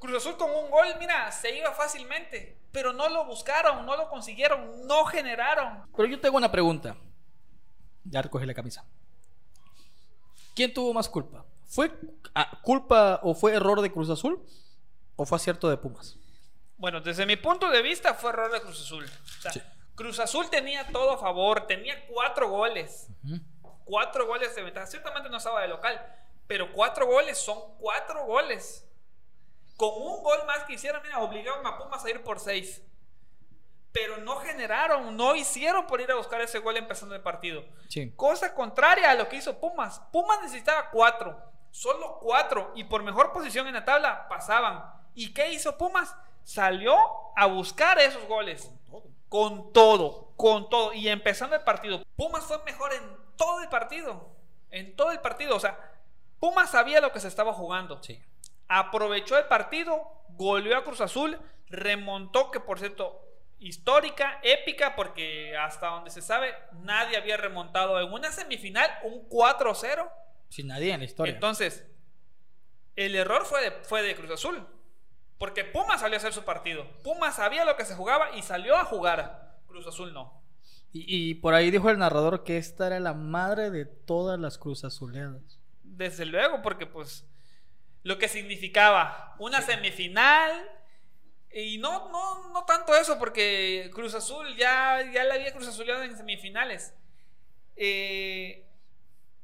Cruz 0.00 0.16
Azul 0.16 0.36
con 0.36 0.50
un 0.50 0.70
gol, 0.70 0.86
mira, 0.98 1.30
se 1.30 1.56
iba 1.56 1.72
fácilmente. 1.72 2.58
Pero 2.72 2.92
no 2.92 3.08
lo 3.08 3.24
buscaron, 3.26 3.86
no 3.86 3.96
lo 3.96 4.08
consiguieron, 4.08 4.86
no 4.86 5.04
generaron. 5.04 5.88
Pero 5.96 6.08
yo 6.08 6.20
tengo 6.20 6.36
una 6.36 6.50
pregunta. 6.50 6.96
Ya 8.04 8.22
recogí 8.22 8.44
la 8.44 8.54
camisa. 8.54 8.84
¿Quién 10.54 10.74
tuvo 10.74 10.92
más 10.92 11.08
culpa? 11.08 11.44
¿Fue 11.66 11.92
ah, 12.34 12.60
culpa 12.62 13.20
o 13.22 13.34
fue 13.34 13.54
error 13.54 13.80
de 13.80 13.92
Cruz 13.92 14.10
Azul 14.10 14.44
o 15.14 15.24
fue 15.24 15.36
acierto 15.36 15.70
de 15.70 15.76
Pumas? 15.76 16.16
Bueno, 16.76 17.00
desde 17.00 17.24
mi 17.26 17.36
punto 17.36 17.70
de 17.70 17.82
vista 17.82 18.14
fue 18.14 18.30
error 18.30 18.50
de 18.50 18.60
Cruz 18.60 18.80
Azul. 18.82 19.04
O 19.04 19.42
sea, 19.42 19.52
Sí. 19.52 19.60
Cruz 19.98 20.20
Azul 20.20 20.48
tenía 20.48 20.86
todo 20.86 21.10
a 21.10 21.18
favor, 21.18 21.66
tenía 21.66 22.06
cuatro 22.06 22.48
goles. 22.48 23.08
Cuatro 23.84 24.28
goles 24.28 24.54
de 24.54 24.62
ventaja. 24.62 24.86
Ciertamente 24.86 25.28
no 25.28 25.38
estaba 25.38 25.60
de 25.60 25.66
local, 25.66 26.00
pero 26.46 26.72
cuatro 26.72 27.04
goles 27.04 27.36
son 27.36 27.58
cuatro 27.80 28.24
goles. 28.24 28.88
Con 29.76 29.90
un 30.00 30.22
gol 30.22 30.38
más 30.46 30.62
que 30.64 30.74
hicieran, 30.74 31.02
mira, 31.02 31.18
obligaron 31.18 31.66
a 31.66 31.76
Pumas 31.76 32.04
a 32.04 32.10
ir 32.10 32.22
por 32.22 32.38
seis. 32.38 32.80
Pero 33.90 34.18
no 34.18 34.36
generaron, 34.36 35.16
no 35.16 35.34
hicieron 35.34 35.88
por 35.88 36.00
ir 36.00 36.12
a 36.12 36.14
buscar 36.14 36.40
ese 36.42 36.60
gol 36.60 36.76
empezando 36.76 37.16
el 37.16 37.20
partido. 37.22 37.64
Sí. 37.88 38.12
Cosa 38.14 38.54
contraria 38.54 39.10
a 39.10 39.14
lo 39.16 39.28
que 39.28 39.34
hizo 39.34 39.58
Pumas. 39.58 40.00
Pumas 40.12 40.40
necesitaba 40.42 40.90
cuatro, 40.90 41.42
solo 41.72 42.20
cuatro, 42.20 42.70
y 42.76 42.84
por 42.84 43.02
mejor 43.02 43.32
posición 43.32 43.66
en 43.66 43.74
la 43.74 43.84
tabla 43.84 44.28
pasaban. 44.28 44.84
¿Y 45.16 45.34
qué 45.34 45.50
hizo 45.50 45.76
Pumas? 45.76 46.14
Salió 46.44 46.96
a 47.34 47.46
buscar 47.46 47.98
esos 47.98 48.24
goles. 48.28 48.62
Con 48.66 48.84
todo, 48.84 49.17
con 49.28 49.72
todo. 49.72 50.34
Y 50.94 51.08
empezando 51.08 51.56
el 51.56 51.62
partido. 51.62 52.02
Pumas 52.16 52.44
fue 52.44 52.62
mejor 52.64 52.92
en 52.92 53.02
todo 53.36 53.60
el 53.60 53.68
partido. 53.68 54.36
En 54.70 54.94
todo 54.96 55.10
el 55.10 55.20
partido. 55.20 55.56
O 55.56 55.60
sea, 55.60 55.78
Pumas 56.38 56.70
sabía 56.70 57.00
lo 57.00 57.12
que 57.12 57.20
se 57.20 57.28
estaba 57.28 57.52
jugando. 57.52 58.02
Sí. 58.02 58.22
Aprovechó 58.68 59.38
el 59.38 59.46
partido, 59.46 60.02
goleó 60.30 60.76
a 60.76 60.84
Cruz 60.84 61.00
Azul, 61.00 61.38
remontó, 61.68 62.50
que 62.50 62.60
por 62.60 62.78
cierto, 62.78 63.24
histórica, 63.58 64.38
épica, 64.42 64.94
porque 64.94 65.56
hasta 65.56 65.88
donde 65.88 66.10
se 66.10 66.22
sabe, 66.22 66.54
nadie 66.72 67.16
había 67.16 67.36
remontado 67.36 68.00
en 68.00 68.12
una 68.12 68.30
semifinal 68.30 68.90
un 69.02 69.28
4-0. 69.28 70.10
Sin 70.50 70.68
nadie 70.68 70.92
en 70.92 71.00
la 71.00 71.06
historia. 71.06 71.34
Entonces, 71.34 71.86
el 72.94 73.16
error 73.16 73.44
fue 73.44 73.62
de, 73.62 73.70
fue 73.82 74.02
de 74.02 74.14
Cruz 74.14 74.30
Azul. 74.30 74.66
Porque 75.38 75.64
Pumas 75.64 76.00
salió 76.00 76.16
a 76.16 76.18
hacer 76.18 76.32
su 76.32 76.44
partido. 76.44 76.86
Pumas 77.04 77.36
sabía 77.36 77.64
lo 77.64 77.76
que 77.76 77.84
se 77.84 77.94
jugaba 77.94 78.36
y 78.36 78.42
salió 78.42 78.76
a 78.76 78.84
jugar. 78.84 79.56
Cruz 79.66 79.86
Azul 79.86 80.12
no. 80.12 80.42
y, 80.92 81.30
y 81.30 81.34
por 81.34 81.54
ahí 81.54 81.70
dijo 81.70 81.90
el 81.90 81.98
narrador 81.98 82.42
que 82.42 82.56
esta 82.58 82.86
era 82.86 82.98
la 83.00 83.14
madre 83.14 83.70
de 83.70 83.84
todas 83.84 84.38
las 84.38 84.58
Cruz 84.58 84.84
Azuleadas. 84.84 85.60
Desde 85.82 86.24
luego, 86.24 86.62
porque 86.62 86.86
pues 86.86 87.26
lo 88.02 88.18
que 88.18 88.28
significaba 88.28 89.36
una 89.38 89.60
semifinal 89.60 90.50
y 91.52 91.78
no, 91.78 92.08
no, 92.10 92.52
no 92.52 92.64
tanto 92.64 92.94
eso, 92.96 93.18
porque 93.18 93.90
Cruz 93.94 94.14
Azul 94.14 94.56
ya, 94.56 95.02
ya 95.12 95.24
la 95.24 95.34
había 95.34 95.52
Cruz 95.52 95.68
Azuleado 95.68 96.02
en 96.02 96.16
semifinales. 96.16 96.94
Eh, 97.76 98.66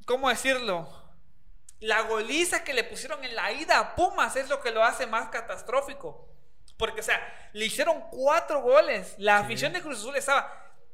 ¿Cómo 0.06 0.28
decirlo? 0.28 0.88
La 1.86 2.00
goliza 2.02 2.64
que 2.64 2.72
le 2.72 2.82
pusieron 2.84 3.22
en 3.24 3.34
la 3.34 3.52
ida 3.52 3.78
a 3.78 3.94
Pumas 3.94 4.36
es 4.36 4.48
lo 4.48 4.60
que 4.62 4.70
lo 4.70 4.82
hace 4.82 5.06
más 5.06 5.28
catastrófico. 5.28 6.28
Porque, 6.78 7.00
o 7.00 7.04
sea, 7.04 7.20
le 7.52 7.66
hicieron 7.66 8.00
cuatro 8.10 8.62
goles. 8.62 9.14
La 9.18 9.38
Sí. 9.40 9.44
afición 9.44 9.72
de 9.74 9.82
Cruz 9.82 9.98
Azul 9.98 10.16
estaba 10.16 10.50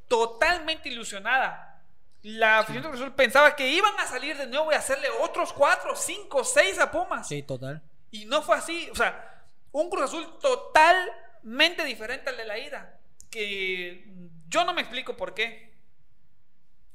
totalmente 0.09 0.89
ilusionada. 0.89 1.81
La 2.23 2.59
afición 2.59 2.83
de 2.83 2.89
Cruz 2.91 3.01
Azul 3.03 3.15
pensaba 3.15 3.55
que 3.55 3.69
iban 3.69 3.95
a 4.01 4.07
salir 4.07 4.37
de 4.37 4.47
nuevo 4.49 4.73
y 4.73 4.75
hacerle 4.75 5.09
otros 5.21 5.53
cuatro, 5.53 5.95
cinco, 5.95 6.43
seis 6.45 6.79
a 6.81 6.91
Pumas. 6.91 7.29
Sí, 7.29 7.43
total. 7.45 7.81
Y 8.11 8.27
no 8.27 8.43
fue 8.43 8.57
así. 8.57 8.91
O 8.91 8.95
sea, 8.97 9.45
un 9.73 9.89
Cruz 9.91 10.05
Azul 10.07 10.39
totalmente 10.41 11.85
diferente 11.85 12.31
al 12.31 12.37
de 12.37 12.45
la 12.45 12.59
ida. 12.59 12.99
Que 13.31 14.05
yo 14.49 14.65
no 14.65 14.75
me 14.75 14.81
explico 14.81 15.17
por 15.17 15.35
qué. 15.35 15.73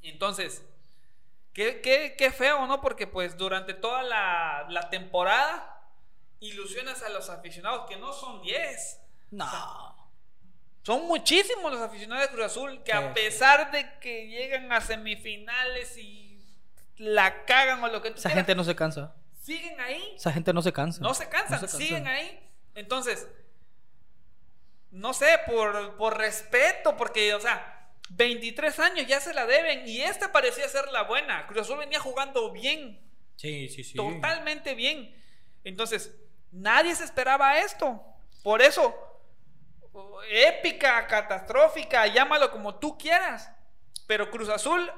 Entonces, 0.02 0.62
qué, 1.56 1.80
qué- 1.80 2.14
qué 2.18 2.30
feo, 2.30 2.66
¿no? 2.66 2.80
Porque 2.82 3.06
pues 3.06 3.36
durante 3.38 3.72
toda 3.74 4.02
la, 4.02 4.66
la 4.68 4.90
temporada 4.90 5.80
ilusionas 6.40 7.02
a 7.02 7.08
los 7.08 7.30
aficionados, 7.30 7.88
que 7.88 7.96
no 7.96 8.12
son 8.12 8.42
10. 8.42 9.00
No. 9.30 10.10
Son 10.82 11.06
muchísimos 11.06 11.72
los 11.72 11.80
aficionados 11.80 12.26
de 12.28 12.32
Cruz 12.32 12.44
Azul 12.46 12.82
que 12.84 12.92
Sí. 12.92 12.98
a 12.98 13.14
pesar 13.14 13.70
de 13.72 13.98
que 14.00 14.28
llegan 14.28 14.70
a 14.70 14.80
semifinales 14.82 15.96
y 15.96 16.44
la 16.98 17.44
cagan 17.46 17.82
o 17.82 17.88
lo 17.88 18.02
que 18.02 18.10
tú 18.10 18.18
Esa 18.18 18.28
quieras, 18.28 18.36
gente 18.46 18.54
no 18.54 18.62
se 18.64 18.76
cansa. 18.76 19.14
siguen 19.40 19.80
ahí. 19.80 20.12
Esa 20.16 20.32
gente 20.32 20.52
no 20.52 20.60
se 20.62 20.72
cansa. 20.72 21.00
No 21.00 21.14
se 21.14 21.28
cansan, 21.28 21.60
No 21.62 21.68
se 21.68 21.76
siguen 21.78 22.06
ahí. 22.06 22.38
Entonces, 22.74 23.26
no 24.90 25.12
sé, 25.14 25.40
por, 25.46 25.96
por 25.96 26.16
respeto, 26.18 26.96
porque, 26.96 27.34
o 27.34 27.40
sea, 27.40 27.75
23 28.10 28.78
años 28.78 29.06
ya 29.06 29.20
se 29.20 29.34
la 29.34 29.46
deben 29.46 29.86
y 29.88 30.00
esta 30.02 30.32
parecía 30.32 30.68
ser 30.68 30.90
la 30.92 31.02
buena. 31.02 31.46
Cruz 31.46 31.62
Azul 31.62 31.78
venía 31.78 32.00
jugando 32.00 32.52
bien, 32.52 33.00
Sí, 33.36 33.68
sí, 33.68 33.84
sí. 33.84 33.94
totalmente 33.96 34.74
bien. 34.74 35.14
Entonces, 35.64 36.14
nadie 36.52 36.94
se 36.94 37.04
esperaba 37.04 37.58
esto. 37.58 38.00
Por 38.42 38.62
eso, 38.62 38.94
épica, 40.30 41.06
catastrófica, 41.06 42.06
llámalo 42.06 42.50
como 42.50 42.76
tú 42.76 42.96
quieras. 42.98 43.50
Pero 44.06 44.30
Cruz 44.30 44.48
Azul 44.48 44.90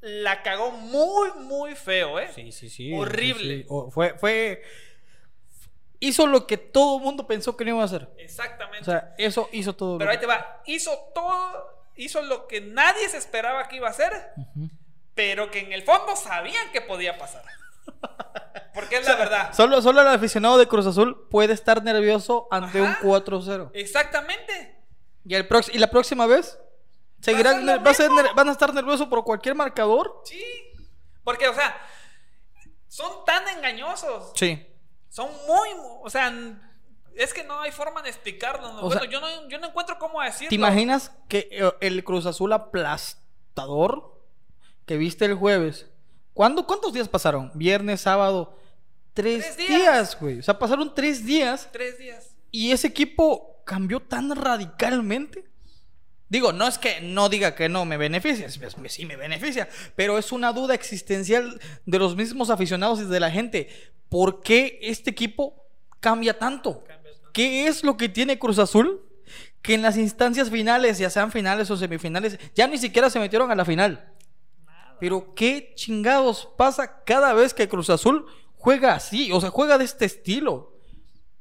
la 0.00 0.42
cagó 0.42 0.70
muy, 0.72 1.30
muy 1.38 1.74
feo, 1.74 2.18
¿eh? 2.20 2.30
Sí, 2.34 2.52
sí, 2.52 2.68
sí. 2.68 2.92
Horrible. 2.94 3.56
sí, 3.56 3.62
sí. 3.62 3.66
O- 3.68 3.90
fue, 3.90 4.14
fue. 4.18 4.62
Hizo 6.00 6.26
lo 6.26 6.46
que 6.48 6.56
todo 6.56 6.98
el 6.98 7.04
mundo 7.04 7.26
pensó 7.26 7.56
que 7.56 7.64
no 7.64 7.70
iba 7.70 7.82
a 7.82 7.84
hacer. 7.84 8.08
Exactamente. 8.18 8.80
O 8.82 8.84
sea, 8.84 9.14
eso 9.16 9.48
hizo 9.52 9.74
todo. 9.74 9.98
Pero 9.98 10.06
lo 10.10 10.12
ahí 10.12 10.18
te 10.20 10.26
va. 10.26 10.60
Hizo 10.66 10.96
todo, 11.14 11.81
hizo 12.04 12.22
lo 12.22 12.46
que 12.46 12.60
nadie 12.60 13.08
se 13.08 13.16
esperaba 13.16 13.68
que 13.68 13.76
iba 13.76 13.88
a 13.88 13.90
hacer, 13.90 14.12
pero 15.14 15.50
que 15.50 15.60
en 15.60 15.72
el 15.72 15.82
fondo 15.82 16.16
sabían 16.16 16.70
que 16.72 16.80
podía 16.80 17.18
pasar. 17.18 17.44
Porque 18.74 18.96
es 18.96 19.06
la 19.06 19.16
verdad. 19.16 19.52
Solo, 19.52 19.82
solo 19.82 20.00
el 20.00 20.06
aficionado 20.08 20.56
de 20.56 20.66
Cruz 20.66 20.86
Azul 20.86 21.28
puede 21.30 21.52
estar 21.52 21.82
nervioso 21.82 22.48
ante 22.50 22.80
Ajá. 22.80 23.00
un 23.02 23.10
4-0. 23.10 23.70
Exactamente. 23.74 24.78
Y, 25.24 25.34
el 25.34 25.46
y 25.72 25.78
la 25.78 25.90
próxima 25.90 26.26
vez 26.26 26.58
seguirán, 27.20 27.66
va 27.66 27.90
a 27.90 27.94
ser 27.94 28.10
van 28.34 28.48
a 28.48 28.52
estar 28.52 28.72
nerviosos 28.72 29.08
por 29.08 29.24
cualquier 29.24 29.54
marcador. 29.54 30.22
Sí. 30.24 30.42
Porque, 31.22 31.48
o 31.48 31.54
sea, 31.54 31.76
son 32.88 33.24
tan 33.24 33.46
engañosos. 33.48 34.32
Sí. 34.34 34.66
Son 35.08 35.28
muy, 35.46 35.68
o 36.02 36.08
sea, 36.08 36.32
es 37.16 37.32
que 37.34 37.44
no 37.44 37.60
hay 37.60 37.70
forma 37.72 38.02
de 38.02 38.10
explicarlo. 38.10 38.72
¿no? 38.72 38.80
Bueno, 38.82 39.00
sea, 39.00 39.10
yo, 39.10 39.20
no, 39.20 39.48
yo 39.48 39.58
no 39.58 39.68
encuentro 39.68 39.98
cómo 39.98 40.20
decirlo. 40.22 40.48
¿Te 40.48 40.54
imaginas 40.54 41.12
que 41.28 41.48
eh, 41.50 41.70
el 41.80 42.04
Cruz 42.04 42.26
Azul 42.26 42.52
aplastador 42.52 44.20
que 44.86 44.96
viste 44.96 45.24
el 45.24 45.34
jueves? 45.34 45.86
¿Cuándo, 46.34 46.66
¿Cuántos 46.66 46.92
días 46.92 47.08
pasaron? 47.08 47.50
Viernes, 47.54 48.00
sábado. 48.00 48.56
Tres, 49.14 49.54
Tres 49.56 49.68
días. 49.68 50.18
güey. 50.18 50.38
O 50.38 50.42
sea, 50.42 50.58
pasaron 50.58 50.94
tres 50.94 51.24
días 51.26 51.68
Tres 51.70 51.98
días. 51.98 52.34
y 52.50 52.72
ese 52.72 52.86
equipo 52.86 53.62
cambió 53.64 54.00
tan 54.00 54.34
radicalmente. 54.34 55.44
Digo, 56.30 56.50
no 56.50 56.66
es 56.66 56.78
que 56.78 57.02
no 57.02 57.28
diga 57.28 57.54
que 57.54 57.68
no 57.68 57.84
me 57.84 57.98
beneficia, 57.98 58.48
sí 58.48 59.04
me 59.04 59.16
beneficia, 59.16 59.68
pero 59.96 60.16
es 60.16 60.32
una 60.32 60.50
duda 60.54 60.74
existencial 60.74 61.60
de 61.84 61.98
los 61.98 62.16
mismos 62.16 62.48
aficionados 62.48 63.00
y 63.00 63.04
de 63.04 63.20
la 63.20 63.30
gente. 63.30 63.68
¿Por 64.08 64.40
qué 64.40 64.78
este 64.80 65.10
equipo 65.10 65.66
cambia 66.00 66.38
tanto? 66.38 66.78
Cambia 66.84 66.94
tanto. 66.96 67.01
¿Qué 67.32 67.66
es 67.66 67.82
lo 67.84 67.96
que 67.96 68.08
tiene 68.08 68.38
Cruz 68.38 68.58
Azul? 68.58 69.02
Que 69.62 69.74
en 69.74 69.82
las 69.82 69.96
instancias 69.96 70.50
finales, 70.50 70.98
ya 70.98 71.10
sean 71.10 71.32
finales 71.32 71.70
o 71.70 71.76
semifinales, 71.76 72.38
ya 72.54 72.66
ni 72.66 72.78
siquiera 72.78 73.10
se 73.10 73.20
metieron 73.20 73.50
a 73.50 73.54
la 73.54 73.64
final. 73.64 74.12
Nada. 74.64 74.96
Pero 75.00 75.34
qué 75.34 75.72
chingados 75.74 76.48
pasa 76.56 77.04
cada 77.04 77.32
vez 77.32 77.54
que 77.54 77.68
Cruz 77.68 77.90
Azul 77.90 78.26
juega 78.56 78.94
así, 78.94 79.30
o 79.32 79.40
sea, 79.40 79.50
juega 79.50 79.78
de 79.78 79.84
este 79.84 80.04
estilo. 80.04 80.72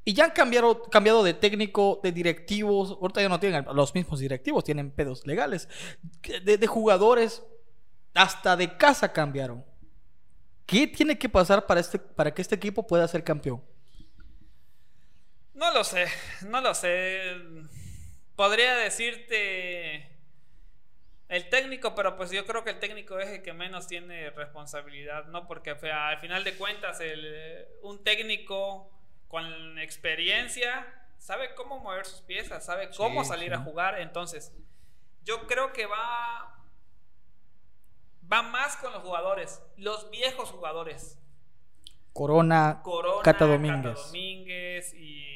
Y 0.03 0.13
ya 0.13 0.25
han 0.25 0.31
cambiado, 0.31 0.83
cambiado 0.83 1.23
de 1.23 1.35
técnico, 1.35 1.99
de 2.01 2.11
directivos. 2.11 2.97
Ahorita 2.99 3.21
ya 3.21 3.29
no 3.29 3.39
tienen 3.39 3.65
los 3.73 3.93
mismos 3.93 4.19
directivos, 4.19 4.63
tienen 4.63 4.89
pedos 4.89 5.27
legales. 5.27 5.69
De, 6.43 6.57
de 6.57 6.67
jugadores, 6.67 7.43
hasta 8.15 8.55
de 8.55 8.77
casa 8.77 9.13
cambiaron. 9.13 9.63
¿Qué 10.65 10.87
tiene 10.87 11.19
que 11.19 11.29
pasar 11.29 11.67
para, 11.67 11.79
este, 11.79 11.99
para 11.99 12.33
que 12.33 12.41
este 12.41 12.55
equipo 12.55 12.87
pueda 12.87 13.07
ser 13.07 13.23
campeón? 13.23 13.61
No 15.53 15.73
lo 15.73 15.83
sé, 15.83 16.07
no 16.47 16.61
lo 16.61 16.73
sé. 16.73 17.33
Podría 18.35 18.75
decirte 18.75 20.09
el 21.27 21.49
técnico, 21.49 21.93
pero 21.95 22.15
pues 22.17 22.31
yo 22.31 22.45
creo 22.45 22.63
que 22.63 22.71
el 22.71 22.79
técnico 22.79 23.19
es 23.19 23.29
el 23.29 23.41
que 23.41 23.53
menos 23.53 23.87
tiene 23.87 24.29
responsabilidad, 24.31 25.25
¿no? 25.25 25.47
Porque 25.47 25.71
al 25.71 26.19
final 26.19 26.43
de 26.43 26.55
cuentas 26.55 26.99
el, 27.01 27.65
un 27.83 28.03
técnico 28.03 28.89
con 29.27 29.77
experiencia 29.79 30.87
sabe 31.17 31.53
cómo 31.55 31.79
mover 31.79 32.05
sus 32.05 32.21
piezas, 32.21 32.65
sabe 32.65 32.89
cómo 32.97 33.23
Sí, 33.23 33.29
salir 33.29 33.49
sí. 33.49 33.53
a 33.53 33.59
jugar. 33.59 33.99
Entonces, 33.99 34.53
yo 35.23 35.45
creo 35.47 35.71
que 35.71 35.85
va, 35.85 36.57
va 38.31 38.41
más 38.41 38.75
con 38.77 38.91
los 38.91 39.03
jugadores, 39.03 39.61
los 39.77 40.09
viejos 40.09 40.49
jugadores. 40.49 41.17
Corona, 42.13 42.81
Corona, 42.83 43.21
Cata 43.23 43.45
Domínguez. 43.45 43.95
Domínguez 44.07 44.93
y 44.95 45.30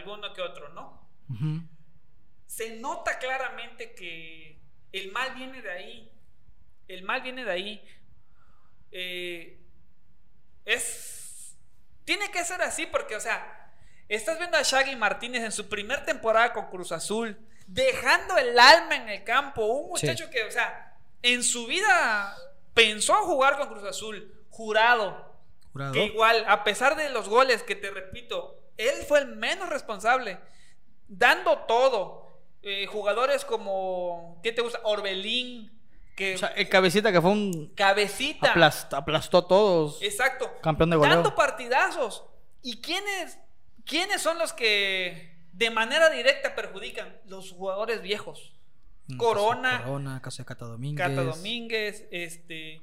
alguno 0.00 0.32
que 0.32 0.42
otro, 0.42 0.68
¿no? 0.70 1.08
Se 2.46 2.76
nota 2.76 3.18
claramente 3.18 3.94
que 3.94 4.58
el 4.92 5.12
mal 5.12 5.34
viene 5.34 5.62
de 5.62 5.70
ahí. 5.70 6.12
El 6.88 7.02
mal 7.04 7.22
viene 7.22 7.44
de 7.44 7.50
ahí. 7.52 7.84
Eh, 8.90 9.60
es. 10.64 11.56
Tiene 12.04 12.30
que 12.30 12.44
ser 12.44 12.60
así 12.62 12.86
porque, 12.86 13.14
o 13.14 13.20
sea, 13.20 13.72
estás 14.08 14.38
viendo 14.38 14.56
a 14.56 14.62
Shaggy 14.62 14.96
Martínez 14.96 15.44
en 15.44 15.52
su 15.52 15.68
primer 15.68 16.04
temporada 16.04 16.52
con 16.52 16.66
Cruz 16.66 16.90
Azul, 16.90 17.38
dejando 17.68 18.36
el 18.36 18.58
alma 18.58 18.96
en 18.96 19.08
el 19.08 19.22
campo. 19.22 19.64
Un 19.64 19.96
Sí. 19.96 20.06
muchacho 20.06 20.28
que, 20.30 20.42
o 20.44 20.50
sea, 20.50 20.96
en 21.22 21.44
su 21.44 21.66
vida 21.66 22.34
pensó 22.74 23.14
jugar 23.22 23.58
con 23.58 23.68
Cruz 23.68 23.84
Azul, 23.84 24.44
jurado. 24.50 25.38
Jurado. 25.72 25.92
Que 25.92 26.06
igual, 26.06 26.44
a 26.48 26.64
pesar 26.64 26.96
de 26.96 27.10
los 27.10 27.28
goles 27.28 27.62
que 27.62 27.76
te 27.76 27.90
repito, 27.90 28.59
él 28.88 29.04
fue 29.06 29.20
el 29.20 29.28
menos 29.28 29.68
responsable, 29.68 30.38
dando 31.08 31.58
todo. 31.60 32.28
Eh, 32.62 32.86
jugadores 32.86 33.44
como, 33.46 34.38
¿qué 34.42 34.52
te 34.52 34.60
gusta? 34.60 34.80
Orbelín, 34.84 35.72
que 36.14 36.34
O 36.34 36.38
sea, 36.38 36.48
el 36.48 36.68
cabecita 36.68 37.10
que 37.10 37.20
fue 37.20 37.30
un... 37.30 37.72
cabecita. 37.74 38.52
aplast- 38.54 38.92
aplastó 38.94 39.38
a 39.38 39.48
todos. 39.48 40.02
Exacto. 40.02 40.50
Campeón 40.62 40.90
de 40.90 40.96
goleo. 40.96 41.14
Dando 41.14 41.34
partidazos. 41.34 42.24
¿Y 42.62 42.80
quiénes 42.82 43.38
¿quiénes 43.86 44.20
son 44.20 44.38
los 44.38 44.52
que 44.52 45.34
de 45.52 45.70
manera 45.70 46.10
directa 46.10 46.54
perjudican? 46.54 47.18
Los 47.26 47.52
jugadores 47.52 48.02
viejos. 48.02 48.52
Mm, 49.06 49.16
Corona, 49.16 49.82
Corona, 49.82 50.20
caso 50.22 50.42
de 50.42 50.46
Cata 50.46 50.66
Domínguez. 50.66 51.08
Cata 51.08 51.22
Domínguez, 51.22 52.06
este. 52.10 52.82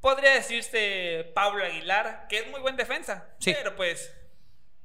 Podría 0.00 0.30
decirse 0.34 1.32
Pablo 1.34 1.64
Aguilar, 1.64 2.26
que 2.28 2.38
es 2.38 2.50
muy 2.52 2.60
buen 2.60 2.76
defensa. 2.76 3.26
Sí. 3.40 3.52
Pero 3.52 3.74
pues, 3.74 4.14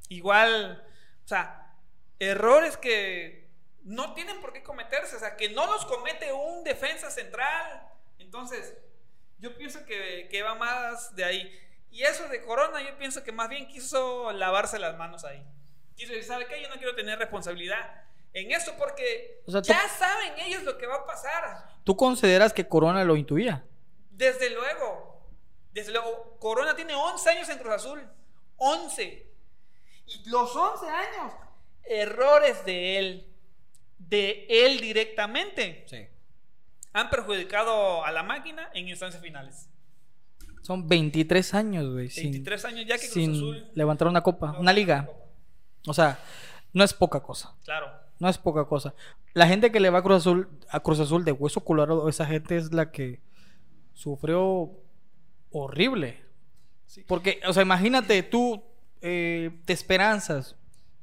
igual, 0.09 0.85
o 1.23 1.27
sea, 1.27 1.75
errores 2.19 2.77
que 2.77 3.49
no 3.83 4.13
tienen 4.13 4.39
por 4.41 4.53
qué 4.53 4.63
cometerse, 4.63 5.15
o 5.15 5.19
sea, 5.19 5.35
que 5.35 5.49
no 5.49 5.65
los 5.65 5.85
comete 5.85 6.31
un 6.31 6.63
defensa 6.63 7.11
central. 7.11 7.87
Entonces, 8.17 8.75
yo 9.39 9.57
pienso 9.57 9.85
que, 9.85 10.27
que 10.31 10.41
va 10.41 10.55
más 10.55 11.15
de 11.15 11.25
ahí. 11.25 11.59
Y 11.91 12.03
eso 12.03 12.27
de 12.27 12.41
Corona, 12.41 12.81
yo 12.81 12.97
pienso 12.97 13.23
que 13.23 13.31
más 13.31 13.49
bien 13.49 13.67
quiso 13.67 14.31
lavarse 14.31 14.79
las 14.79 14.97
manos 14.97 15.25
ahí. 15.25 15.45
Quiso 15.95 16.13
decir, 16.13 16.27
¿sabe 16.27 16.47
qué? 16.47 16.61
Yo 16.61 16.69
no 16.69 16.75
quiero 16.75 16.95
tener 16.95 17.19
responsabilidad 17.19 18.03
en 18.33 18.51
eso 18.51 18.73
porque 18.77 19.41
O 19.45 19.51
sea, 19.51 19.61
ya 19.61 19.87
saben 19.87 20.33
ellos 20.39 20.63
lo 20.63 20.77
que 20.77 20.87
va 20.87 20.95
a 20.95 21.05
pasar. 21.05 21.67
¿Tú 21.83 21.95
consideras 21.95 22.51
que 22.51 22.67
Corona 22.67 23.03
lo 23.03 23.15
intuía? 23.15 23.63
Desde 24.09 24.49
luego. 24.49 25.27
Desde 25.71 25.91
luego. 25.91 26.37
Corona 26.39 26.75
tiene 26.75 26.95
11 26.95 27.29
años 27.29 27.49
en 27.49 27.59
Cruz 27.59 27.73
Azul. 27.73 28.09
11. 28.57 29.32
Y 30.25 30.29
los 30.29 30.55
11 30.55 30.85
años. 30.87 31.33
Errores 31.83 32.63
de 32.65 32.97
él. 32.99 33.27
De 33.97 34.45
él 34.49 34.79
directamente. 34.79 35.85
Sí. 35.87 36.05
Han 36.93 37.09
perjudicado 37.09 38.03
a 38.05 38.11
la 38.11 38.23
máquina 38.23 38.69
en 38.73 38.87
instancias 38.87 39.21
finales. 39.21 39.69
Son 40.61 40.87
23 40.87 41.53
años, 41.55 41.91
güey. 41.91 42.09
sin- 42.09 42.31
23 42.31 42.65
años 42.65 42.85
ya 42.85 42.95
que 42.95 43.01
Cruz 43.01 43.13
sin 43.13 43.31
Azul. 43.31 43.67
levantar 43.73 44.07
una 44.07 44.21
copa, 44.21 44.53
no 44.53 44.59
una 44.59 44.71
liga. 44.73 45.05
Copa. 45.07 45.19
O 45.87 45.93
sea, 45.93 46.19
no 46.71 46.83
es 46.83 46.93
poca 46.93 47.21
cosa. 47.21 47.53
Claro. 47.65 47.91
No 48.19 48.29
es 48.29 48.37
poca 48.37 48.63
cosa. 48.65 48.93
La 49.33 49.47
gente 49.47 49.71
que 49.71 49.79
le 49.81 49.89
va 49.89 49.99
a 49.99 50.03
Cruz 50.03 50.17
Azul, 50.17 50.47
a 50.69 50.79
Cruz 50.79 50.99
Azul 51.01 51.25
de 51.25 51.31
hueso 51.33 51.65
colorado, 51.65 52.07
esa 52.07 52.25
gente 52.25 52.55
es 52.55 52.71
la 52.71 52.91
que 52.91 53.19
sufrió 53.93 54.71
horrible. 55.51 56.23
Porque, 57.07 57.41
o 57.47 57.53
sea, 57.53 57.63
imagínate, 57.63 58.21
tú 58.23 58.63
eh, 59.03 59.51
te 59.65 59.73
esperanzas, 59.73 60.55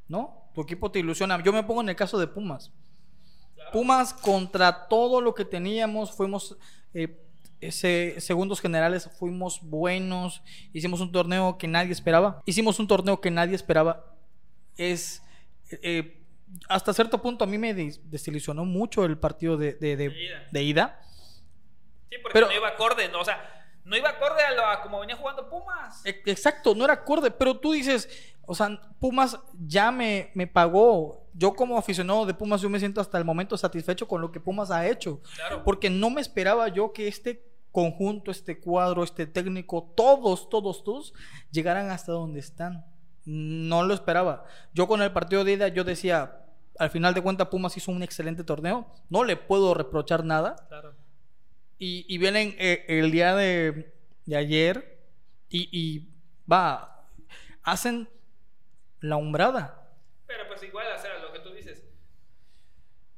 ¿no? 0.08 0.48
Tu 0.54 0.62
equipo 0.62 0.90
te 0.90 0.98
ilusiona. 0.98 1.40
Yo 1.44 1.52
me 1.52 1.62
pongo 1.62 1.80
en 1.82 1.90
el 1.90 1.96
caso 1.96 2.18
de 2.18 2.26
Pumas. 2.26 2.72
Pumas 3.72 4.12
contra 4.12 4.88
todo 4.88 5.20
lo 5.20 5.32
que 5.34 5.44
teníamos, 5.44 6.10
fuimos 6.10 6.56
eh, 6.92 7.16
ese- 7.60 8.16
segundos 8.20 8.60
generales, 8.60 9.08
fuimos 9.18 9.60
buenos, 9.62 10.42
hicimos 10.72 11.00
un 11.00 11.12
torneo 11.12 11.56
que 11.56 11.68
nadie 11.68 11.92
esperaba, 11.92 12.42
hicimos 12.46 12.80
un 12.80 12.88
torneo 12.88 13.20
que 13.20 13.30
nadie 13.30 13.54
esperaba. 13.54 14.16
Es 14.76 15.22
eh, 15.82 16.24
hasta 16.68 16.92
cierto 16.92 17.22
punto 17.22 17.44
a 17.44 17.46
mí 17.46 17.58
me 17.58 17.72
des- 17.74 18.00
desilusionó 18.10 18.64
mucho 18.64 19.04
el 19.04 19.18
partido 19.18 19.56
de, 19.56 19.74
de- 19.74 19.96
de- 19.96 20.08
De 20.08 20.24
ida. 20.24 20.48
de 20.50 20.62
ida. 20.64 21.00
Sí, 22.10 22.16
porque 22.22 22.32
Pero- 22.32 22.46
no 22.48 22.52
iba 22.56 22.68
acorde. 22.68 23.08
no, 23.08 23.20
o 23.20 23.24
sea, 23.24 23.59
no 23.84 23.96
iba 23.96 24.10
acorde 24.10 24.42
a, 24.44 24.52
lo, 24.52 24.66
a 24.66 24.82
como 24.82 25.00
venía 25.00 25.16
jugando 25.16 25.48
Pumas. 25.48 26.04
E- 26.06 26.22
Exacto, 26.26 26.74
no 26.74 26.84
era 26.84 26.94
acorde, 26.94 27.30
pero 27.30 27.58
tú 27.58 27.72
dices, 27.72 28.08
o 28.46 28.54
sea, 28.54 28.80
Pumas 29.00 29.38
ya 29.66 29.90
me, 29.90 30.30
me 30.34 30.46
pagó. 30.46 31.26
Yo 31.34 31.54
como 31.54 31.78
aficionado 31.78 32.26
de 32.26 32.34
Pumas, 32.34 32.60
yo 32.60 32.68
me 32.68 32.78
siento 32.78 33.00
hasta 33.00 33.16
el 33.18 33.24
momento 33.24 33.56
satisfecho 33.56 34.06
con 34.08 34.20
lo 34.20 34.32
que 34.32 34.40
Pumas 34.40 34.70
ha 34.70 34.86
hecho. 34.86 35.20
Claro. 35.36 35.62
Porque 35.64 35.88
no 35.90 36.10
me 36.10 36.20
esperaba 36.20 36.68
yo 36.68 36.92
que 36.92 37.06
este 37.08 37.48
conjunto, 37.72 38.30
este 38.32 38.58
cuadro, 38.58 39.04
este 39.04 39.26
técnico, 39.26 39.92
todos, 39.96 40.48
todos, 40.48 40.82
todos, 40.82 41.14
llegaran 41.52 41.90
hasta 41.90 42.10
donde 42.12 42.40
están. 42.40 42.84
No 43.24 43.84
lo 43.84 43.94
esperaba. 43.94 44.44
Yo 44.74 44.88
con 44.88 45.02
el 45.02 45.12
partido 45.12 45.44
de 45.44 45.52
ida, 45.52 45.68
yo 45.68 45.84
decía, 45.84 46.40
al 46.78 46.90
final 46.90 47.14
de 47.14 47.22
cuentas, 47.22 47.46
Pumas 47.48 47.76
hizo 47.76 47.92
un 47.92 48.02
excelente 48.02 48.42
torneo. 48.42 48.86
No 49.08 49.22
le 49.22 49.36
puedo 49.36 49.72
reprochar 49.74 50.24
nada. 50.24 50.56
Claro. 50.68 50.94
Y, 51.82 52.04
y 52.14 52.18
vienen 52.18 52.54
eh, 52.58 52.84
el 52.88 53.10
día 53.10 53.34
de, 53.34 53.92
de 54.26 54.36
ayer 54.36 55.02
y, 55.48 55.68
y 55.72 56.08
va, 56.50 57.06
hacen 57.62 58.06
la 59.00 59.16
umbrada. 59.16 59.88
Pero 60.26 60.46
pues 60.46 60.62
igual, 60.62 60.86
o 60.96 61.00
sea, 61.00 61.18
lo 61.18 61.32
que 61.32 61.38
tú 61.40 61.50
dices. 61.54 61.82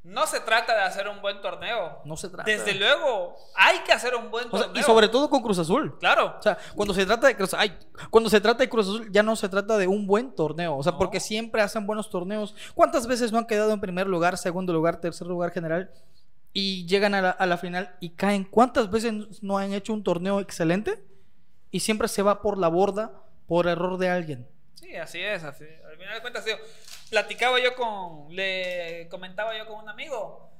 No 0.04 0.26
se 0.26 0.40
trata 0.40 0.74
de 0.74 0.80
hacer 0.82 1.08
un 1.08 1.20
buen 1.20 1.40
torneo. 1.40 2.00
No 2.04 2.16
se 2.16 2.28
trata. 2.28 2.44
Desde 2.50 2.74
luego, 2.74 3.36
hay 3.56 3.80
que 3.80 3.92
hacer 3.92 4.14
un 4.14 4.30
buen 4.30 4.46
O 4.50 4.56
sea, 4.56 4.66
torneo. 4.66 4.80
y 4.80 4.84
sobre 4.84 5.08
todo 5.08 5.28
con 5.28 5.42
Cruz 5.42 5.58
Azul. 5.58 5.96
Claro. 5.98 6.36
O 6.38 6.42
sea, 6.42 6.56
cuando 6.76 6.94
se 6.94 7.04
trata 7.04 7.26
de 7.28 7.36
Cruz, 7.36 7.54
ay, 7.54 7.76
cuando 8.10 8.30
se 8.30 8.40
trata 8.40 8.58
de 8.58 8.68
Cruz 8.68 8.86
Azul 8.88 9.08
ya 9.12 9.22
no 9.24 9.34
se 9.36 9.48
trata 9.48 9.76
de 9.76 9.86
un 9.88 10.06
buen 10.06 10.34
torneo, 10.34 10.76
o 10.76 10.82
sea, 10.82 10.92
No. 10.92 10.98
porque 10.98 11.18
siempre 11.20 11.62
hacen 11.62 11.84
buenos 11.86 12.10
torneos. 12.10 12.54
¿Cuántas 12.74 13.06
veces 13.08 13.30
no 13.32 13.38
han 13.38 13.46
quedado 13.46 13.72
en 13.72 13.80
primer 13.80 14.06
lugar, 14.08 14.38
segundo 14.38 14.72
lugar, 14.72 15.00
tercer 15.00 15.26
lugar 15.26 15.50
general 15.52 15.90
y 16.52 16.86
llegan 16.86 17.14
a 17.14 17.22
la, 17.22 17.30
a 17.30 17.46
la 17.46 17.56
final 17.58 17.96
y 18.00 18.10
caen? 18.10 18.44
¿Cuántas 18.44 18.90
veces 18.90 19.42
no 19.42 19.58
han 19.58 19.72
hecho 19.72 19.92
un 19.92 20.04
torneo 20.04 20.40
excelente 20.40 21.02
y 21.70 21.80
siempre 21.80 22.08
se 22.08 22.22
va 22.22 22.42
por 22.42 22.58
la 22.58 22.68
borda 22.68 23.12
por 23.46 23.66
error 23.68 23.98
de 23.98 24.08
alguien? 24.10 24.48
Sí, 24.74 24.94
así 24.96 25.20
es. 25.20 25.42
así- 25.44 25.64
Al 25.90 25.96
final 25.96 26.14
de 26.14 26.20
cuentas, 26.20 26.44
digo, 26.44 26.58
platicaba 27.10 27.58
yo 27.60 27.74
con. 27.74 28.34
Le 28.34 29.08
comentaba 29.10 29.56
yo 29.56 29.66
con 29.66 29.78
un 29.82 29.88
amigo. 29.88 30.50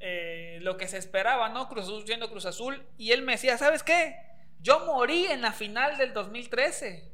eh, 0.00 0.58
lo 0.62 0.76
que 0.76 0.86
se 0.86 0.96
esperaba, 0.96 1.48
¿no? 1.48 1.68
Cruz 1.68 1.84
Azul 1.84 2.04
siendo 2.06 2.30
Cruz 2.30 2.46
Azul. 2.46 2.86
Y 2.98 3.10
él 3.12 3.22
me 3.22 3.32
decía, 3.32 3.58
¿sabes 3.58 3.82
qué? 3.82 4.16
Yo 4.60 4.86
morí 4.86 5.26
en 5.26 5.40
la 5.42 5.52
final 5.52 5.98
del 5.98 6.12
2013. 6.12 7.10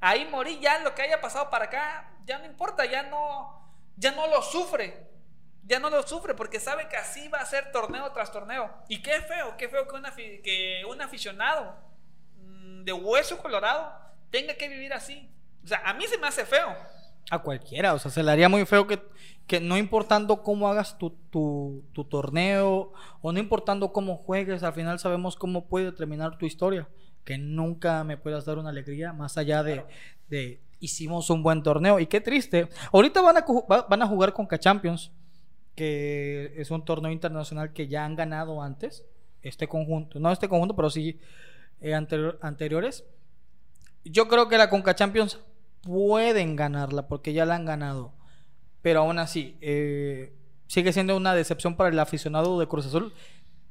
Ahí 0.00 0.26
morí, 0.30 0.58
ya 0.60 0.80
lo 0.80 0.94
que 0.94 1.02
haya 1.02 1.20
pasado 1.20 1.48
para 1.50 1.64
acá, 1.66 2.12
ya 2.26 2.38
no 2.38 2.44
importa, 2.46 2.84
ya 2.84 3.04
no, 3.04 3.72
ya 3.96 4.12
no 4.12 4.26
lo 4.26 4.42
sufre. 4.42 5.08
Ya 5.68 5.78
no 5.78 5.90
lo 5.90 6.02
sufre 6.02 6.34
porque 6.34 6.58
sabe 6.60 6.88
que 6.88 6.96
así 6.96 7.28
va 7.28 7.40
a 7.40 7.46
ser 7.46 7.70
torneo 7.70 8.10
tras 8.12 8.32
torneo. 8.32 8.70
Y 8.88 9.02
qué 9.02 9.20
feo, 9.20 9.54
qué 9.58 9.68
feo 9.68 9.86
que, 9.86 10.40
que 10.42 10.82
un 10.88 11.00
aficionado 11.02 11.76
mm, 12.38 12.84
de 12.84 12.92
hueso 12.94 13.36
colorado 13.36 13.92
tenga 14.30 14.54
que 14.54 14.66
vivir 14.66 14.94
así. 14.94 15.30
O 15.62 15.66
sea, 15.68 15.82
a 15.84 15.92
mí 15.92 16.06
se 16.06 16.16
me 16.16 16.26
hace 16.26 16.46
feo. 16.46 16.74
A 17.30 17.38
cualquiera, 17.40 17.92
o 17.92 17.98
sea, 17.98 18.10
se 18.10 18.22
le 18.22 18.32
haría 18.32 18.48
muy 18.48 18.64
feo 18.64 18.86
que, 18.86 18.98
que 19.46 19.60
no 19.60 19.76
importando 19.76 20.42
cómo 20.42 20.70
hagas 20.70 20.96
tu, 20.96 21.10
tu, 21.10 21.84
tu 21.92 22.04
torneo 22.04 22.94
o 23.20 23.32
no 23.32 23.38
importando 23.38 23.92
cómo 23.92 24.16
juegues, 24.16 24.62
al 24.62 24.72
final 24.72 24.98
sabemos 24.98 25.36
cómo 25.36 25.66
puede 25.66 25.92
terminar 25.92 26.38
tu 26.38 26.46
historia. 26.46 26.88
Que 27.26 27.36
nunca 27.36 28.04
me 28.04 28.16
puedas 28.16 28.46
dar 28.46 28.56
una 28.56 28.70
alegría 28.70 29.12
más 29.12 29.36
allá 29.36 29.62
de, 29.62 29.84
de 30.28 30.62
hicimos 30.80 31.28
un 31.28 31.42
buen 31.42 31.62
torneo. 31.62 32.00
Y 32.00 32.06
qué 32.06 32.22
triste. 32.22 32.70
Ahorita 32.90 33.20
van 33.20 33.36
a, 33.36 33.44
van 33.86 34.02
a 34.02 34.06
jugar 34.06 34.32
con 34.32 34.46
K-Champions, 34.46 35.12
que 35.78 36.54
es 36.56 36.72
un 36.72 36.84
torneo 36.84 37.12
internacional 37.12 37.72
que 37.72 37.86
ya 37.86 38.04
han 38.04 38.16
ganado 38.16 38.60
antes, 38.60 39.04
este 39.42 39.68
conjunto, 39.68 40.18
no 40.18 40.32
este 40.32 40.48
conjunto, 40.48 40.74
pero 40.74 40.90
sí 40.90 41.20
eh, 41.80 41.94
anterior- 41.94 42.36
anteriores. 42.42 43.04
Yo 44.04 44.26
creo 44.26 44.48
que 44.48 44.58
la 44.58 44.68
Conca 44.70 44.96
Champions 44.96 45.38
pueden 45.82 46.56
ganarla 46.56 47.06
porque 47.06 47.32
ya 47.32 47.46
la 47.46 47.54
han 47.54 47.64
ganado. 47.64 48.12
Pero 48.82 49.00
aún 49.00 49.20
así, 49.20 49.56
eh, 49.60 50.34
sigue 50.66 50.92
siendo 50.92 51.16
una 51.16 51.32
decepción 51.34 51.76
para 51.76 51.90
el 51.90 51.98
aficionado 52.00 52.58
de 52.58 52.66
Cruz 52.66 52.86
Azul. 52.86 53.14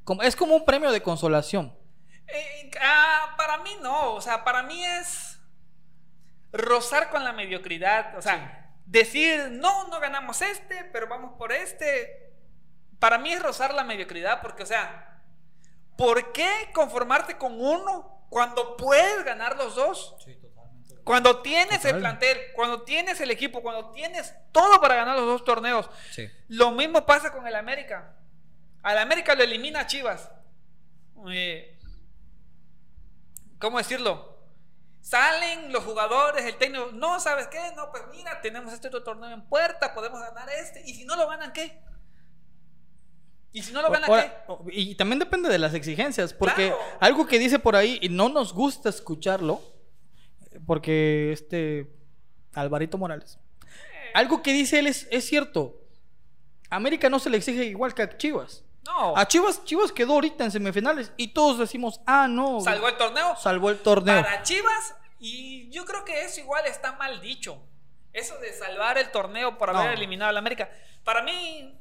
Como, 0.05 0.23
es 0.23 0.37
como 0.37 0.55
un 0.55 0.63
premio 0.63 0.91
de 0.93 1.01
consolación. 1.01 1.73
Eh, 2.27 2.71
ah, 2.81 3.35
para 3.37 3.57
mí 3.63 3.71
no, 3.81 4.13
o 4.13 4.21
sea, 4.21 4.45
para 4.45 4.63
mí 4.63 4.81
es 4.81 5.39
rozar 6.53 7.09
con 7.09 7.25
la 7.25 7.33
mediocridad, 7.33 8.17
o 8.17 8.21
sea, 8.21 8.56
decir, 8.87 9.49
no, 9.51 9.87
no 9.89 9.99
ganamos 9.99 10.41
este, 10.41 10.85
pero 10.85 11.07
vamos 11.07 11.33
por 11.37 11.51
este. 11.51 12.33
Para 12.99 13.19
mí 13.19 13.31
es 13.31 13.43
rozar 13.43 13.73
la 13.73 13.83
mediocridad, 13.83 14.41
porque, 14.41 14.63
o 14.63 14.65
sea, 14.65 15.21
¿por 15.95 16.31
qué 16.31 16.49
conformarte 16.73 17.37
con 17.37 17.61
uno 17.61 18.25
cuando 18.29 18.75
puedes 18.77 19.23
ganar 19.23 19.55
los 19.57 19.75
dos? 19.75 20.15
Cuando 21.03 21.41
tienes 21.41 21.85
el 21.85 21.99
plantel, 21.99 22.37
cuando 22.53 22.81
tienes 22.81 23.21
el 23.21 23.31
equipo, 23.31 23.61
cuando 23.61 23.91
tienes 23.91 24.33
todo 24.51 24.81
para 24.81 24.95
ganar 24.95 25.15
los 25.15 25.25
dos 25.25 25.45
torneos. 25.45 25.89
Lo 26.49 26.71
mismo 26.71 27.05
pasa 27.05 27.31
con 27.31 27.47
el 27.47 27.55
América. 27.55 28.15
Al 28.83 28.97
América 28.97 29.33
lo 29.35 29.43
elimina 29.43 29.87
Chivas. 29.87 30.29
Eh, 31.29 31.79
¿Cómo 33.59 33.77
decirlo? 33.77 34.36
Salen 35.07 35.71
los 35.71 35.85
jugadores, 35.85 36.43
el 36.43 36.57
técnico, 36.57 36.89
no, 36.91 37.17
¿sabes 37.21 37.47
qué? 37.47 37.59
No, 37.77 37.89
pues 37.91 38.03
mira, 38.11 38.41
tenemos 38.41 38.73
este 38.73 38.89
otro 38.89 39.03
torneo 39.03 39.29
en 39.29 39.41
puerta, 39.47 39.93
podemos 39.93 40.19
ganar 40.19 40.49
este. 40.49 40.81
¿Y 40.85 40.95
si 40.95 41.05
no 41.05 41.15
lo 41.15 41.29
ganan, 41.29 41.53
qué? 41.53 41.79
¿Y 43.53 43.63
si 43.63 43.71
no 43.71 43.81
lo 43.81 43.89
ganan, 43.89 44.09
Ahora, 44.09 44.45
qué? 44.65 44.73
y 44.73 44.95
también 44.95 45.19
depende 45.19 45.47
de 45.47 45.59
las 45.59 45.73
exigencias, 45.73 46.33
porque 46.33 46.67
Claro. 46.67 46.77
algo 46.99 47.25
que 47.25 47.39
dice 47.39 47.57
por 47.57 47.77
ahí 47.77 47.99
y 48.01 48.09
no 48.09 48.27
nos 48.27 48.51
gusta 48.51 48.89
escucharlo, 48.89 49.61
porque 50.65 51.31
este 51.31 51.89
Alvarito 52.53 52.97
Morales, 52.97 53.39
algo 54.13 54.43
que 54.43 54.51
dice 54.51 54.79
él 54.79 54.87
es, 54.87 55.07
es 55.09 55.25
cierto. 55.25 55.85
América 56.69 57.09
no 57.09 57.19
se 57.19 57.29
le 57.29 57.37
exige 57.37 57.63
igual 57.63 57.93
que 57.93 58.01
a 58.01 58.17
Chivas. 58.17 58.65
No. 58.87 59.15
A 59.17 59.27
Chivas, 59.27 59.63
Chivas 59.65 59.91
quedó 59.91 60.13
ahorita 60.13 60.43
en 60.45 60.51
semifinales 60.51 61.11
y 61.17 61.27
todos 61.29 61.59
decimos, 61.59 61.99
ah, 62.05 62.27
no. 62.27 62.61
Salvó 62.61 62.87
el 62.87 62.97
torneo. 62.97 63.35
Salvó 63.35 63.69
el 63.69 63.79
torneo. 63.79 64.23
Para 64.23 64.41
Chivas, 64.43 64.95
y 65.19 65.69
yo 65.69 65.85
creo 65.85 66.03
que 66.05 66.23
eso 66.23 66.39
igual 66.39 66.65
está 66.65 66.93
mal 66.93 67.21
dicho. 67.21 67.61
Eso 68.13 68.37
de 68.39 68.51
salvar 68.53 68.97
el 68.97 69.11
torneo 69.11 69.57
por 69.57 69.71
No. 69.71 69.79
haber 69.79 69.93
eliminado 69.93 70.29
al 70.29 70.37
América. 70.37 70.69
Para 71.03 71.21
mí, 71.21 71.77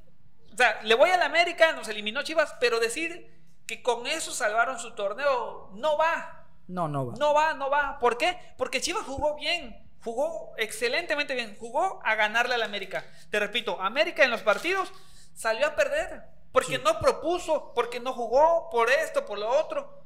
o 0.52 0.56
sea, 0.56 0.80
le 0.82 0.94
voy 0.94 1.10
al 1.10 1.22
América, 1.22 1.72
nos 1.72 1.88
eliminó 1.88 2.22
Chivas, 2.22 2.54
pero 2.60 2.78
decir 2.80 3.32
que 3.66 3.82
con 3.82 4.06
eso 4.06 4.32
salvaron 4.32 4.78
su 4.78 4.92
torneo 4.94 5.70
no 5.74 5.96
va. 5.96 6.44
No, 6.68 6.88
no 6.88 7.06
va. 7.06 7.14
No 7.16 7.32
va, 7.34 7.54
no 7.54 7.70
va. 7.70 7.98
¿Por 7.98 8.18
qué? 8.18 8.38
Porque 8.58 8.80
Chivas 8.80 9.04
jugó 9.04 9.36
bien. 9.36 9.82
Jugó 10.02 10.52
excelentemente 10.56 11.34
bien. 11.34 11.56
Jugó 11.58 12.00
a 12.04 12.14
ganarle 12.16 12.54
al 12.54 12.62
América. 12.62 13.04
Te 13.30 13.38
repito, 13.40 13.80
América 13.80 14.24
en 14.24 14.30
los 14.30 14.42
partidos 14.42 14.92
salió 15.34 15.66
a 15.66 15.74
perder. 15.74 16.22
Porque 16.56 16.78
no 16.78 16.98
propuso, 16.98 17.72
porque 17.74 18.00
no 18.00 18.14
jugó, 18.14 18.70
por 18.70 18.88
esto, 18.90 19.26
por 19.26 19.38
lo 19.38 19.46
otro. 19.50 20.02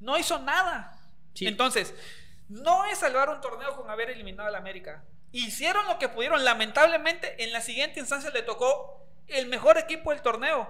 No 0.00 0.18
hizo 0.18 0.40
nada. 0.40 0.98
Sí. 1.34 1.46
Entonces, 1.46 1.94
no 2.48 2.84
es 2.86 2.98
salvar 2.98 3.30
un 3.30 3.40
torneo 3.40 3.76
con 3.76 3.88
haber 3.88 4.10
eliminado 4.10 4.48
al 4.48 4.56
América. 4.56 5.04
Hicieron 5.30 5.86
lo 5.86 5.98
que 6.00 6.08
pudieron. 6.08 6.44
Lamentablemente, 6.44 7.44
en 7.44 7.52
la 7.52 7.60
siguiente 7.60 8.00
instancia 8.00 8.30
le 8.30 8.42
tocó 8.42 9.06
el 9.28 9.46
mejor 9.46 9.78
equipo 9.78 10.10
del 10.10 10.20
torneo. 10.20 10.68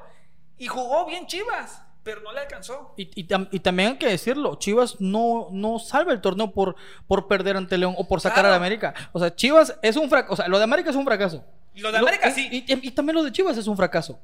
Y 0.59 0.66
jugó 0.66 1.06
bien 1.06 1.26
Chivas, 1.26 1.80
pero 2.02 2.20
no 2.20 2.32
le 2.32 2.40
alcanzó. 2.40 2.92
Y, 2.98 3.09
y 3.18 3.26
tam- 3.26 3.48
y 3.50 3.61
también 3.61 3.92
hay 3.92 3.96
que 3.98 4.09
decirlo, 4.09 4.56
Chivas 4.56 5.00
no, 5.00 5.48
no 5.52 5.78
salva 5.78 6.12
el 6.12 6.20
torneo 6.20 6.50
por, 6.50 6.76
por 7.06 7.28
perder 7.28 7.56
ante 7.56 7.78
León 7.78 7.94
o 7.96 8.06
por 8.06 8.20
sacar 8.20 8.40
Claro. 8.40 8.48
a 8.48 8.50
la 8.50 8.56
América. 8.56 8.92
O 9.12 9.18
sea, 9.20 9.34
Chivas 9.34 9.78
es 9.80 9.96
un 9.96 10.11
fracaso. 10.11 10.32
O 10.34 10.36
sea, 10.36 10.48
lo 10.48 10.59
de 10.59 10.64
América 10.64 10.90
es 10.90 10.96
un 10.96 11.04
fracaso. 11.06 11.42
Lo 11.76 11.92
de 11.92 11.96
América, 11.98 12.30
sí. 12.30 12.48
Y 12.66 12.90
también 12.90 13.14
lo 13.16 13.22
de 13.22 13.32
Chivas 13.32 13.56
es 13.56 13.66
un 13.68 13.76
fracaso. 13.76 14.18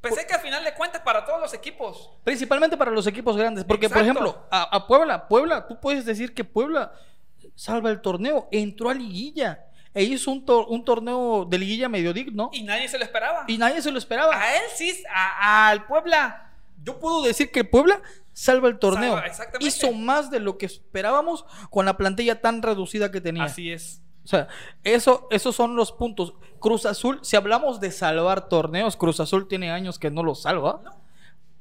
Pensé 0.00 0.26
que 0.26 0.34
al 0.34 0.40
final 0.40 0.62
de 0.64 0.74
cuentas 0.74 1.02
para 1.02 1.24
todos 1.24 1.40
los 1.40 1.52
equipos. 1.54 2.10
Principalmente 2.24 2.76
para 2.76 2.90
los 2.90 3.06
equipos 3.06 3.36
grandes. 3.36 3.64
Porque, 3.64 3.88
por 3.88 3.98
ejemplo, 4.02 4.46
a, 4.50 4.62
a 4.76 4.86
Puebla, 4.86 5.26
Puebla, 5.28 5.66
tú 5.66 5.80
puedes 5.80 6.04
decir 6.04 6.34
que 6.34 6.44
Puebla 6.44 6.92
salva 7.54 7.90
el 7.90 8.00
torneo, 8.00 8.48
entró 8.52 8.90
a 8.90 8.94
liguilla 8.94 9.64
e 9.94 10.04
hizo 10.04 10.30
un, 10.30 10.44
tor- 10.46 10.66
un 10.68 10.84
torneo 10.84 11.44
de 11.44 11.58
liguilla 11.58 11.88
medio 11.88 12.12
digno 12.12 12.50
Y 12.52 12.62
nadie 12.62 12.88
se 12.88 12.98
lo 12.98 13.04
esperaba. 13.04 13.44
y 13.48 13.58
nadie 13.58 13.82
se 13.82 13.90
lo 13.90 13.98
esperaba. 13.98 14.40
a 14.40 14.54
él 14.56 14.62
sí, 14.76 15.02
a- 15.12 15.68
al 15.68 15.86
Puebla. 15.86 16.52
Yo 16.84 17.00
puedo 17.00 17.22
decir 17.22 17.50
que 17.50 17.64
Puebla 17.64 18.00
salva 18.32 18.68
el 18.68 18.78
torneo. 18.78 19.14
Salva, 19.14 19.26
exactamente. 19.26 19.66
Hizo 19.66 19.92
más 19.92 20.30
de 20.30 20.38
lo 20.38 20.58
que 20.58 20.66
esperábamos 20.66 21.44
con 21.70 21.86
la 21.86 21.96
plantilla 21.96 22.40
tan 22.40 22.62
reducida 22.62 23.10
que 23.10 23.20
tenía. 23.20 23.44
Así 23.44 23.72
es. 23.72 24.00
O 24.28 24.30
sea, 24.30 24.46
eso, 24.84 25.26
esos 25.30 25.56
son 25.56 25.74
los 25.74 25.90
puntos. 25.90 26.34
Cruz 26.60 26.84
Azul, 26.84 27.18
si 27.22 27.34
hablamos 27.34 27.80
de 27.80 27.90
salvar 27.90 28.50
torneos, 28.50 28.94
Cruz 28.94 29.20
Azul 29.20 29.48
tiene 29.48 29.70
años 29.70 29.98
que 29.98 30.10
no 30.10 30.22
lo 30.22 30.34
salva. 30.34 30.82
No. 30.84 31.00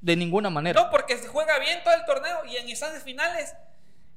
De 0.02 0.18
ninguna 0.18 0.50
manera. 0.50 0.84
No, 0.84 0.90
porque 0.92 1.16
se 1.16 1.30
juega 1.30 1.60
bien 1.60 1.80
todo 1.86 1.94
el 1.94 2.04
torneo 2.04 2.44
y 2.44 2.58
en 2.58 2.68
instancias 2.68 3.04
finales 3.04 3.56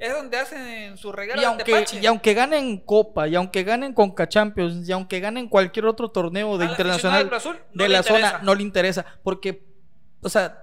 es 0.00 0.12
donde 0.12 0.36
hacen 0.36 0.98
su 0.98 1.12
regalo 1.12 1.40
y, 1.40 1.44
aunque, 1.44 1.86
y 2.02 2.06
aunque 2.06 2.34
ganen 2.34 2.78
Copa, 2.78 3.28
y 3.28 3.36
aunque 3.36 3.62
ganen 3.62 3.94
Conca 3.94 4.28
Champions, 4.28 4.88
y 4.88 4.90
aunque 4.90 5.20
ganen 5.20 5.46
cualquier 5.46 5.86
otro 5.86 6.10
torneo 6.10 6.58
de 6.58 6.64
Al 6.64 6.70
internacional 6.72 7.32
Azul 7.32 7.56
no 7.72 7.84
de 7.84 7.88
le 7.88 7.94
la 7.98 8.02
zona, 8.02 8.40
no 8.42 8.56
le 8.56 8.62
interesa. 8.64 9.06
Porque, 9.22 9.64
o 10.22 10.28
sea, 10.28 10.60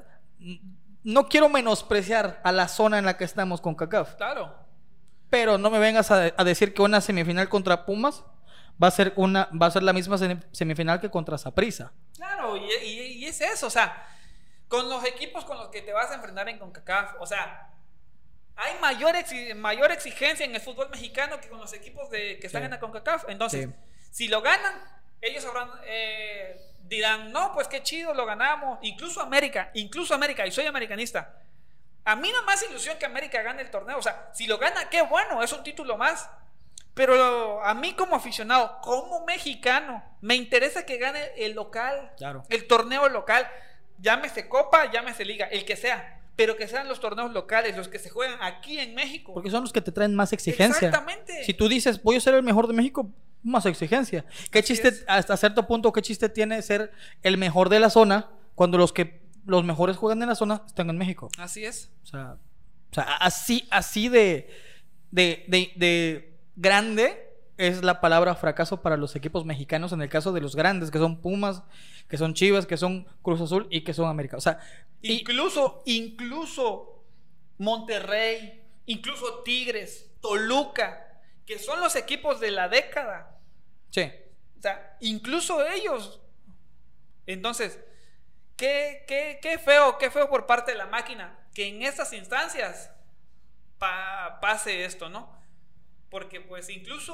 no 1.03 1.29
quiero 1.29 1.47
menospreciar 1.47 2.41
a 2.43 2.51
la 2.51 2.67
zona 2.67 2.97
en 2.97 3.05
la 3.05 3.15
que 3.15 3.23
estamos 3.23 3.61
con 3.61 3.75
CACAF. 3.75 4.15
Claro. 4.15 4.66
Pero 5.29 5.57
no 5.57 5.69
me 5.69 5.79
vengas 5.79 6.09
a, 6.11 6.33
a 6.37 6.43
decir 6.43 6.73
que 6.73 6.81
una 6.81 7.01
semifinal 7.01 7.49
contra 7.49 7.85
Pumas 7.85 8.23
va 8.81 8.87
a 8.87 8.91
ser 8.91 9.13
una 9.15 9.49
va 9.59 9.65
a 9.67 9.71
ser 9.71 9.83
la 9.83 9.91
misma 9.93 10.17
semi- 10.17 10.41
semifinal 10.51 11.01
que 11.01 11.09
contra 11.09 11.37
Saprissa. 11.37 11.91
Claro, 12.15 12.55
y, 12.57 12.69
y- 12.85 12.99
y 13.19 13.25
es 13.25 13.41
eso, 13.41 13.67
o 13.67 13.69
sea, 13.69 14.05
con 14.67 14.87
los 14.89 15.03
equipos 15.05 15.43
con 15.45 15.57
los 15.57 15.69
que 15.69 15.81
te 15.81 15.91
vas 15.93 16.11
a 16.11 16.15
enfrentar 16.15 16.47
en 16.49 16.59
CONCACAF, 16.59 17.15
o 17.19 17.25
sea, 17.25 17.69
hay 18.55 18.73
mayor, 18.81 19.15
mayor 19.55 19.91
exigencia 19.91 20.45
en 20.45 20.55
el 20.55 20.61
fútbol 20.61 20.89
mexicano 20.89 21.39
que 21.39 21.47
con 21.49 21.59
los 21.59 21.73
equipos 21.73 22.09
de, 22.09 22.39
que 22.39 22.47
están 22.47 22.61
Sí. 22.61 22.65
en 22.65 22.71
la 22.71 22.79
CONCACAF. 22.79 23.25
Entonces, 23.29 23.67
Sí. 23.67 23.73
si 24.11 24.27
lo 24.29 24.41
ganan, 24.41 24.73
ellos 25.21 25.45
habrán, 25.45 25.69
eh, 25.85 26.59
dirán, 26.83 27.31
no, 27.31 27.53
pues 27.53 27.67
qué 27.67 27.83
chido, 27.83 28.13
lo 28.13 28.25
ganamos. 28.25 28.79
Incluso 28.81 29.21
América, 29.21 29.71
incluso 29.73 30.13
América, 30.15 30.45
y 30.47 30.51
soy 30.51 30.65
americanista. 30.65 31.35
A 32.07 32.15
mí 32.15 32.31
no 32.31 32.41
más 32.43 32.63
ilusión 32.63 32.97
que 32.97 33.05
América 33.05 33.41
gane 33.41 33.61
el 33.61 33.69
torneo. 33.69 33.97
O 33.97 34.01
sea, 34.01 34.29
si 34.33 34.47
lo 34.47 34.57
gana, 34.57 34.89
qué 34.89 35.01
bueno, 35.01 35.43
es 35.43 35.51
un 35.51 35.61
título 35.61 35.97
más. 35.97 36.29
Pero 36.93 37.61
a 37.61 37.73
mí 37.73 37.95
como 37.95 38.15
aficionado, 38.15 38.79
como 38.81 39.25
mexicano, 39.25 40.01
me 40.21 40.35
interesa 40.35 40.85
que 40.85 40.97
gane 40.97 41.31
el 41.35 41.53
local. 41.53 42.13
Claro. 42.15 42.43
El 42.47 42.65
torneo 42.65 43.09
local. 43.09 43.45
Llámese 43.99 44.47
Copa, 44.47 44.89
llámese 44.89 45.25
Liga, 45.25 45.47
el 45.47 45.65
que 45.65 45.75
sea. 45.75 46.21
Pero 46.37 46.55
que 46.55 46.69
sean 46.69 46.87
los 46.87 47.01
torneos 47.01 47.33
locales, 47.33 47.75
los 47.75 47.89
que 47.89 47.99
se 47.99 48.09
juegan 48.09 48.41
aquí 48.41 48.79
en 48.79 48.95
México. 48.95 49.33
Porque 49.33 49.51
son 49.51 49.63
los 49.63 49.73
que 49.73 49.81
te 49.81 49.91
traen 49.91 50.15
más 50.15 50.31
exigencia. 50.31 50.87
Exactamente. 50.87 51.43
Si 51.43 51.53
tú 51.53 51.67
dices, 51.67 52.01
voy 52.01 52.15
a 52.15 52.21
ser 52.21 52.35
el 52.35 52.43
mejor 52.43 52.67
de 52.67 52.73
México, 52.73 53.11
más 53.43 53.65
exigencia. 53.65 54.23
¿Qué 54.49 54.59
Así 54.59 54.69
chiste, 54.69 54.87
es. 54.87 55.03
hasta 55.07 55.35
cierto 55.35 55.67
punto, 55.67 55.91
qué 55.91 56.01
chiste 56.01 56.29
tiene 56.29 56.61
ser 56.61 56.93
el 57.21 57.37
mejor 57.37 57.67
de 57.67 57.81
la 57.81 57.89
zona 57.89 58.29
cuando 58.55 58.77
los 58.77 58.93
que 58.93 59.26
los 59.47 59.63
mejores 59.63 59.97
juegan 59.97 60.21
en 60.21 60.29
la 60.29 60.35
zona 60.35 60.61
están 60.67 60.89
en 60.91 60.97
México? 60.99 61.29
Así 61.39 61.65
es. 61.65 61.89
O 62.03 62.05
sea, 62.05 62.37
o 62.91 62.93
sea, 62.93 63.03
así, 63.17 63.67
así 63.71 64.07
de, 64.09 64.49
de, 65.11 65.43
de, 65.47 65.71
de 65.75 66.37
grande 66.55 67.23
es 67.57 67.83
la 67.83 67.99
palabra 68.01 68.35
fracaso 68.35 68.81
para 68.83 68.97
los 68.97 69.15
equipos 69.15 69.43
mexicanos 69.45 69.91
en 69.91 70.01
el 70.03 70.09
caso 70.09 70.31
de 70.31 70.41
los 70.41 70.55
grandes, 70.55 70.91
que 70.91 70.99
son 70.99 71.21
Pumas, 71.21 71.63
que 72.07 72.17
son 72.17 72.33
Chivas, 72.35 72.67
que 72.67 72.77
son 72.77 73.07
Cruz 73.23 73.41
Azul 73.41 73.67
y 73.71 73.81
que 73.81 73.93
son 73.95 74.07
América. 74.07 74.37
O 74.37 74.41
sea, 74.41 74.59
y- 75.01 75.13
Incluso, 75.21 75.81
incluso 75.85 77.03
Monterrey, 77.57 78.61
incluso 78.85 79.39
Tigres, 79.43 80.11
Toluca, 80.21 81.19
que 81.45 81.57
son 81.57 81.79
los 81.79 81.95
equipos 81.95 82.39
de 82.39 82.51
la 82.51 82.69
década. 82.69 83.39
sí, 83.89 84.03
O 84.57 84.61
sea, 84.61 84.97
incluso 85.01 85.65
ellos. 85.65 86.19
Entonces, 87.25 87.79
qué, 88.57 89.05
qué, 89.07 89.39
qué 89.41 89.57
feo, 89.59 89.97
qué 89.97 90.11
feo 90.11 90.29
por 90.29 90.45
parte 90.45 90.71
de 90.71 90.77
la 90.77 90.87
máquina 90.87 91.39
que 91.53 91.67
en 91.67 91.81
estas 91.83 92.11
instancias 92.13 92.91
pa- 93.77 94.39
pase 94.41 94.83
esto, 94.85 95.09
¿no? 95.09 95.31
Porque 96.09 96.41
pues 96.41 96.69
incluso, 96.69 97.13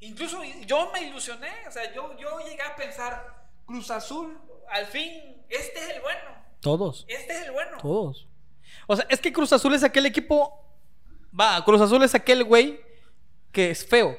incluso 0.00 0.42
yo 0.66 0.90
me 0.92 1.02
ilusioné, 1.02 1.50
o 1.68 1.70
sea, 1.70 1.92
yo, 1.94 2.16
yo 2.18 2.38
llegué 2.40 2.62
a 2.62 2.76
pensar, 2.76 3.44
Cruz 3.66 3.90
Azul, 3.90 4.38
al 4.70 4.86
fin, 4.86 5.42
este 5.48 5.78
es 5.78 5.88
el 5.90 6.02
bueno, 6.02 6.30
todos, 6.60 7.04
este 7.08 7.32
es 7.32 7.42
el 7.46 7.52
bueno. 7.52 7.78
todos. 7.78 8.26
O 8.86 8.96
sea, 8.96 9.06
es 9.08 9.20
que 9.20 9.32
Cruz 9.32 9.52
Azul 9.52 9.74
es 9.74 9.82
aquel 9.84 10.06
equipo, 10.06 10.66
va, 11.38 11.62
Cruz 11.64 11.80
Azul 11.80 12.02
es 12.02 12.14
aquel 12.14 12.44
güey 12.44 12.80
que 13.52 13.70
es 13.70 13.86
feo 13.86 14.16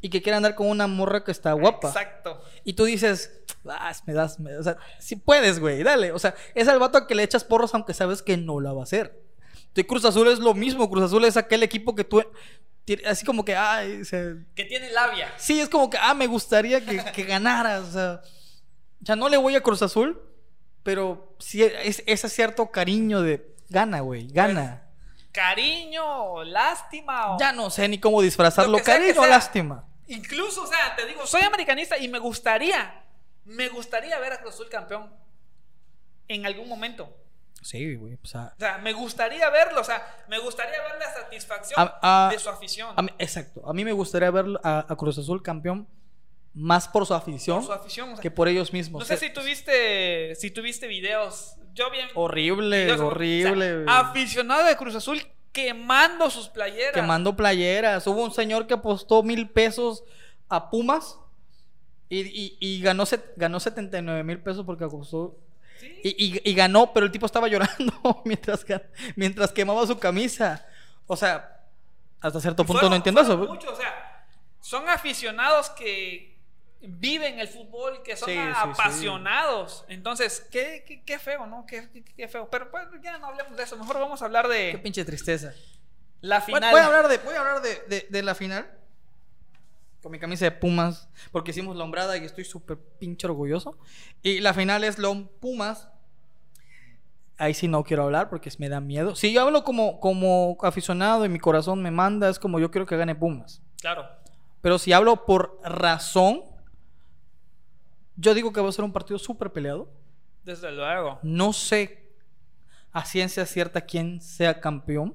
y 0.00 0.10
que 0.10 0.20
quiere 0.22 0.36
andar 0.36 0.54
con 0.54 0.68
una 0.68 0.86
morra 0.86 1.24
que 1.24 1.30
está 1.30 1.52
guapa. 1.52 1.88
Exacto. 1.88 2.42
Y 2.64 2.72
tú 2.74 2.84
dices, 2.84 3.42
"Ah, 3.70 3.92
me 4.06 4.12
das, 4.12 4.38
me- 4.40 4.56
o 4.56 4.62
sea, 4.62 4.76
si 4.98 5.16
puedes, 5.16 5.58
güey, 5.60 5.82
dale. 5.82 6.12
O 6.12 6.18
sea, 6.18 6.34
es 6.54 6.68
al 6.68 6.78
vato 6.78 6.98
a 6.98 7.06
que 7.06 7.14
le 7.14 7.22
echas 7.22 7.44
porros 7.44 7.74
aunque 7.74 7.94
sabes 7.94 8.22
que 8.22 8.36
no 8.36 8.60
la 8.60 8.72
va 8.72 8.80
a 8.80 8.84
hacer. 8.84 9.20
De 9.74 9.86
Cruz 9.86 10.04
Azul 10.04 10.28
es 10.28 10.38
lo 10.38 10.54
mismo. 10.54 10.88
Cruz 10.90 11.04
Azul 11.04 11.24
es 11.24 11.36
aquel 11.36 11.62
equipo 11.62 11.94
que 11.94 12.04
tú, 12.04 12.22
así 13.06 13.24
como 13.26 13.44
que, 13.44 13.54
ay, 13.54 14.00
o 14.00 14.04
sea, 14.04 14.34
Que 14.54 14.64
tiene 14.64 14.90
labia. 14.92 15.32
sí, 15.36 15.60
es 15.60 15.68
como 15.68 15.90
que, 15.90 15.98
ah, 16.00 16.14
me 16.14 16.26
gustaría 16.26 16.84
que, 16.84 17.04
que 17.12 17.24
ganaras. 17.24 17.82
O 17.88 17.92
sea, 17.92 18.20
sea, 19.04 19.14
no 19.16 19.28
le 19.28 19.36
voy 19.36 19.54
a 19.56 19.60
Cruz 19.62 19.82
Azul, 19.82 20.20
pero 20.82 21.36
sí 21.38 21.62
es 21.62 22.02
ese 22.06 22.28
cierto 22.28 22.70
cariño 22.70 23.20
de, 23.22 23.54
gana, 23.68 24.00
güey, 24.00 24.28
gana. 24.28 24.84
Cariño, 25.48 26.42
lástima. 26.44 27.34
o- 27.34 27.38
Ya 27.38 27.52
no 27.52 27.70
sé 27.70 27.86
ni 27.88 27.98
cómo 28.00 28.20
disfrazarlo, 28.22 28.78
Lo 28.78 28.84
sea 28.84 28.94
cariño 28.96 29.20
sea. 29.22 29.26
lástima. 29.28 29.84
Incluso, 30.08 30.62
o 30.62 30.66
sea, 30.66 30.96
te 30.96 31.06
digo, 31.06 31.26
soy 31.26 31.42
americanista 31.42 31.96
y 31.98 32.08
me 32.08 32.18
gustaría, 32.18 33.04
me 33.48 33.68
gustaría 33.68 34.18
ver 34.18 34.32
a 34.32 34.40
Cruz 34.40 34.54
Azul 34.54 34.68
campeón 34.68 35.10
en 36.28 36.46
algún 36.46 36.68
momento. 36.68 37.14
Sí, 37.62 37.96
güey, 37.96 38.14
o 38.22 38.26
sea, 38.26 38.52
O 38.56 38.60
sea, 38.60 38.78
me 38.78 38.92
gustaría 38.92 39.48
verlo, 39.50 39.80
o 39.80 39.84
sea, 39.84 40.00
me 40.28 40.38
gustaría 40.38 40.80
ver 40.80 40.92
la 41.00 41.12
satisfacción 41.12 41.80
A- 41.80 42.26
a- 42.28 42.30
de 42.30 42.38
su 42.38 42.48
afición. 42.48 42.94
A 42.96 43.04
exacto. 43.18 43.68
A 43.68 43.72
mí 43.72 43.84
me 43.84 43.92
gustaría 43.92 44.30
ver 44.30 44.46
a, 44.62 44.86
Cruz 44.96 45.18
Azul 45.18 45.42
campeón 45.42 45.88
más 46.54 46.86
por 46.86 47.04
su 47.06 47.14
afición, 47.14 47.58
por 47.58 47.66
su 47.66 47.72
afición. 47.72 48.10
o 48.10 48.12
sea, 48.14 48.22
que 48.22 48.30
por 48.30 48.46
ellos 48.48 48.72
mismos. 48.72 49.00
no 49.00 49.06
sé 49.06 49.16
si 49.16 49.32
tuviste, 49.32 50.34
si 50.36 50.50
tuviste 50.52 50.86
videos, 50.86 51.56
yo 51.74 51.90
bien. 51.90 52.08
Horrible, 52.14 52.84
videos, 52.84 53.00
horrible. 53.00 53.84
aficionado 53.88 54.64
de 54.64 54.76
Cruz 54.76 54.94
Azul 54.94 55.20
quemando 55.52 56.30
sus 56.30 56.48
playeras. 56.48 56.92
Quemando 56.94 57.34
playeras. 57.34 58.06
Hubo 58.06 58.22
un 58.22 58.32
señor 58.32 58.66
que 58.68 58.74
apostó 58.74 59.22
mil 59.24 59.48
pesos 59.50 60.04
a 60.48 60.70
Pumas 60.70 61.18
y, 62.08 62.20
y- 62.20 62.56
y 62.60 62.82
ganó, 62.82 63.04
ganó 63.36 63.60
79 63.60 64.22
mil 64.24 64.38
pesos 64.40 64.64
porque 64.64 64.84
apostó. 64.84 65.36
Sí. 65.80 66.00
Y, 66.44 66.54
ganó, 66.54 66.92
pero 66.92 67.06
el 67.06 67.12
tipo 67.12 67.26
estaba 67.26 67.46
llorando 67.48 68.22
mientras, 68.24 68.64
mientras 69.16 69.52
quemaba 69.52 69.86
su 69.86 69.98
camisa. 69.98 70.66
O 71.06 71.16
sea, 71.16 71.60
hasta 72.20 72.40
cierto 72.40 72.64
punto 72.64 72.80
Fueron- 72.80 72.90
no 72.90 72.96
entiendo 72.96 73.20
eso. 73.20 73.36
muchos, 73.38 73.72
o 73.72 73.76
sea, 73.76 74.24
son 74.60 74.88
aficionados 74.88 75.70
que 75.70 76.36
viven 76.80 77.38
el 77.40 77.48
fútbol, 77.48 78.02
que 78.02 78.16
son 78.16 78.28
Sí, 78.28 78.34
sí, 78.34 78.40
sí. 78.40 78.54
apasionados. 78.54 79.84
Entonces, 79.88 80.46
qué, 80.50 80.84
qué, 80.86 81.02
qué 81.02 81.18
feo, 81.18 81.46
¿no? 81.46 81.64
Qué, 81.66 81.88
qué- 81.92 82.04
qué 82.04 82.28
feo. 82.28 82.48
Pero 82.50 82.70
pues, 82.70 82.84
ya 83.02 83.18
no 83.18 83.26
hablemos 83.28 83.56
de 83.56 83.62
eso. 83.62 83.76
Mejor 83.76 83.98
vamos 84.00 84.20
a 84.22 84.24
hablar 84.24 84.46
Qué 84.48 84.54
de 84.72 84.78
pinche 84.78 85.04
tristeza. 85.04 85.52
la 86.20 86.38
Voy, 86.40 86.46
final. 86.46 86.70
voy 86.72 86.80
a 86.80 86.86
hablar, 86.86 87.08
de, 87.08 87.18
voy 87.18 87.34
a 87.34 87.38
hablar 87.40 87.62
de, 87.62 87.82
de- 87.88 88.06
de 88.10 88.22
la 88.22 88.34
final. 88.34 88.68
Con 90.08 90.12
mi 90.12 90.18
camisa 90.18 90.46
de 90.46 90.52
Pumas, 90.52 91.10
porque 91.30 91.50
hicimos 91.50 91.76
la 91.76 91.84
hombrada 91.84 92.16
y 92.16 92.24
estoy 92.24 92.44
súper 92.44 92.78
pinche 92.98 93.26
orgulloso. 93.26 93.76
Y 94.22 94.40
la 94.40 94.54
final 94.54 94.82
es 94.82 94.98
León 94.98 95.30
Pumas. 95.38 95.90
Ahí 97.36 97.52
sí 97.52 97.68
no 97.68 97.84
quiero 97.84 98.04
hablar 98.04 98.30
porque 98.30 98.50
me 98.58 98.70
da 98.70 98.80
miedo. 98.80 99.14
Si 99.14 99.34
yo 99.34 99.42
hablo 99.42 99.64
como, 99.64 100.00
como 100.00 100.56
aficionado 100.62 101.26
y 101.26 101.28
mi 101.28 101.38
corazón 101.38 101.82
me 101.82 101.90
manda, 101.90 102.30
es 102.30 102.38
como 102.38 102.58
yo 102.58 102.70
quiero 102.70 102.86
que 102.86 102.96
gane 102.96 103.14
Pumas. 103.14 103.60
Claro. 103.82 104.08
Pero 104.62 104.78
si 104.78 104.94
hablo 104.94 105.26
por 105.26 105.60
razón, 105.62 106.42
yo 108.16 108.32
digo 108.32 108.50
que 108.50 108.62
va 108.62 108.70
a 108.70 108.72
ser 108.72 108.86
un 108.86 108.92
partido 108.94 109.18
súper 109.18 109.52
peleado. 109.52 109.92
Desde 110.42 110.72
luego. 110.72 111.18
No 111.22 111.52
sé 111.52 112.14
a 112.92 113.04
ciencia 113.04 113.44
cierta 113.44 113.82
quién 113.82 114.22
sea 114.22 114.58
campeón. 114.58 115.14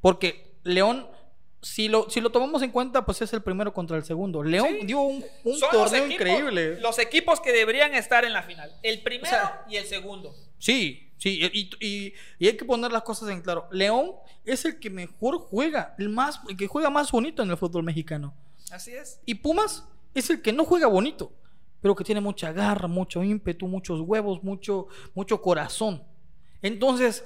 Porque 0.00 0.56
León, 0.62 1.06
si 1.62 1.88
lo, 1.88 2.08
si 2.08 2.20
lo 2.20 2.30
tomamos 2.30 2.62
en 2.62 2.70
cuenta, 2.70 3.04
pues 3.04 3.20
es 3.22 3.32
el 3.32 3.42
primero 3.42 3.72
contra 3.74 3.96
el 3.96 4.04
segundo. 4.04 4.42
León 4.42 4.68
Sí. 4.80 4.86
dio 4.86 5.00
un, 5.02 5.24
un 5.44 5.54
Son 5.58 5.68
los 5.72 5.84
torneo 5.90 6.04
equipos- 6.06 6.14
increíble. 6.14 6.80
Los 6.80 6.98
equipos 6.98 7.40
que 7.40 7.52
deberían 7.52 7.94
estar 7.94 8.24
en 8.24 8.32
la 8.32 8.42
final. 8.42 8.72
El 8.82 9.02
primero 9.02 9.26
O 9.28 9.30
sea, 9.30 9.64
y 9.68 9.76
el 9.76 9.84
segundo. 9.86 10.34
Sí, 10.58 11.12
sí, 11.18 11.40
y, 11.52 11.70
y- 11.80 12.14
y 12.38 12.46
hay 12.46 12.56
que 12.56 12.64
poner 12.64 12.90
las 12.92 13.02
cosas 13.02 13.28
en 13.28 13.42
claro. 13.42 13.68
León 13.72 14.12
es 14.44 14.64
el 14.64 14.78
que 14.78 14.88
mejor 14.90 15.38
juega, 15.38 15.94
el, 15.98 16.08
más, 16.08 16.40
el 16.48 16.56
que 16.56 16.66
juega 16.66 16.88
más 16.90 17.10
bonito 17.12 17.42
en 17.42 17.50
el 17.50 17.56
fútbol 17.56 17.82
mexicano. 17.82 18.34
Así 18.70 18.92
es. 18.92 19.20
Y 19.26 19.34
Pumas 19.34 19.84
es 20.14 20.30
el 20.30 20.40
que 20.42 20.52
no 20.52 20.64
juega 20.64 20.86
bonito, 20.86 21.32
pero 21.82 21.94
que 21.94 22.04
tiene 22.04 22.20
mucha 22.22 22.52
garra, 22.52 22.88
mucho 22.88 23.22
ímpetu, 23.22 23.66
muchos 23.68 24.00
huevos, 24.00 24.42
mucho, 24.42 24.86
mucho 25.14 25.40
corazón. 25.42 26.02
Entonces, 26.62 27.24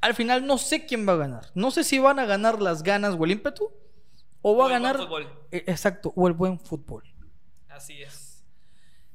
al 0.00 0.14
final 0.14 0.46
no 0.46 0.58
sé 0.58 0.86
quién 0.86 1.06
va 1.08 1.12
a 1.14 1.16
ganar. 1.16 1.46
No 1.54 1.70
sé 1.70 1.84
si 1.84 1.98
van 1.98 2.18
a 2.18 2.24
ganar 2.24 2.60
las 2.60 2.82
ganas 2.82 3.14
o 3.18 3.24
el 3.24 3.32
ímpetu, 3.32 3.70
o 4.42 4.56
va 4.56 4.64
O 4.64 4.68
a 4.68 4.74
el 4.76 4.80
buen 4.80 4.82
ganar. 4.92 4.96
fútbol. 5.06 5.28
Eh, 5.50 5.64
Exacto, 5.66 6.12
o 6.16 6.26
el 6.28 6.32
buen 6.34 6.58
fútbol. 6.58 7.04
Así 7.68 8.00
es. 8.02 8.44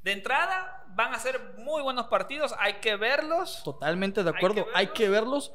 De 0.04 0.12
entrada, 0.12 0.86
van 0.96 1.14
a 1.14 1.20
ser 1.20 1.40
muy 1.58 1.82
buenos 1.82 2.08
partidos. 2.08 2.54
Hay 2.60 2.76
que 2.76 2.96
verlos. 2.96 3.62
Totalmente 3.64 4.24
de 4.24 4.30
Hay 4.30 4.36
acuerdo. 4.36 4.66
Hay 4.76 4.88
que 4.88 5.10
verlos 5.10 5.52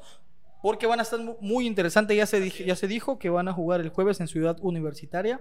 porque 0.61 0.85
van 0.87 0.99
a 0.99 1.03
estar 1.03 1.19
mu- 1.19 1.37
muy 1.39 1.65
interesantes. 1.65 2.15
Ya 2.17 2.25
se, 2.25 2.39
dije- 2.41 2.65
ya 2.65 2.75
se 2.75 2.87
dijo 2.87 3.17
que 3.17 3.29
van 3.29 3.47
a 3.47 3.53
jugar 3.53 3.79
el 3.79 3.89
jueves 3.89 4.19
en 4.19 4.27
Ciudad 4.27 4.57
Universitaria 4.61 5.39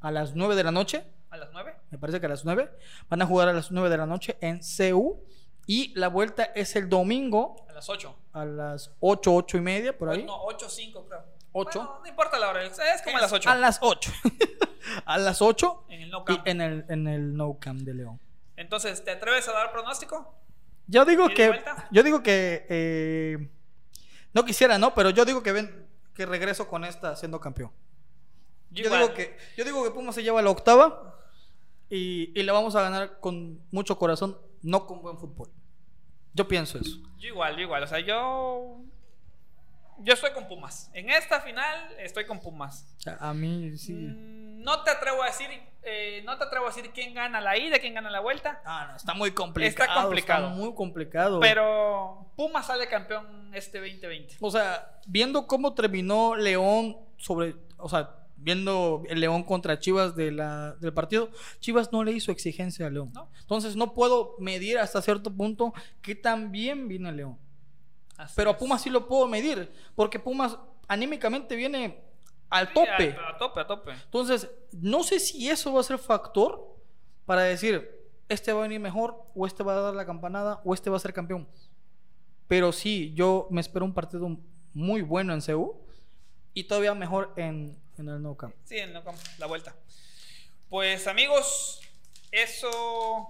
a 0.00 0.10
las 0.10 0.34
9 0.34 0.54
de 0.54 0.64
la 0.64 0.70
noche. 0.70 1.04
A 1.30 1.38
las 1.38 1.48
9. 1.52 1.74
Me 1.90 1.98
parece 1.98 2.20
que 2.20 2.26
a 2.26 2.28
las 2.28 2.44
9. 2.44 2.70
Van 3.08 3.22
a 3.22 3.26
jugar 3.26 3.48
a 3.48 3.52
las 3.54 3.70
9 3.70 3.88
de 3.88 3.96
la 3.96 4.04
noche 4.06 4.36
en 4.42 4.60
CU. 4.60 5.24
Y 5.66 5.92
la 5.98 6.08
vuelta 6.08 6.44
es 6.54 6.74
el 6.76 6.88
domingo 6.88 7.64
A 7.68 7.72
las 7.72 7.88
8. 7.88 8.14
a 8.32 8.44
las 8.44 8.90
8, 9.00 9.34
8 9.34 9.56
y 9.56 9.60
media, 9.60 9.96
por 9.96 10.08
ahí. 10.10 10.24
No, 10.24 10.42
8, 10.44 10.68
5 10.68 11.06
creo. 11.06 11.24
Ocho. 11.52 11.78
Bueno, 11.80 11.98
no 12.02 12.08
importa 12.08 12.38
la 12.38 12.48
hora. 12.50 12.64
Es 12.64 13.02
como 13.04 13.18
a 13.18 13.20
las 13.20 13.32
8. 13.32 13.50
A 13.50 13.54
las 13.56 13.78
8. 13.82 14.10
a 15.04 15.18
las 15.18 15.42
8 15.42 15.84
En 15.88 16.00
el 16.02 16.10
no 16.10 16.22
y 16.22 16.36
camp. 16.36 16.48
en 16.48 16.60
el, 16.60 16.84
en 16.88 17.06
el 17.08 17.36
No 17.36 17.58
Camp 17.58 17.82
de 17.82 17.94
León. 17.94 18.18
Entonces, 18.56 19.04
¿te 19.04 19.10
atreves 19.10 19.46
a 19.48 19.52
dar 19.52 19.70
pronóstico? 19.72 20.34
Yo 20.86 21.04
digo 21.04 21.30
¿Y 21.30 21.34
que. 21.34 21.62
Yo 21.90 22.02
digo 22.02 22.22
que. 22.22 22.66
eh, 22.68 23.48
no 24.32 24.44
quisiera, 24.44 24.78
¿no? 24.78 24.94
Pero 24.94 25.10
yo 25.10 25.24
digo 25.24 25.42
que 25.42 25.52
ven 25.52 25.86
que 26.14 26.26
regreso 26.26 26.68
con 26.68 26.84
esta 26.84 27.16
siendo 27.16 27.38
campeón. 27.40 27.70
Yo, 28.70 28.88
digo 28.88 29.12
que, 29.12 29.36
yo 29.56 29.64
digo 29.64 29.84
que 29.84 29.90
Pumas 29.90 30.14
se 30.14 30.22
lleva 30.22 30.40
la 30.40 30.50
octava 30.50 31.18
y, 31.90 32.32
y 32.38 32.42
la 32.42 32.54
vamos 32.54 32.74
a 32.74 32.80
ganar 32.82 33.20
con 33.20 33.60
mucho 33.70 33.98
corazón, 33.98 34.38
no 34.62 34.86
con 34.86 35.02
buen 35.02 35.18
fútbol. 35.18 35.50
Yo 36.34 36.48
pienso 36.48 36.78
eso. 36.78 36.96
Yo 37.18 37.28
igual, 37.28 37.56
yo 37.56 37.62
igual. 37.62 37.82
O 37.82 37.86
sea, 37.86 37.98
yo. 38.00 38.80
Yo 39.98 40.14
estoy 40.14 40.32
con 40.32 40.48
Pumas. 40.48 40.90
En 40.94 41.10
esta 41.10 41.40
final 41.40 41.94
estoy 41.98 42.24
con 42.26 42.40
Pumas. 42.40 42.96
A 43.20 43.34
mí 43.34 43.76
sí. 43.76 43.92
Mm, 43.92 44.62
No 44.62 44.82
te 44.82 44.90
atrevo 44.90 45.22
a 45.22 45.26
decir. 45.26 45.48
eh, 45.82 46.22
no 46.24 46.38
te 46.38 46.44
atrevo 46.44 46.64
a 46.66 46.68
decir 46.68 46.90
quién 46.92 47.12
gana 47.14 47.40
la 47.40 47.56
ida, 47.58 47.78
quién 47.78 47.94
gana 47.94 48.10
la 48.10 48.20
vuelta. 48.20 48.62
Ah, 48.64 48.86
no, 48.90 48.96
está 48.96 49.14
muy 49.14 49.32
complicado. 49.32 49.84
Está 49.92 50.02
complicado. 50.02 50.46
está 50.48 50.58
muy 50.58 50.74
complicado. 50.74 51.40
Pero 51.40 52.26
Pumas 52.36 52.66
sale 52.66 52.88
campeón 52.88 53.54
este 53.54 53.78
2020. 53.78 54.36
O 54.40 54.50
sea, 54.50 54.98
viendo 55.06 55.46
cómo 55.46 55.74
terminó 55.74 56.34
León 56.34 56.96
sobre, 57.18 57.54
o 57.76 57.88
sea, 57.88 58.10
viendo 58.42 59.02
el 59.08 59.20
León 59.20 59.42
contra 59.44 59.78
Chivas 59.78 60.16
de 60.16 60.32
la, 60.32 60.74
del 60.74 60.92
partido, 60.92 61.30
Chivas 61.60 61.92
no 61.92 62.04
le 62.04 62.12
hizo 62.12 62.32
exigencia 62.32 62.86
a 62.86 62.90
León. 62.90 63.10
No. 63.14 63.30
Entonces 63.40 63.76
no 63.76 63.94
puedo 63.94 64.36
medir 64.38 64.78
hasta 64.78 65.00
cierto 65.02 65.32
punto 65.32 65.72
que 66.00 66.14
tan 66.14 66.52
bien 66.52 66.88
viene 66.88 67.12
León. 67.12 67.38
Así 68.16 68.34
Pero 68.36 68.50
a 68.50 68.52
es. 68.52 68.58
Pumas 68.58 68.82
sí 68.82 68.90
lo 68.90 69.06
puedo 69.06 69.26
medir, 69.26 69.70
porque 69.94 70.18
Pumas 70.18 70.58
anímicamente 70.88 71.56
viene 71.56 72.02
al 72.50 72.68
Sí, 72.68 72.74
tope. 72.74 73.16
A, 73.18 73.30
a 73.30 73.38
tope, 73.38 73.60
a 73.60 73.66
tope. 73.66 73.92
Entonces, 73.92 74.50
no 74.72 75.02
sé 75.02 75.20
si 75.20 75.48
eso 75.48 75.72
va 75.72 75.80
a 75.80 75.84
ser 75.84 75.98
factor 75.98 76.76
para 77.24 77.42
decir, 77.42 77.88
este 78.28 78.52
va 78.52 78.60
a 78.60 78.62
venir 78.62 78.80
mejor, 78.80 79.24
o 79.34 79.46
este 79.46 79.62
va 79.62 79.74
a 79.74 79.80
dar 79.80 79.94
la 79.94 80.06
campanada, 80.06 80.60
o 80.64 80.74
este 80.74 80.90
va 80.90 80.96
a 80.96 81.00
ser 81.00 81.12
campeón. 81.12 81.46
Pero 82.48 82.72
sí, 82.72 83.12
yo 83.14 83.46
me 83.50 83.60
espero 83.60 83.84
un 83.84 83.94
partido 83.94 84.36
muy 84.74 85.02
bueno 85.02 85.32
en 85.32 85.40
CU 85.40 85.76
y 86.54 86.64
todavía 86.64 86.94
mejor 86.94 87.32
en, 87.36 87.78
en 88.08 88.24
el. 88.24 88.36
Sí, 88.64 88.78
en 88.78 88.94
el 88.96 89.02
la 89.38 89.46
vuelta. 89.46 89.74
Pues 90.68 91.06
amigos, 91.06 91.80
eso 92.30 93.28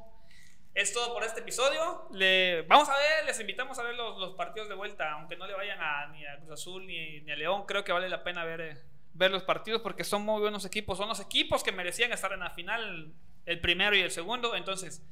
es 0.74 0.92
todo 0.92 1.12
por 1.12 1.24
este 1.24 1.40
episodio. 1.40 2.08
Le, 2.12 2.62
vamos 2.62 2.88
a 2.88 2.96
ver, 2.96 3.26
les 3.26 3.38
invitamos 3.40 3.78
a 3.78 3.82
ver 3.82 3.94
los, 3.94 4.34
partidos 4.34 4.68
de 4.68 4.74
vuelta, 4.74 5.12
aunque 5.12 5.36
no 5.36 5.46
le 5.46 5.54
vayan 5.54 5.78
a, 5.80 6.06
ni 6.08 6.24
a 6.24 6.38
Cruz 6.38 6.52
Azul 6.52 6.86
ni, 6.86 7.30
a 7.30 7.36
León, 7.36 7.64
creo 7.66 7.84
que 7.84 7.92
vale 7.92 8.08
la 8.08 8.22
pena 8.22 8.44
ver, 8.44 8.82
ver 9.12 9.30
los 9.30 9.42
partidos 9.42 9.82
porque 9.82 10.04
son 10.04 10.22
muy 10.22 10.40
buenos 10.40 10.64
equipos, 10.64 10.98
son 10.98 11.08
los 11.08 11.20
equipos 11.20 11.62
que 11.62 11.72
merecían 11.72 12.12
estar 12.12 12.32
en 12.32 12.40
la 12.40 12.50
final, 12.50 13.12
el 13.44 13.60
primero 13.60 13.96
y 13.96 14.00
el 14.00 14.10
segundo, 14.10 14.54
entonces, 14.54 15.02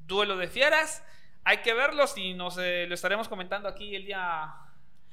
duelo 0.00 0.36
de 0.36 0.48
fieras, 0.48 1.02
hay 1.44 1.58
que 1.58 1.72
verlos 1.72 2.18
y 2.18 2.34
nos 2.34 2.58
eh, 2.58 2.86
lo 2.88 2.94
estaremos 2.94 3.28
comentando 3.28 3.68
aquí 3.68 3.94
el 3.94 4.04
día, 4.04 4.52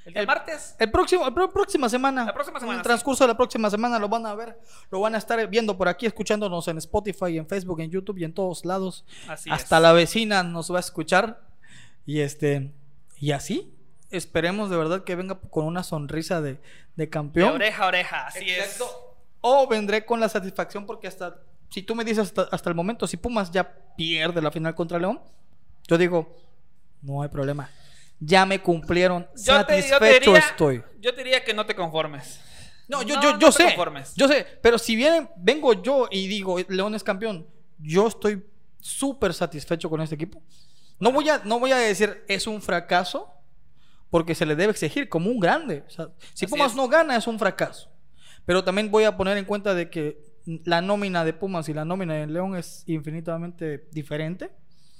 el 0.06 0.18
El- 0.18 0.28
martes. 0.28 0.76
El 0.80 0.91
próximo, 0.91 1.24
la 1.30 1.47
próxima 1.49 1.89
semana. 1.89 2.26
La 2.26 2.34
próxima 2.34 2.60
semana, 2.60 2.74
En 2.76 2.80
el 2.80 2.84
sí. 2.84 2.88
transcurso 2.88 3.24
de 3.24 3.30
la 3.30 3.38
próxima 3.38 3.70
semana 3.70 3.97
lo 3.99 4.08
van 4.08 4.26
a 4.26 4.36
ver, 4.36 4.60
lo 4.91 4.99
van 5.01 5.16
a 5.16 5.18
estar 5.18 5.45
viendo 5.49 5.78
por 5.78 5.88
aquí, 5.88 6.06
escuchándonos 6.06 6.68
en 6.68 6.78
Spotify, 6.78 7.38
en 7.38 7.47
Facebook, 7.47 7.80
en 7.82 7.89
YouTube 7.91 8.18
y 8.20 8.24
en 8.24 8.34
todos 8.34 8.66
lados. 8.66 9.03
Así 9.28 9.49
Hasta 9.51 9.78
es. 9.78 9.82
la 9.82 9.93
vecina 9.93 10.43
nos 10.43 10.72
va 10.72 10.78
a 10.78 10.80
escuchar. 10.82 11.41
Y 12.06 12.20
este, 12.20 12.72
y 13.18 13.32
así. 13.32 13.72
Esperemos 14.12 14.70
de 14.70 14.78
verdad 14.78 15.03
que 15.03 15.16
venga 15.16 15.39
con 15.49 15.66
una 15.66 15.84
sonrisa 15.84 16.39
de, 16.39 16.53
de 16.53 16.60
De 16.95 17.10
campeón. 17.10 17.53
oreja 17.56 17.84
a 17.84 17.88
oreja, 17.88 18.28
así 18.28 18.49
Exacto. 18.49 18.86
es. 18.86 18.91
O 19.41 19.68
vendré 19.68 20.06
con 20.06 20.20
la 20.20 20.30
satisfacción 20.30 20.86
porque 20.86 21.08
hasta, 21.08 21.38
si 21.70 21.82
tú 21.82 21.95
me 21.95 22.03
dices 22.06 22.20
hasta, 22.28 22.43
hasta 22.51 22.70
el 22.70 22.76
momento, 22.76 23.08
si 23.08 23.18
Pumas 23.18 23.51
ya 23.51 23.68
pierde 23.97 24.41
la 24.41 24.51
final 24.51 24.74
contra 24.76 24.99
León, 24.99 25.20
yo 25.88 25.97
digo, 25.97 26.36
no 27.01 27.22
hay 27.24 27.30
problema. 27.30 27.70
Ya 28.20 28.45
me 28.45 28.61
cumplieron. 28.61 29.28
Yo 29.36 29.66
te, 29.66 29.82
yo 29.82 29.82
te 29.82 29.89
Satisfecho 29.89 30.32
diría, 30.32 30.38
estoy. 30.39 30.84
yo 30.99 31.13
te 31.13 31.24
diría 31.24 31.43
que 31.43 31.53
no 31.53 31.66
te 31.66 31.76
conformes. 31.76 32.39
No, 32.88 33.01
yo, 33.01 33.16
No, 33.16 33.22
yo, 33.24 33.34
no 33.34 33.39
yo 33.39 33.51
sé. 33.51 33.66
conformes. 33.66 34.13
Yo 34.16 34.28
sé. 34.28 34.45
Pero 34.61 34.78
si 34.78 34.95
vienen, 34.95 35.30
vengo 35.38 35.74
yo 35.82 36.07
y 36.11 36.28
digo, 36.28 36.57
León 36.70 36.95
es 36.95 37.03
campeón, 37.03 37.47
yo 37.80 38.07
estoy 38.07 38.45
súper 38.80 39.34
satisfecho 39.34 39.89
con 39.89 40.01
este 40.01 40.16
equipo. 40.16 40.41
No 40.99 41.11
voy, 41.11 41.28
a, 41.30 41.41
no 41.43 41.59
voy 41.59 41.72
a 41.72 41.78
decir 41.78 42.24
es 42.28 42.47
un 42.47 42.61
fracaso, 42.61 43.32
porque 44.09 44.34
se 44.36 44.45
le 44.45 44.55
debe 44.55 44.72
exigir 44.72 45.09
como 45.09 45.30
un 45.30 45.39
grande. 45.39 45.84
O 45.88 45.89
sea, 45.89 46.09
si 46.34 46.45
Así 46.45 46.47
Pumas 46.47 46.72
es. 46.72 46.78
no 46.78 46.88
gana, 46.88 47.18
es 47.18 47.28
un 47.28 47.38
fracaso. 47.38 47.91
Pero 48.45 48.63
también 48.63 48.89
voy 48.91 49.03
a 49.03 49.18
poner 49.18 49.38
en 49.38 49.45
cuenta 49.45 49.74
de 49.74 49.89
que 49.89 50.24
la 50.63 50.80
nómina 50.82 51.26
de 51.26 51.34
Pumas 51.34 51.68
y 51.68 51.74
la 51.74 51.84
nómina 51.84 52.13
de 52.13 52.28
León 52.28 52.55
es 52.55 52.84
infinitamente 52.86 53.88
diferente. 53.91 54.51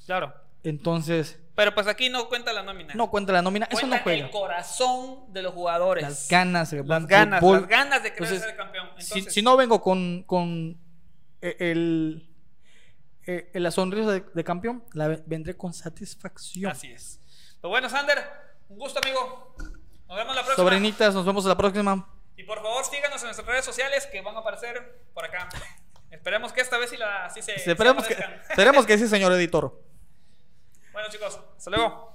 Claro. 0.08 0.34
Entonces, 0.64 1.40
Pero 1.56 1.74
pues 1.74 1.88
aquí 1.88 2.10
no 2.10 2.28
cuenta 2.28 2.52
la 2.52 2.64
nómina. 2.64 2.94
no 2.96 3.10
cuenta 3.10 3.32
la 3.32 3.42
nómina. 3.42 3.66
Eso 3.70 3.80
cuenta 3.80 3.98
no 3.98 4.04
juega. 4.04 4.26
el 4.26 4.32
corazón 4.32 5.32
de 5.32 5.42
los 5.42 5.54
jugadores. 5.54 6.04
Las 6.04 6.28
ganas, 6.30 6.74
Las 6.74 7.08
ganas, 7.08 7.40
fútbol. 7.40 7.62
las 7.62 7.70
ganas 7.70 8.04
de 8.04 8.12
querer 8.14 8.24
Entonces, 8.24 8.42
ser 8.50 8.58
campeón. 8.58 8.90
Si, 8.98 9.04
Entonces, 9.14 9.34
si 9.34 9.42
no 9.42 9.56
vengo 9.56 9.82
con, 9.82 10.24
con 10.24 10.78
eh, 11.42 11.56
el, 11.60 12.30
eh, 13.26 13.50
la 13.54 13.72
sonrisa 13.72 14.12
de, 14.12 14.26
de 14.34 14.44
campeón, 14.44 14.84
la 14.94 15.08
ve- 15.08 15.24
vendré 15.26 15.56
con 15.56 15.74
satisfacción. 15.74 16.72
Así 16.72 16.92
es. 16.92 17.22
Pues 17.62 17.70
bueno, 17.70 17.90
Sander, 17.90 18.18
un 18.68 18.78
gusto, 18.78 19.00
amigo. 19.02 19.56
Nos 20.08 20.18
vemos 20.18 20.36
la 20.36 20.44
próxima. 20.44 20.56
Sobrinitas, 20.70 21.14
nos 21.14 21.26
vemos 21.26 21.46
la 21.46 21.56
próxima. 21.58 22.10
Y 22.38 22.44
por 22.44 22.58
favor, 22.62 22.84
síganos 22.86 23.22
en 23.22 23.28
nuestras 23.28 23.48
redes 23.48 23.64
sociales 23.66 24.08
que 24.12 24.22
van 24.22 24.36
a 24.36 24.40
aparecer 24.40 25.02
por 25.14 25.24
acá. 25.24 25.48
Esperemos 26.12 26.52
que 26.52 26.60
esta 26.62 26.78
vez 26.78 26.90
sí, 26.90 26.98
la, 26.98 27.30
sí 27.30 27.42
se. 27.42 27.56
Esperemos, 27.56 28.06
que, 28.06 28.14
esperemos 28.50 28.86
que 28.86 28.98
sí, 28.98 29.08
señor 29.08 29.32
editor. 29.34 29.82
Bueno, 30.96 31.10
chicos, 31.10 31.40
hasta 31.58 31.72
luego. 31.72 32.14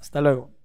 Hasta 0.00 0.20
luego. 0.22 0.55